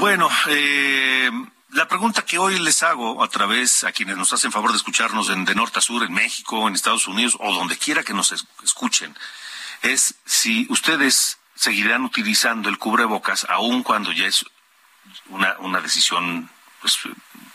Bueno, 0.00 0.28
eh, 0.48 1.30
la 1.70 1.88
pregunta 1.88 2.24
que 2.24 2.38
hoy 2.38 2.58
les 2.58 2.82
hago 2.82 3.22
a 3.22 3.28
través 3.28 3.84
a 3.84 3.92
quienes 3.92 4.16
nos 4.16 4.32
hacen 4.32 4.52
favor 4.52 4.70
de 4.70 4.76
escucharnos 4.76 5.28
en, 5.30 5.44
de 5.44 5.54
norte 5.54 5.78
a 5.78 5.82
sur, 5.82 6.02
en 6.04 6.12
México, 6.12 6.68
en 6.68 6.74
Estados 6.74 7.08
Unidos 7.08 7.36
o 7.40 7.52
donde 7.52 7.76
quiera 7.76 8.02
que 8.02 8.14
nos 8.14 8.32
es- 8.32 8.46
escuchen, 8.62 9.16
es 9.82 10.14
si 10.24 10.66
ustedes 10.70 11.38
seguirán 11.54 12.04
utilizando 12.04 12.68
el 12.68 12.78
cubrebocas 12.78 13.46
aun 13.48 13.82
cuando 13.82 14.12
ya 14.12 14.26
es 14.26 14.44
una, 15.28 15.56
una 15.58 15.80
decisión 15.80 16.50
pues, 16.80 16.98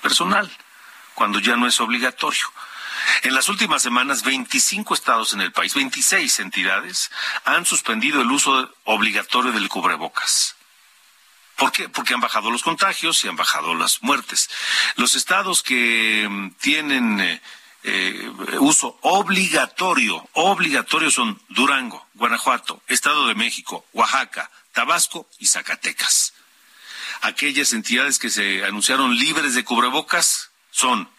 personal, 0.01 0.49
cuando 1.13 1.39
ya 1.39 1.55
no 1.55 1.67
es 1.67 1.79
obligatorio. 1.79 2.51
En 3.23 3.33
las 3.33 3.49
últimas 3.49 3.81
semanas, 3.81 4.23
25 4.23 4.93
estados 4.93 5.33
en 5.33 5.41
el 5.41 5.51
país, 5.51 5.73
26 5.73 6.39
entidades, 6.39 7.11
han 7.45 7.65
suspendido 7.65 8.21
el 8.21 8.31
uso 8.31 8.73
obligatorio 8.85 9.51
del 9.51 9.69
cubrebocas. 9.69 10.55
¿Por 11.55 11.71
qué? 11.71 11.89
Porque 11.89 12.13
han 12.13 12.21
bajado 12.21 12.49
los 12.49 12.63
contagios 12.63 13.23
y 13.23 13.27
han 13.27 13.35
bajado 13.35 13.75
las 13.75 14.01
muertes. 14.01 14.49
Los 14.95 15.15
estados 15.15 15.61
que 15.61 16.27
mm, 16.29 16.51
tienen 16.59 17.19
eh, 17.19 17.41
eh, 17.83 18.29
uso 18.59 18.97
obligatorio, 19.01 20.27
obligatorio 20.33 21.11
son 21.11 21.39
Durango, 21.49 22.07
Guanajuato, 22.13 22.81
Estado 22.87 23.27
de 23.27 23.35
México, 23.35 23.85
Oaxaca, 23.93 24.49
Tabasco 24.71 25.29
y 25.39 25.47
Zacatecas. 25.47 26.33
Aquellas 27.24 27.71
entidades 27.71 28.19
que 28.19 28.30
se 28.30 28.65
anunciaron 28.65 29.15
libres 29.17 29.55
de 29.55 29.63
cubrebocas 29.63 30.51
son 30.71 31.09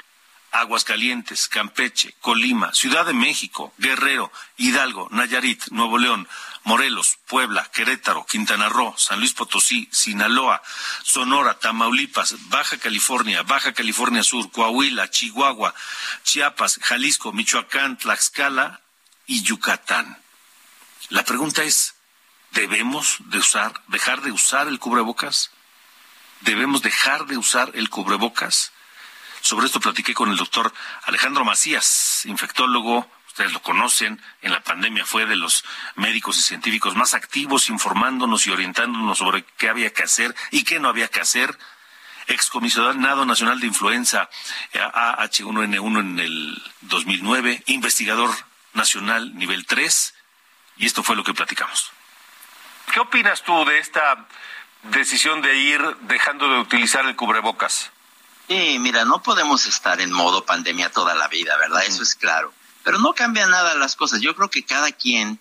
Aguascalientes, 0.52 1.48
Campeche, 1.48 2.14
Colima, 2.20 2.74
Ciudad 2.74 3.06
de 3.06 3.14
México, 3.14 3.72
Guerrero, 3.78 4.30
Hidalgo, 4.58 5.08
Nayarit, 5.12 5.64
Nuevo 5.70 5.96
León, 5.96 6.28
Morelos, 6.64 7.16
Puebla, 7.26 7.70
Querétaro, 7.72 8.26
Quintana 8.26 8.68
Roo, 8.68 8.94
San 8.98 9.18
Luis 9.18 9.32
Potosí, 9.32 9.88
Sinaloa, 9.92 10.60
Sonora, 11.02 11.58
Tamaulipas, 11.58 12.34
Baja 12.50 12.76
California, 12.76 13.42
Baja 13.42 13.72
California 13.72 14.22
Sur, 14.22 14.50
Coahuila, 14.50 15.08
Chihuahua, 15.08 15.74
Chiapas, 16.22 16.80
Jalisco, 16.82 17.32
Michoacán, 17.32 17.96
Tlaxcala 17.96 18.82
y 19.26 19.42
Yucatán. 19.42 20.18
La 21.08 21.24
pregunta 21.24 21.62
es, 21.62 21.94
¿debemos 22.50 23.16
de 23.20 23.38
usar, 23.38 23.72
dejar 23.88 24.20
de 24.20 24.32
usar 24.32 24.68
el 24.68 24.78
cubrebocas? 24.78 25.50
¿Debemos 26.44 26.82
dejar 26.82 27.24
de 27.24 27.38
usar 27.38 27.70
el 27.72 27.88
cubrebocas? 27.88 28.72
Sobre 29.40 29.64
esto 29.64 29.80
platiqué 29.80 30.12
con 30.12 30.30
el 30.30 30.36
doctor 30.36 30.74
Alejandro 31.04 31.42
Macías, 31.42 32.26
infectólogo, 32.26 33.10
ustedes 33.28 33.54
lo 33.54 33.62
conocen, 33.62 34.22
en 34.42 34.52
la 34.52 34.62
pandemia 34.62 35.06
fue 35.06 35.24
de 35.24 35.36
los 35.36 35.64
médicos 35.94 36.36
y 36.36 36.42
científicos 36.42 36.96
más 36.96 37.14
activos 37.14 37.70
informándonos 37.70 38.46
y 38.46 38.50
orientándonos 38.50 39.16
sobre 39.16 39.44
qué 39.56 39.70
había 39.70 39.94
que 39.94 40.02
hacer 40.02 40.34
y 40.50 40.64
qué 40.64 40.78
no 40.80 40.88
había 40.88 41.08
que 41.08 41.20
hacer. 41.20 41.58
Excomisionado 42.26 43.24
Nacional 43.24 43.58
de 43.58 43.66
Influenza 43.66 44.28
eh, 44.74 44.80
AH1N1 44.80 46.00
en 46.00 46.20
el 46.20 46.62
2009, 46.82 47.62
investigador 47.66 48.30
nacional 48.74 49.34
nivel 49.34 49.64
3, 49.64 50.14
y 50.76 50.84
esto 50.84 51.02
fue 51.02 51.16
lo 51.16 51.24
que 51.24 51.32
platicamos. 51.32 51.90
¿Qué 52.92 53.00
opinas 53.00 53.42
tú 53.42 53.64
de 53.64 53.78
esta 53.78 54.28
decisión 54.90 55.42
de 55.42 55.56
ir 55.56 55.80
dejando 56.02 56.48
de 56.48 56.60
utilizar 56.60 57.06
el 57.06 57.16
cubrebocas? 57.16 57.90
Sí, 58.48 58.78
mira, 58.78 59.04
no 59.04 59.22
podemos 59.22 59.66
estar 59.66 60.00
en 60.00 60.12
modo 60.12 60.44
pandemia 60.44 60.90
toda 60.90 61.14
la 61.14 61.28
vida, 61.28 61.56
¿verdad? 61.58 61.84
Eso 61.86 62.02
es 62.02 62.14
claro. 62.14 62.52
Pero 62.82 62.98
no 62.98 63.14
cambia 63.14 63.46
nada 63.46 63.74
las 63.74 63.96
cosas. 63.96 64.20
Yo 64.20 64.36
creo 64.36 64.50
que 64.50 64.64
cada 64.64 64.92
quien 64.92 65.38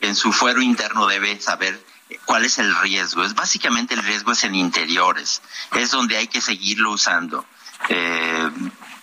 en 0.00 0.14
su 0.14 0.32
fuero 0.32 0.62
interno 0.62 1.06
debe 1.06 1.40
saber 1.40 1.84
cuál 2.24 2.44
es 2.44 2.58
el 2.58 2.74
riesgo. 2.76 3.24
Es 3.24 3.34
básicamente 3.34 3.94
el 3.94 4.02
riesgo 4.02 4.32
es 4.32 4.44
en 4.44 4.54
interiores. 4.54 5.42
Es 5.72 5.90
donde 5.90 6.16
hay 6.16 6.28
que 6.28 6.40
seguirlo 6.40 6.92
usando. 6.92 7.44
Eh, 7.88 8.50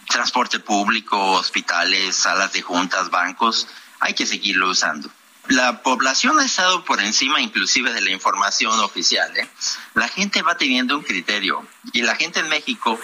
transporte 0.08 0.60
público, 0.60 1.34
hospitales, 1.34 2.16
salas 2.16 2.54
de 2.54 2.62
juntas, 2.62 3.10
bancos, 3.10 3.68
hay 4.00 4.14
que 4.14 4.26
seguirlo 4.26 4.70
usando. 4.70 5.10
La 5.52 5.84
población 5.84 6.40
ha 6.40 6.46
estado 6.46 6.86
por 6.86 7.02
encima 7.02 7.42
inclusive 7.42 7.92
de 7.92 8.00
la 8.00 8.12
información 8.12 8.80
oficial. 8.80 9.36
¿eh? 9.36 9.50
La 9.96 10.08
gente 10.08 10.42
va 10.44 10.56
teniendo 10.56 10.98
un 10.98 11.04
criterio 11.04 11.68
y 11.92 12.04
la 12.04 12.16
gente 12.16 12.40
en 12.40 12.48
México 12.48 12.98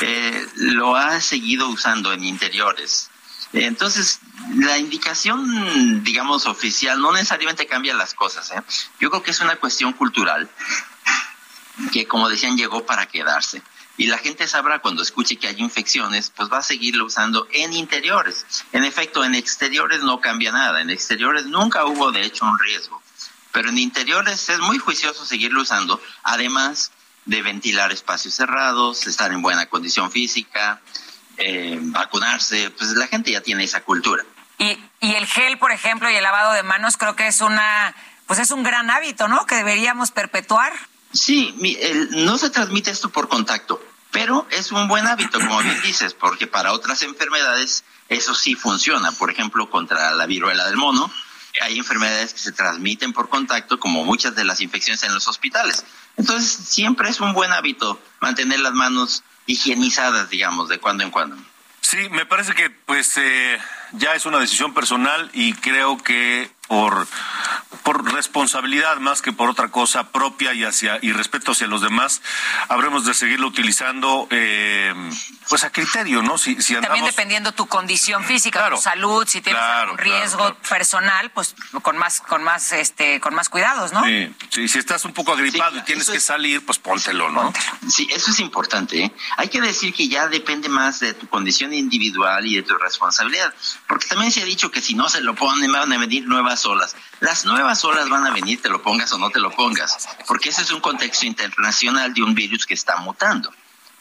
eh, 0.00 0.46
lo 0.56 0.96
ha 0.96 1.20
seguido 1.20 1.68
usando 1.68 2.12
en 2.12 2.24
interiores. 2.24 3.10
Entonces, 3.52 4.18
la 4.56 4.76
indicación, 4.76 6.02
digamos, 6.02 6.46
oficial 6.46 7.00
no 7.00 7.12
necesariamente 7.12 7.68
cambia 7.68 7.94
las 7.94 8.12
cosas. 8.12 8.50
¿eh? 8.50 8.60
Yo 8.98 9.08
creo 9.10 9.22
que 9.22 9.30
es 9.30 9.40
una 9.40 9.54
cuestión 9.54 9.92
cultural 9.92 10.50
que, 11.92 12.08
como 12.08 12.28
decían, 12.28 12.56
llegó 12.56 12.84
para 12.84 13.06
quedarse. 13.06 13.62
Y 13.96 14.06
la 14.06 14.18
gente 14.18 14.48
sabrá 14.48 14.80
cuando 14.80 15.02
escuche 15.02 15.36
que 15.36 15.46
hay 15.46 15.56
infecciones, 15.58 16.32
pues 16.34 16.52
va 16.52 16.58
a 16.58 16.62
seguirlo 16.62 17.04
usando 17.04 17.46
en 17.52 17.72
interiores. 17.72 18.44
En 18.72 18.84
efecto, 18.84 19.24
en 19.24 19.34
exteriores 19.34 20.00
no 20.00 20.20
cambia 20.20 20.50
nada. 20.50 20.80
En 20.80 20.90
exteriores 20.90 21.46
nunca 21.46 21.84
hubo, 21.84 22.10
de 22.10 22.24
hecho, 22.24 22.44
un 22.44 22.58
riesgo. 22.58 23.00
Pero 23.52 23.68
en 23.68 23.78
interiores 23.78 24.48
es 24.48 24.58
muy 24.58 24.78
juicioso 24.78 25.24
seguirlo 25.24 25.62
usando, 25.62 26.00
además 26.24 26.90
de 27.24 27.40
ventilar 27.42 27.92
espacios 27.92 28.34
cerrados, 28.34 29.06
estar 29.06 29.30
en 29.32 29.42
buena 29.42 29.66
condición 29.66 30.10
física, 30.10 30.80
eh, 31.36 31.78
vacunarse. 31.80 32.70
Pues 32.70 32.90
la 32.96 33.06
gente 33.06 33.30
ya 33.30 33.42
tiene 33.42 33.62
esa 33.62 33.82
cultura. 33.82 34.24
Y, 34.58 34.76
y 35.00 35.14
el 35.14 35.26
gel, 35.26 35.56
por 35.58 35.70
ejemplo, 35.70 36.10
y 36.10 36.16
el 36.16 36.22
lavado 36.22 36.52
de 36.52 36.64
manos 36.64 36.96
creo 36.96 37.14
que 37.14 37.28
es 37.28 37.40
una, 37.40 37.94
pues 38.26 38.40
es 38.40 38.50
un 38.50 38.64
gran 38.64 38.90
hábito, 38.90 39.28
¿no? 39.28 39.46
Que 39.46 39.54
deberíamos 39.54 40.10
perpetuar. 40.10 40.72
Sí, 41.14 41.54
el- 41.80 42.24
no 42.26 42.36
se 42.38 42.50
transmite 42.50 42.90
esto 42.90 43.08
por 43.08 43.28
contacto, 43.28 43.82
pero 44.10 44.46
es 44.50 44.72
un 44.72 44.88
buen 44.88 45.06
hábito, 45.06 45.38
como 45.38 45.62
bien 45.62 45.80
dices, 45.82 46.12
porque 46.14 46.46
para 46.46 46.72
otras 46.72 47.02
enfermedades 47.02 47.84
eso 48.08 48.34
sí 48.34 48.54
funciona. 48.54 49.12
Por 49.12 49.30
ejemplo, 49.30 49.70
contra 49.70 50.10
la 50.12 50.26
viruela 50.26 50.66
del 50.66 50.76
mono, 50.76 51.10
hay 51.62 51.78
enfermedades 51.78 52.34
que 52.34 52.40
se 52.40 52.52
transmiten 52.52 53.12
por 53.12 53.28
contacto, 53.28 53.78
como 53.78 54.04
muchas 54.04 54.34
de 54.34 54.44
las 54.44 54.60
infecciones 54.60 55.02
en 55.04 55.14
los 55.14 55.28
hospitales. 55.28 55.84
Entonces, 56.16 56.50
siempre 56.68 57.08
es 57.08 57.20
un 57.20 57.32
buen 57.32 57.52
hábito 57.52 58.00
mantener 58.20 58.60
las 58.60 58.72
manos 58.72 59.22
higienizadas, 59.46 60.28
digamos, 60.30 60.68
de 60.68 60.78
cuando 60.78 61.04
en 61.04 61.10
cuando. 61.10 61.36
Sí, 61.80 62.08
me 62.10 62.26
parece 62.26 62.54
que 62.54 62.70
pues 62.70 63.12
eh, 63.18 63.58
ya 63.92 64.14
es 64.14 64.24
una 64.26 64.38
decisión 64.38 64.74
personal 64.74 65.30
y 65.34 65.52
creo 65.52 65.98
que 65.98 66.50
por 66.66 67.06
por 67.82 68.12
responsabilidad 68.12 68.98
más 68.98 69.22
que 69.22 69.32
por 69.32 69.50
otra 69.50 69.68
cosa 69.68 70.10
propia 70.10 70.54
y 70.54 70.64
hacia 70.64 70.98
y 71.02 71.12
respeto 71.12 71.52
hacia 71.52 71.66
los 71.66 71.80
demás 71.82 72.22
habremos 72.68 73.04
de 73.04 73.14
seguirlo 73.14 73.46
utilizando 73.48 74.26
eh, 74.30 74.94
pues 75.48 75.64
a 75.64 75.70
criterio, 75.70 76.22
¿no? 76.22 76.38
Si, 76.38 76.60
si 76.62 76.74
andamos 76.74 76.96
También 76.96 77.04
dependiendo 77.06 77.52
tu 77.52 77.66
condición 77.66 78.24
física, 78.24 78.60
Claro. 78.60 78.76
tu 78.76 78.82
salud, 78.82 79.26
si 79.26 79.40
tienes 79.40 79.60
Claro, 79.60 79.82
algún 79.92 79.98
riesgo 79.98 80.38
claro. 80.38 80.56
personal, 80.68 81.30
pues 81.30 81.54
con 81.82 81.96
más, 81.98 82.20
con 82.20 82.42
más, 82.42 82.72
este, 82.72 83.20
con 83.20 83.34
más 83.34 83.48
cuidados, 83.48 83.92
¿no? 83.92 84.04
Sí, 84.04 84.34
sí, 84.50 84.68
si 84.68 84.78
estás 84.78 85.04
un 85.04 85.12
poco 85.12 85.32
agripado 85.32 85.76
y 85.78 85.82
tienes 85.82 86.08
que 86.08 86.20
salir, 86.20 86.64
pues 86.64 86.78
póntelo, 86.78 87.30
¿no? 87.30 87.52
Sí, 87.88 88.08
eso 88.10 88.30
es 88.30 88.40
importante. 88.40 89.04
¿eh? 89.04 89.12
Hay 89.36 89.48
que 89.48 89.60
decir 89.60 89.92
que 89.94 90.08
ya 90.08 90.28
depende 90.28 90.68
más 90.68 91.00
de 91.00 91.14
tu 91.14 91.28
condición 91.28 91.72
individual 91.74 92.46
y 92.46 92.56
de 92.56 92.62
tu 92.62 92.76
responsabilidad, 92.78 93.52
porque 93.86 94.06
también 94.06 94.30
se 94.32 94.42
ha 94.42 94.44
dicho 94.44 94.70
que 94.70 94.80
si 94.80 94.94
no 94.94 95.08
se 95.08 95.20
lo 95.20 95.34
ponen 95.34 95.70
van 95.72 95.92
a 95.92 95.98
venir 95.98 96.26
nuevas 96.26 96.64
olas. 96.66 96.94
Las 97.20 97.44
nuevas 97.44 97.63
olas 97.84 98.08
van 98.08 98.26
a 98.26 98.30
venir, 98.30 98.60
te 98.60 98.68
lo 98.68 98.82
pongas 98.82 99.12
o 99.12 99.18
no 99.18 99.30
te 99.30 99.40
lo 99.40 99.50
pongas, 99.50 100.08
porque 100.26 100.50
ese 100.50 100.62
es 100.62 100.70
un 100.70 100.80
contexto 100.80 101.26
internacional 101.26 102.12
de 102.12 102.22
un 102.22 102.34
virus 102.34 102.66
que 102.66 102.74
está 102.74 102.96
mutando. 102.96 103.52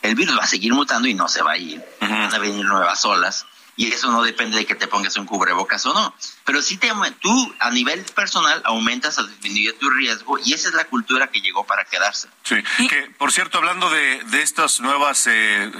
El 0.01 0.15
virus 0.15 0.37
va 0.37 0.43
a 0.43 0.47
seguir 0.47 0.73
mutando 0.73 1.07
y 1.07 1.13
no 1.13 1.29
se 1.29 1.41
va 1.41 1.53
a 1.53 1.57
ir. 1.57 1.83
Van 2.01 2.33
a 2.33 2.37
venir 2.37 2.65
nuevas 2.65 3.05
olas. 3.05 3.45
Y 3.75 3.91
eso 3.91 4.11
no 4.11 4.21
depende 4.21 4.57
de 4.57 4.65
que 4.65 4.75
te 4.75 4.87
pongas 4.87 5.17
un 5.17 5.25
cubrebocas 5.25 5.83
o 5.87 5.93
no. 5.93 6.13
Pero 6.45 6.61
sí 6.61 6.77
te, 6.77 6.91
tú 7.19 7.55
a 7.59 7.71
nivel 7.71 8.03
personal 8.13 8.61
aumentas 8.65 9.17
o 9.17 9.25
disminuyes 9.25 9.79
tu 9.79 9.89
riesgo 9.89 10.37
y 10.37 10.53
esa 10.53 10.69
es 10.69 10.75
la 10.75 10.85
cultura 10.85 11.27
que 11.31 11.41
llegó 11.41 11.65
para 11.65 11.83
quedarse. 11.85 12.27
Sí, 12.43 12.55
que 12.87 13.09
por 13.17 13.31
cierto, 13.31 13.57
hablando 13.57 13.89
de, 13.89 14.23
de 14.25 14.41
estas 14.43 14.79
nuevas 14.79 15.25
eh, 15.27 15.71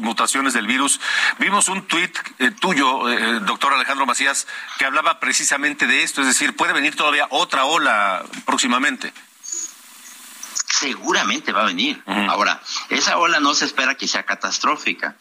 mutaciones 0.00 0.52
del 0.52 0.66
virus, 0.66 1.00
vimos 1.38 1.68
un 1.68 1.86
tuit 1.86 2.18
eh, 2.38 2.50
tuyo, 2.50 3.08
eh, 3.08 3.40
doctor 3.40 3.72
Alejandro 3.72 4.04
Macías, 4.04 4.46
que 4.78 4.84
hablaba 4.84 5.18
precisamente 5.18 5.86
de 5.86 6.02
esto, 6.02 6.20
es 6.20 6.26
decir, 6.26 6.54
puede 6.54 6.74
venir 6.74 6.96
todavía 6.96 7.26
otra 7.30 7.64
ola 7.64 8.24
próximamente. 8.44 9.12
seguramente 10.66 11.52
va 11.52 11.62
a 11.62 11.66
venir. 11.66 12.02
Ahora, 12.06 12.60
esa 12.88 13.16
ola 13.18 13.40
no 13.40 13.54
se 13.54 13.64
espera 13.64 13.94
que 13.94 14.08
sea 14.08 14.24
catastrófica. 14.24 15.16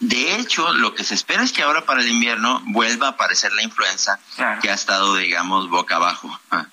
De 0.00 0.36
hecho, 0.36 0.72
lo 0.74 0.94
que 0.94 1.04
se 1.04 1.14
espera 1.14 1.42
es 1.42 1.52
que 1.52 1.62
ahora 1.62 1.84
para 1.86 2.02
el 2.02 2.08
invierno 2.08 2.60
vuelva 2.66 3.06
a 3.06 3.10
aparecer 3.10 3.52
la 3.52 3.62
influenza 3.62 4.18
que 4.60 4.70
ha 4.70 4.74
estado, 4.74 5.16
digamos, 5.16 5.68
boca 5.70 5.96
abajo. 5.96 6.38
Ah. 6.50 6.66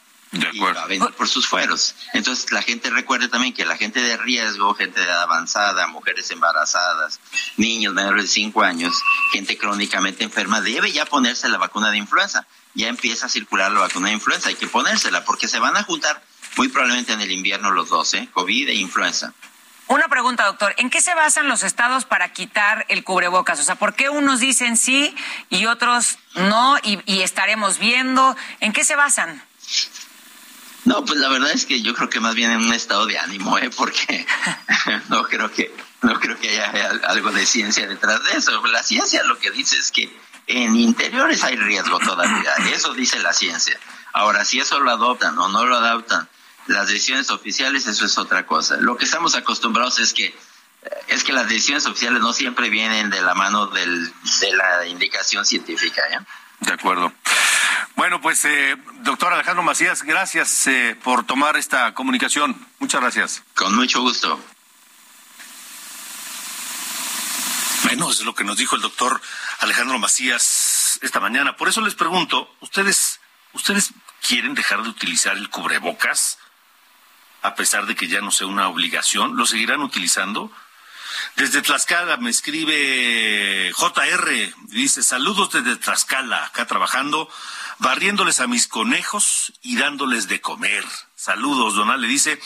Y 0.54 0.60
va 0.60 0.72
a 0.72 0.86
venir 0.88 1.12
por 1.12 1.28
sus 1.28 1.46
fueros. 1.46 1.94
Entonces, 2.14 2.50
la 2.54 2.62
gente 2.62 2.90
recuerde 2.90 3.28
también 3.28 3.54
que 3.54 3.66
la 3.66 3.76
gente 3.76 4.02
de 4.02 4.16
riesgo, 4.16 4.74
gente 4.76 5.02
de 5.02 5.06
edad 5.06 5.24
avanzada, 5.24 5.88
mujeres 5.88 6.32
embarazadas, 6.32 7.20
niños 7.58 7.94
menores 7.94 8.24
de 8.24 8.30
5 8.30 8.64
años, 8.64 8.94
gente 9.34 9.58
crónicamente 9.58 10.24
enferma, 10.24 10.62
debe 10.62 10.90
ya 10.94 11.06
ponerse 11.06 11.50
la 11.50 11.58
vacuna 11.58 11.92
de 11.92 11.98
influenza. 11.98 12.48
Ya 12.74 12.88
empieza 12.88 13.26
a 13.26 13.30
circular 13.30 13.74
la 13.74 13.82
vacuna 13.82 14.08
de 14.08 14.14
influenza, 14.14 14.48
hay 14.48 14.56
que 14.56 14.68
ponérsela 14.68 15.26
porque 15.26 15.50
se 15.50 15.60
van 15.60 15.76
a 15.76 15.84
juntar 15.84 16.24
muy 16.56 16.70
probablemente 16.70 17.12
en 17.12 17.20
el 17.20 17.32
invierno 17.32 17.72
los 17.72 17.90
dos, 17.90 18.14
¿eh? 18.14 18.30
COVID 18.32 18.70
e 18.70 18.76
influenza. 18.76 19.34
Una 19.92 20.08
pregunta, 20.08 20.46
doctor. 20.46 20.74
¿En 20.78 20.90
qué 20.90 21.02
se 21.02 21.14
basan 21.16 21.50
los 21.50 21.64
estados 21.64 22.06
para 22.06 22.32
quitar 22.32 22.86
el 22.88 23.04
cubrebocas? 23.04 23.60
O 23.60 23.64
sea, 23.64 23.76
¿por 23.76 23.94
qué 23.94 24.08
unos 24.08 24.40
dicen 24.40 24.78
sí 24.78 25.14
y 25.50 25.66
otros 25.66 26.18
no 26.36 26.78
y, 26.82 27.02
y 27.06 27.24
estaremos 27.24 27.78
viendo? 27.78 28.38
¿En 28.62 28.72
qué 28.72 28.86
se 28.86 28.96
basan? 28.96 29.44
No, 30.86 31.04
pues 31.04 31.20
la 31.20 31.28
verdad 31.28 31.52
es 31.52 31.66
que 31.66 31.82
yo 31.82 31.94
creo 31.94 32.10
que 32.10 32.22
más 32.22 32.36
bien 32.36 32.52
en 32.52 32.60
un 32.60 32.74
estado 32.74 33.06
de 33.06 33.20
ánimo, 33.20 33.58
¿eh? 33.58 33.70
Porque 33.70 34.26
no 35.10 35.24
creo 35.26 35.52
que 35.52 35.76
no 36.04 36.18
creo 36.22 36.40
que 36.40 36.52
haya 36.52 36.92
algo 37.10 37.30
de 37.32 37.46
ciencia 37.46 37.86
detrás 37.86 38.24
de 38.24 38.38
eso. 38.38 38.66
La 38.68 38.84
ciencia 38.84 39.22
lo 39.24 39.40
que 39.40 39.52
dice 39.52 39.78
es 39.78 39.92
que 39.92 40.10
en 40.48 40.74
interiores 40.78 41.44
hay 41.44 41.58
riesgo 41.58 42.00
todavía. 42.00 42.54
Eso 42.74 42.94
dice 42.94 43.20
la 43.20 43.34
ciencia. 43.34 43.78
Ahora, 44.14 44.46
si 44.46 44.60
eso 44.60 44.80
lo 44.80 44.90
adoptan 44.90 45.38
o 45.38 45.50
no 45.50 45.66
lo 45.66 45.76
adoptan, 45.76 46.30
las 46.68 46.88
decisiones 46.88 47.30
oficiales, 47.32 47.88
eso 47.88 48.06
es 48.06 48.18
otra 48.18 48.46
cosa. 48.46 48.78
Lo 48.78 48.98
que 48.98 49.06
estamos 49.06 49.36
acostumbrados 49.36 50.00
es 50.00 50.14
que 50.14 50.36
es 51.08 51.24
que 51.24 51.34
las 51.34 51.48
decisiones 51.48 51.86
oficiales 51.86 52.22
no 52.22 52.34
siempre 52.34 52.70
vienen 52.70 53.10
de 53.10 53.22
la 53.22 53.36
mano 53.36 53.68
del, 53.68 54.12
de 54.40 54.54
la 54.54 54.88
indicación 54.88 55.46
científica, 55.46 56.02
¿ya? 56.10 56.26
De 56.62 56.74
acuerdo. 56.74 57.14
Bueno, 57.96 58.22
pues, 58.22 58.46
eh, 58.46 58.78
doctor 59.02 59.34
Alejandro 59.34 59.64
Macías, 59.64 60.04
gracias 60.04 60.68
eh, 60.68 60.98
por 61.04 61.26
tomar 61.26 61.58
esta 61.58 61.94
comunicación. 61.94 62.56
Muchas 62.80 63.02
gracias. 63.02 63.44
Con 63.56 63.76
mucho 63.76 64.02
gusto. 64.02 64.40
Bueno, 67.84 68.10
es 68.10 68.22
lo 68.22 68.34
que 68.34 68.44
nos 68.44 68.58
dijo 68.58 68.76
el 68.76 68.82
doctor 68.82 69.22
Alejandro 69.60 70.00
Macías 70.00 71.00
esta 71.02 71.20
mañana. 71.20 71.58
Por 71.58 71.68
eso 71.68 71.82
les 71.82 71.96
pregunto, 71.96 72.56
¿ustedes, 72.62 73.20
¿ustedes 73.54 73.92
quieren 74.26 74.54
dejar 74.56 74.82
de 74.84 74.90
utilizar 74.90 75.36
el 75.36 75.50
cubrebocas? 75.50 76.38
A 77.42 77.56
pesar 77.56 77.86
de 77.86 77.96
que 77.96 78.08
ya 78.08 78.22
no 78.22 78.32
sea 78.32 78.48
una 78.48 78.68
obligación, 78.68 79.36
¿lo 79.36 79.46
seguirán 79.46 79.82
utilizando? 79.82 80.52
Desde 81.36 81.62
Tlaxcala 81.62 82.18
me 82.18 82.30
escribe 82.30 83.72
JR, 83.74 84.54
dice 84.68 85.04
saludos 85.04 85.52
desde 85.52 85.76
Tlaxcala, 85.76 86.46
acá 86.46 86.66
trabajando, 86.66 87.30
barriéndoles 87.80 88.40
a 88.40 88.48
mis 88.48 88.68
conejos 88.68 89.54
y 89.62 89.78
dándoles 89.78 90.28
de 90.28 90.42
comer. 90.42 90.86
Saludos, 91.16 91.76
Donal 91.76 92.02
le 92.02 92.08
dice, 92.08 92.40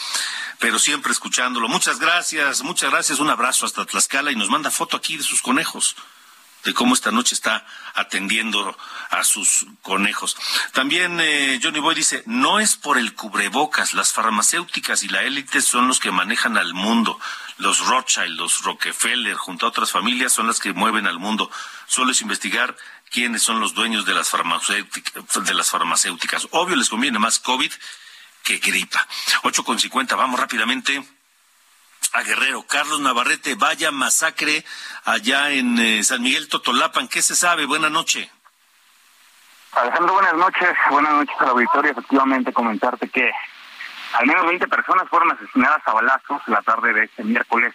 pero 0.60 0.80
siempre 0.80 1.12
escuchándolo. 1.12 1.68
Muchas 1.68 2.00
gracias, 2.00 2.64
muchas 2.64 2.92
gracias, 2.92 3.20
un 3.20 3.30
abrazo 3.30 3.66
hasta 3.66 3.86
Tlaxcala 3.86 4.32
y 4.32 4.36
nos 4.36 4.50
manda 4.50 4.72
foto 4.72 4.98
aquí 4.98 5.18
de 5.18 5.24
sus 5.24 5.42
conejos 5.42 5.96
de 6.66 6.74
cómo 6.74 6.96
esta 6.96 7.12
noche 7.12 7.36
está 7.36 7.66
atendiendo 7.94 8.78
a 9.12 9.24
sus 9.24 9.68
conejos. 9.82 10.36
También 10.74 11.20
eh, 11.22 11.60
Johnny 11.62 11.80
Boy 11.80 11.96
dice, 11.96 12.24
no 12.26 12.60
es 12.60 12.76
por 12.76 12.98
el 12.98 13.14
cubrebocas, 13.14 13.94
las 13.94 14.12
farmacéuticas 14.12 15.04
y 15.04 15.08
la 15.08 15.22
élite 15.22 15.62
son 15.62 15.88
los 15.88 16.00
que 16.00 16.12
manejan 16.12 16.58
al 16.58 16.74
mundo. 16.74 17.20
Los 17.58 17.86
Rothschild, 17.86 18.38
los 18.38 18.64
Rockefeller, 18.64 19.36
junto 19.36 19.66
a 19.66 19.70
otras 19.70 19.92
familias, 19.92 20.34
son 20.34 20.48
las 20.48 20.60
que 20.60 20.74
mueven 20.74 21.08
al 21.08 21.20
mundo. 21.20 21.50
Solo 21.88 22.12
es 22.12 22.22
investigar 22.22 22.76
quiénes 23.12 23.44
son 23.44 23.60
los 23.60 23.74
dueños 23.74 24.06
de 24.06 24.14
las. 24.14 24.32
De 25.36 25.54
las 25.54 25.70
farmacéuticas. 25.70 26.48
Obvio 26.52 26.76
les 26.76 26.90
conviene 26.90 27.20
más 27.20 27.40
COVID 27.40 27.72
que 28.44 28.58
gripa. 28.58 29.08
Ocho 29.44 29.64
con 29.64 29.80
cincuenta, 29.80 30.16
vamos 30.16 30.40
rápidamente 30.40 31.04
a 32.14 32.22
Guerrero. 32.24 32.66
Carlos 32.68 33.00
Navarrete, 33.00 33.56
vaya 33.56 33.92
masacre 33.92 34.64
allá 35.06 35.52
en 35.52 35.78
eh, 35.80 36.04
San 36.04 36.22
Miguel 36.22 36.48
Totolapan. 36.48 37.08
¿Qué 37.08 37.22
se 37.22 37.36
sabe? 37.36 37.66
Buena 37.66 37.90
noche. 37.90 38.30
Alejandro, 39.72 40.14
buenas 40.14 40.36
noches. 40.36 40.70
Buenas 40.90 41.14
noches 41.14 41.36
al 41.40 41.50
auditorio. 41.50 41.92
Efectivamente, 41.92 42.54
comentarte 42.54 43.10
que 43.10 43.30
al 44.14 44.26
menos 44.26 44.46
20 44.48 44.68
personas 44.68 45.10
fueron 45.10 45.32
asesinadas 45.32 45.82
a 45.86 45.94
balazos 45.94 46.42
la 46.48 46.62
tarde 46.62 46.94
de 46.94 47.04
este 47.06 47.24
miércoles 47.24 47.74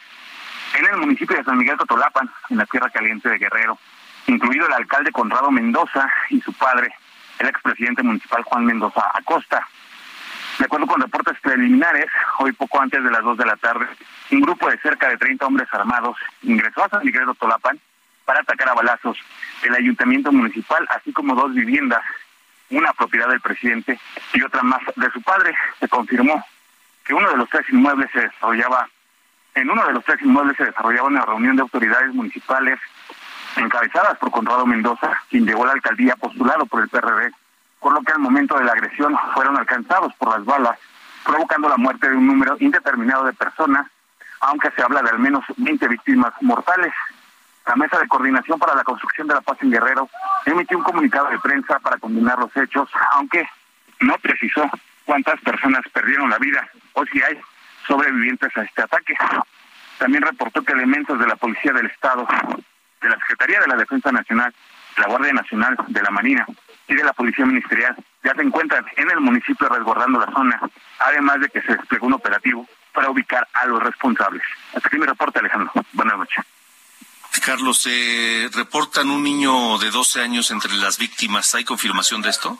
en 0.74 0.86
el 0.86 0.96
municipio 0.98 1.36
de 1.36 1.44
San 1.44 1.58
Miguel 1.58 1.76
Totolapan, 1.76 2.30
en 2.48 2.56
la 2.56 2.66
Tierra 2.66 2.90
Caliente 2.90 3.28
de 3.28 3.38
Guerrero, 3.38 3.78
incluido 4.26 4.66
el 4.66 4.72
alcalde 4.72 5.12
Conrado 5.12 5.50
Mendoza 5.50 6.08
y 6.30 6.40
su 6.40 6.52
padre, 6.52 6.94
el 7.38 7.48
expresidente 7.48 8.02
municipal 8.02 8.42
Juan 8.44 8.64
Mendoza 8.64 9.02
Acosta. 9.14 9.66
De 10.60 10.66
acuerdo 10.66 10.86
con 10.86 11.00
reportes 11.00 11.40
preliminares, 11.40 12.04
hoy 12.38 12.52
poco 12.52 12.82
antes 12.82 13.02
de 13.02 13.10
las 13.10 13.22
2 13.22 13.38
de 13.38 13.46
la 13.46 13.56
tarde, 13.56 13.86
un 14.30 14.42
grupo 14.42 14.68
de 14.68 14.76
cerca 14.80 15.08
de 15.08 15.16
30 15.16 15.46
hombres 15.46 15.66
armados 15.72 16.18
ingresó 16.42 16.84
a 16.84 16.88
San 16.90 17.02
Miguel 17.02 17.24
de 17.24 17.34
Tolapan 17.36 17.80
para 18.26 18.40
atacar 18.40 18.68
a 18.68 18.74
balazos 18.74 19.16
el 19.62 19.74
ayuntamiento 19.74 20.30
municipal, 20.30 20.86
así 20.90 21.14
como 21.14 21.34
dos 21.34 21.54
viviendas, 21.54 22.02
una 22.68 22.92
propiedad 22.92 23.28
del 23.30 23.40
presidente 23.40 23.98
y 24.34 24.42
otra 24.42 24.62
más 24.62 24.82
de 24.96 25.10
su 25.12 25.22
padre. 25.22 25.54
Se 25.78 25.88
confirmó 25.88 26.44
que 27.06 27.14
uno 27.14 27.30
de 27.30 27.38
los 27.38 27.48
tres 27.48 27.64
inmuebles 27.70 28.10
se 28.12 28.20
desarrollaba, 28.20 28.86
en 29.54 29.70
uno 29.70 29.86
de 29.86 29.94
los 29.94 30.04
tres 30.04 30.20
inmuebles 30.20 30.58
se 30.58 30.66
desarrollaba 30.66 31.08
una 31.08 31.24
reunión 31.24 31.56
de 31.56 31.62
autoridades 31.62 32.12
municipales 32.12 32.78
encabezadas 33.56 34.18
por 34.18 34.30
Conrado 34.30 34.66
Mendoza, 34.66 35.22
quien 35.30 35.46
llegó 35.46 35.64
a 35.64 35.68
la 35.68 35.72
alcaldía 35.72 36.16
postulado 36.16 36.66
por 36.66 36.82
el 36.82 36.90
PRD, 36.90 37.32
por 37.80 37.92
lo 37.94 38.02
que 38.02 38.12
al 38.12 38.18
momento 38.18 38.56
de 38.56 38.64
la 38.64 38.72
agresión 38.72 39.16
fueron 39.34 39.56
alcanzados 39.56 40.14
por 40.14 40.28
las 40.30 40.44
balas, 40.44 40.78
provocando 41.24 41.68
la 41.68 41.76
muerte 41.76 42.08
de 42.08 42.16
un 42.16 42.26
número 42.26 42.56
indeterminado 42.60 43.24
de 43.24 43.32
personas 43.32 43.86
aunque 44.40 44.70
se 44.72 44.82
habla 44.82 45.02
de 45.02 45.10
al 45.10 45.18
menos 45.18 45.44
20 45.56 45.86
víctimas 45.88 46.32
mortales. 46.40 46.92
La 47.66 47.76
Mesa 47.76 47.98
de 47.98 48.08
Coordinación 48.08 48.58
para 48.58 48.74
la 48.74 48.82
Construcción 48.82 49.28
de 49.28 49.34
la 49.34 49.42
Paz 49.42 49.58
en 49.60 49.70
Guerrero 49.70 50.08
emitió 50.46 50.78
un 50.78 50.84
comunicado 50.84 51.28
de 51.28 51.38
prensa 51.38 51.78
para 51.78 51.98
condenar 51.98 52.38
los 52.38 52.54
hechos, 52.56 52.88
aunque 53.12 53.48
no 54.00 54.16
precisó 54.18 54.68
cuántas 55.04 55.40
personas 55.40 55.82
perdieron 55.92 56.30
la 56.30 56.38
vida 56.38 56.68
o 56.94 57.04
si 57.04 57.22
hay 57.22 57.38
sobrevivientes 57.86 58.56
a 58.56 58.62
este 58.62 58.82
ataque. 58.82 59.14
También 59.98 60.22
reportó 60.22 60.62
que 60.62 60.72
elementos 60.72 61.18
de 61.18 61.26
la 61.26 61.36
Policía 61.36 61.72
del 61.72 61.86
Estado, 61.86 62.26
de 63.02 63.08
la 63.08 63.18
Secretaría 63.18 63.60
de 63.60 63.68
la 63.68 63.76
Defensa 63.76 64.10
Nacional, 64.10 64.54
la 64.96 65.06
Guardia 65.06 65.32
Nacional, 65.34 65.76
de 65.86 66.02
la 66.02 66.10
Marina 66.10 66.46
y 66.90 66.96
de 66.96 67.04
la 67.04 67.12
Policía 67.12 67.46
Ministerial 67.46 67.96
ya 68.24 68.34
se 68.34 68.42
encuentran 68.42 68.84
en 68.96 69.10
el 69.10 69.20
municipio 69.20 69.68
resguardando 69.68 70.18
la 70.18 70.32
zona, 70.32 70.60
además 70.98 71.40
de 71.40 71.48
que 71.48 71.62
se 71.62 71.76
desplegó 71.76 72.06
un 72.06 72.14
operativo 72.14 72.66
para 72.92 73.08
ubicar 73.08 73.46
a 73.54 73.66
los 73.66 73.80
responsables. 73.80 74.42
Hasta 74.74 74.88
aquí 74.88 74.98
mi 74.98 75.06
reporte, 75.06 75.38
Alejandro. 75.38 75.72
Buenas 75.92 76.18
noches. 76.18 76.44
Carlos, 77.44 77.78
se 77.78 78.50
reportan 78.52 79.08
un 79.08 79.22
niño 79.22 79.78
de 79.78 79.90
12 79.90 80.20
años 80.20 80.50
entre 80.50 80.72
las 80.74 80.98
víctimas. 80.98 81.54
¿Hay 81.54 81.64
confirmación 81.64 82.22
de 82.22 82.30
esto? 82.30 82.58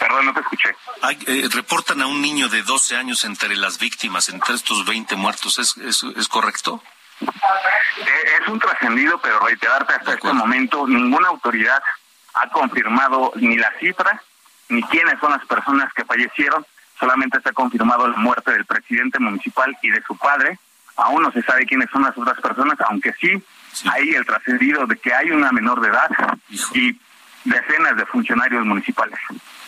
Perdón, 0.00 0.26
no 0.26 0.32
te 0.32 0.40
escuché. 0.40 0.74
Hay, 1.02 1.18
eh, 1.26 1.48
reportan 1.52 2.00
a 2.00 2.06
un 2.06 2.22
niño 2.22 2.48
de 2.48 2.62
12 2.62 2.96
años 2.96 3.24
entre 3.24 3.54
las 3.54 3.78
víctimas, 3.78 4.30
entre 4.30 4.54
estos 4.54 4.86
20 4.86 5.14
muertos. 5.16 5.58
¿Es, 5.58 5.76
es, 5.76 6.02
es 6.02 6.28
correcto? 6.28 6.82
Eh, 7.20 7.26
es 8.40 8.48
un 8.48 8.58
trascendido, 8.58 9.20
pero 9.20 9.40
reiterarte 9.40 9.94
hasta 9.94 10.14
este 10.14 10.32
momento, 10.32 10.86
ninguna 10.86 11.28
autoridad 11.28 11.82
ha 12.36 12.48
confirmado 12.50 13.32
ni 13.36 13.56
la 13.56 13.72
cifra, 13.80 14.22
ni 14.68 14.82
quiénes 14.84 15.18
son 15.20 15.32
las 15.32 15.44
personas 15.46 15.92
que 15.94 16.04
fallecieron. 16.04 16.64
Solamente 16.98 17.40
se 17.40 17.48
ha 17.48 17.52
confirmado 17.52 18.08
la 18.08 18.16
muerte 18.16 18.52
del 18.52 18.64
presidente 18.64 19.18
municipal 19.18 19.76
y 19.82 19.90
de 19.90 20.02
su 20.02 20.16
padre. 20.16 20.58
Aún 20.96 21.22
no 21.22 21.32
se 21.32 21.42
sabe 21.42 21.66
quiénes 21.66 21.90
son 21.90 22.02
las 22.02 22.16
otras 22.16 22.40
personas, 22.40 22.78
aunque 22.88 23.12
sí, 23.20 23.30
hay 23.90 24.10
el 24.10 24.24
trascendido 24.24 24.86
de 24.86 24.96
que 24.96 25.12
hay 25.12 25.30
una 25.30 25.52
menor 25.52 25.80
de 25.80 25.88
edad 25.88 26.10
y 26.72 26.98
decenas 27.44 27.96
de 27.96 28.06
funcionarios 28.06 28.64
municipales. 28.64 29.18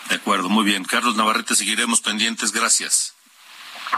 De 0.08 0.16
acuerdo, 0.16 0.48
muy 0.48 0.64
bien. 0.64 0.84
Carlos 0.84 1.16
Navarrete, 1.16 1.54
seguiremos 1.54 2.00
pendientes. 2.00 2.52
Gracias. 2.52 3.14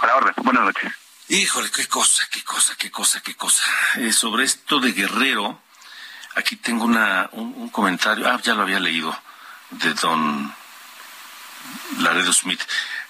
A 0.01 0.07
la 0.07 0.17
orden. 0.17 0.35
Buenas 0.39 0.65
noches. 0.65 0.93
Híjole, 1.29 1.71
qué 1.71 1.87
cosa, 1.87 2.27
qué 2.33 2.43
cosa, 2.43 2.75
qué 2.77 2.91
cosa, 2.91 3.21
qué 3.21 3.35
cosa. 3.37 3.63
Eh, 3.97 4.13
sobre 4.13 4.45
esto 4.45 4.81
de 4.81 4.93
Guerrero, 4.93 5.61
aquí 6.35 6.57
tengo 6.57 6.85
una, 6.85 7.29
un, 7.33 7.69
comentario. 7.71 8.29
Ah, 8.29 8.41
ya 8.43 8.55
lo 8.55 8.63
había 8.63 8.81
leído, 8.81 9.17
de 9.71 9.95
don 9.95 10.55
Laredo 11.99 12.33
Smith. 12.33 12.61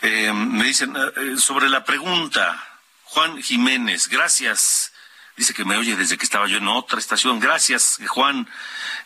Eh, 0.02 0.32
me 0.32 0.64
dicen 0.64 0.94
eh, 0.96 1.36
sobre 1.36 1.68
la 1.68 1.84
pregunta, 1.84 2.62
Juan 3.04 3.42
Jiménez, 3.42 4.08
gracias. 4.08 4.89
Dice 5.40 5.54
que 5.54 5.64
me 5.64 5.78
oye 5.78 5.96
desde 5.96 6.18
que 6.18 6.24
estaba 6.26 6.46
yo 6.48 6.58
en 6.58 6.68
otra 6.68 6.98
estación. 6.98 7.40
Gracias, 7.40 7.98
Juan. 8.08 8.46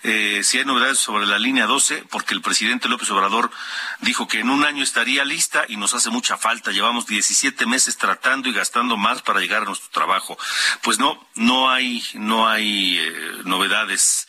Eh, 0.02 0.40
si 0.42 0.58
hay 0.58 0.64
novedades 0.64 0.98
sobre 0.98 1.26
la 1.26 1.38
línea 1.38 1.66
12, 1.66 2.06
porque 2.10 2.34
el 2.34 2.42
presidente 2.42 2.88
López 2.88 3.08
Obrador 3.12 3.52
dijo 4.00 4.26
que 4.26 4.40
en 4.40 4.50
un 4.50 4.64
año 4.64 4.82
estaría 4.82 5.24
lista 5.24 5.64
y 5.68 5.76
nos 5.76 5.94
hace 5.94 6.10
mucha 6.10 6.36
falta. 6.36 6.72
Llevamos 6.72 7.06
17 7.06 7.66
meses 7.66 7.98
tratando 7.98 8.48
y 8.48 8.52
gastando 8.52 8.96
más 8.96 9.22
para 9.22 9.38
llegar 9.38 9.62
a 9.62 9.66
nuestro 9.66 9.90
trabajo. 9.90 10.36
Pues 10.82 10.98
no, 10.98 11.24
no 11.36 11.70
hay, 11.70 12.04
no 12.14 12.48
hay 12.48 12.98
eh, 12.98 13.12
novedades 13.44 14.26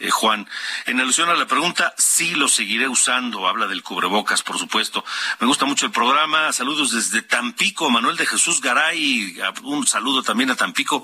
eh, 0.00 0.10
Juan. 0.10 0.48
En 0.86 1.00
alusión 1.00 1.28
a 1.28 1.34
la 1.34 1.46
pregunta, 1.46 1.94
sí 1.98 2.34
lo 2.34 2.48
seguiré 2.48 2.88
usando. 2.88 3.48
Habla 3.48 3.66
del 3.66 3.82
cubrebocas, 3.82 4.42
por 4.42 4.58
supuesto. 4.58 5.04
Me 5.40 5.46
gusta 5.46 5.64
mucho 5.64 5.86
el 5.86 5.92
programa. 5.92 6.52
Saludos 6.52 6.92
desde 6.92 7.22
Tampico, 7.22 7.90
Manuel 7.90 8.16
de 8.16 8.26
Jesús 8.26 8.60
Garay. 8.60 9.40
Un 9.62 9.86
saludo 9.86 10.22
también 10.22 10.50
a 10.50 10.56
Tampico. 10.56 11.02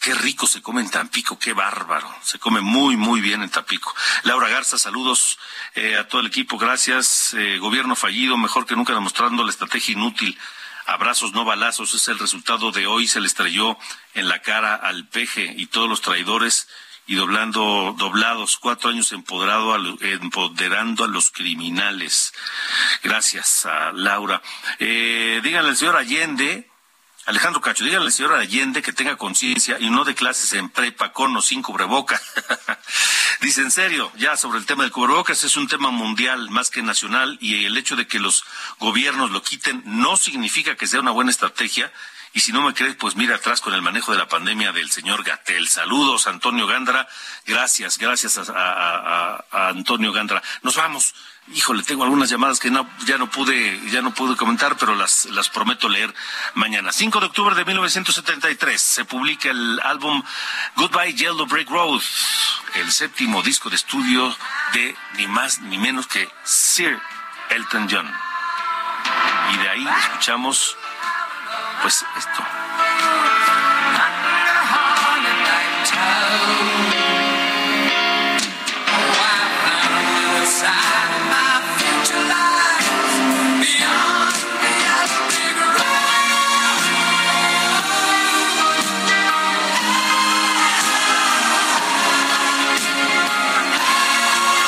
Qué 0.00 0.14
rico 0.14 0.48
se 0.48 0.60
come 0.60 0.80
en 0.80 0.90
Tampico, 0.90 1.38
qué 1.38 1.52
bárbaro. 1.52 2.12
Se 2.22 2.40
come 2.40 2.60
muy, 2.60 2.96
muy 2.96 3.20
bien 3.20 3.42
en 3.42 3.50
Tampico. 3.50 3.94
Laura 4.24 4.48
Garza, 4.48 4.76
saludos 4.76 5.38
eh, 5.74 5.96
a 5.96 6.08
todo 6.08 6.20
el 6.20 6.26
equipo. 6.26 6.58
Gracias. 6.58 7.34
Eh, 7.34 7.58
gobierno 7.58 7.94
fallido, 7.94 8.36
mejor 8.36 8.66
que 8.66 8.74
nunca 8.74 8.92
demostrando 8.92 9.44
la 9.44 9.50
estrategia 9.50 9.92
inútil. 9.92 10.36
Abrazos, 10.86 11.32
no 11.32 11.44
balazos, 11.44 11.94
es 11.94 12.08
el 12.08 12.18
resultado 12.18 12.72
de 12.72 12.88
hoy. 12.88 13.06
Se 13.06 13.20
le 13.20 13.28
estrelló 13.28 13.78
en 14.14 14.28
la 14.28 14.42
cara 14.42 14.74
al 14.74 15.06
peje 15.06 15.54
y 15.56 15.66
todos 15.66 15.88
los 15.88 16.00
traidores 16.00 16.66
y 17.06 17.14
doblando, 17.14 17.94
doblados, 17.98 18.56
cuatro 18.56 18.90
años 18.90 19.12
empoderado 19.12 19.74
empoderando 20.00 21.04
a 21.04 21.08
los 21.08 21.30
criminales. 21.30 22.32
Gracias 23.02 23.66
a 23.66 23.92
Laura. 23.92 24.40
Eh, 24.78 25.40
díganle 25.42 25.70
al 25.70 25.76
señor 25.76 25.96
Allende, 25.96 26.70
Alejandro 27.26 27.60
Cacho, 27.60 27.84
díganle 27.84 28.06
al 28.06 28.12
señor 28.12 28.34
Allende 28.34 28.82
que 28.82 28.92
tenga 28.92 29.16
conciencia 29.16 29.78
y 29.78 29.90
no 29.90 30.04
de 30.04 30.14
clases 30.14 30.52
en 30.54 30.70
prepa 30.70 31.12
con 31.12 31.36
o 31.36 31.42
sin 31.42 31.62
cubreboca. 31.62 32.20
Dice, 33.40 33.62
en 33.62 33.72
serio, 33.72 34.12
ya 34.16 34.36
sobre 34.36 34.58
el 34.58 34.66
tema 34.66 34.84
del 34.84 34.92
cubrebocas 34.92 35.42
es 35.42 35.56
un 35.56 35.66
tema 35.66 35.90
mundial 35.90 36.50
más 36.50 36.70
que 36.70 36.82
nacional 36.82 37.38
y 37.40 37.64
el 37.64 37.76
hecho 37.76 37.96
de 37.96 38.06
que 38.06 38.20
los 38.20 38.44
gobiernos 38.78 39.32
lo 39.32 39.42
quiten 39.42 39.82
no 39.84 40.16
significa 40.16 40.76
que 40.76 40.86
sea 40.86 41.00
una 41.00 41.10
buena 41.10 41.32
estrategia 41.32 41.92
y 42.34 42.40
si 42.40 42.52
no 42.52 42.62
me 42.62 42.72
crees, 42.72 42.94
pues 42.96 43.14
mira 43.14 43.36
atrás 43.36 43.60
con 43.60 43.74
el 43.74 43.82
manejo 43.82 44.12
de 44.12 44.18
la 44.18 44.26
pandemia 44.26 44.72
del 44.72 44.90
señor 44.90 45.22
Gatel. 45.22 45.68
Saludos, 45.68 46.26
Antonio 46.26 46.66
Gándara. 46.66 47.06
Gracias, 47.46 47.98
gracias 47.98 48.40
a, 48.48 49.44
Antonio 49.50 50.12
Gándara. 50.12 50.42
Nos 50.62 50.76
vamos. 50.76 51.14
Híjole, 51.54 51.82
tengo 51.82 52.04
algunas 52.04 52.30
llamadas 52.30 52.60
que 52.60 52.70
no, 52.70 52.88
ya 53.04 53.18
no 53.18 53.28
pude, 53.28 53.80
ya 53.90 54.00
no 54.00 54.14
pude 54.14 54.36
comentar, 54.36 54.76
pero 54.76 54.94
las, 54.94 55.26
las 55.26 55.50
prometo 55.50 55.88
leer 55.88 56.14
mañana. 56.54 56.92
5 56.92 57.20
de 57.20 57.26
octubre 57.26 57.54
de 57.56 57.64
1973 57.64 58.80
se 58.80 59.04
publica 59.04 59.50
el 59.50 59.80
álbum 59.82 60.22
Goodbye 60.76 61.14
Yellow 61.14 61.46
Brick 61.46 61.68
Road, 61.68 62.00
el 62.74 62.92
séptimo 62.92 63.42
disco 63.42 63.68
de 63.68 63.76
estudio 63.76 64.34
de 64.72 64.94
ni 65.16 65.26
más 65.26 65.58
ni 65.58 65.78
menos 65.78 66.06
que 66.06 66.30
Sir 66.44 66.98
Elton 67.50 67.88
John. 67.90 68.10
Y 69.52 69.56
de 69.58 69.68
ahí 69.68 69.88
escuchamos 70.00 70.76
pues 71.82 72.04
esto. 72.16 72.44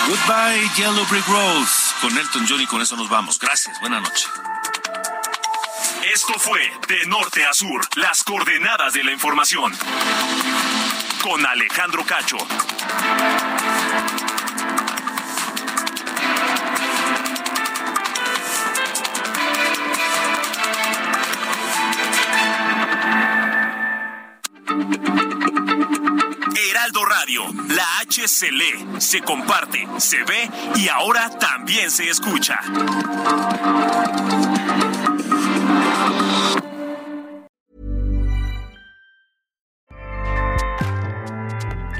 Goodbye 0.07 0.71
Yellow 0.77 1.07
Brick 1.07 1.27
Roads 1.29 1.95
con 2.01 2.17
Elton 2.17 2.47
John 2.49 2.61
y 2.61 2.67
con 2.67 2.83
eso 2.83 2.97
nos 2.97 3.09
vamos. 3.09 3.39
Gracias, 3.39 3.79
buena 3.81 4.01
noche. 4.01 4.27
Esto 6.15 6.39
fue 6.39 6.61
De 6.87 7.07
Norte 7.07 7.45
a 7.45 7.53
Sur, 7.53 7.81
las 7.97 8.23
coordenadas 8.23 8.93
de 8.93 9.03
la 9.03 9.11
información. 9.11 9.73
Con 11.21 11.45
Alejandro 11.45 12.05
Cacho. 12.05 12.37
Heraldo 26.71 27.05
Radio, 27.07 27.43
la 27.71 27.99
H 27.99 28.29
se 28.29 28.53
lee, 28.53 28.87
se 28.99 29.21
comparte, 29.23 29.89
se 29.99 30.23
ve 30.23 30.49
y 30.77 30.87
ahora 30.87 31.29
también 31.41 31.91
se 31.91 32.09
escucha. 32.09 32.61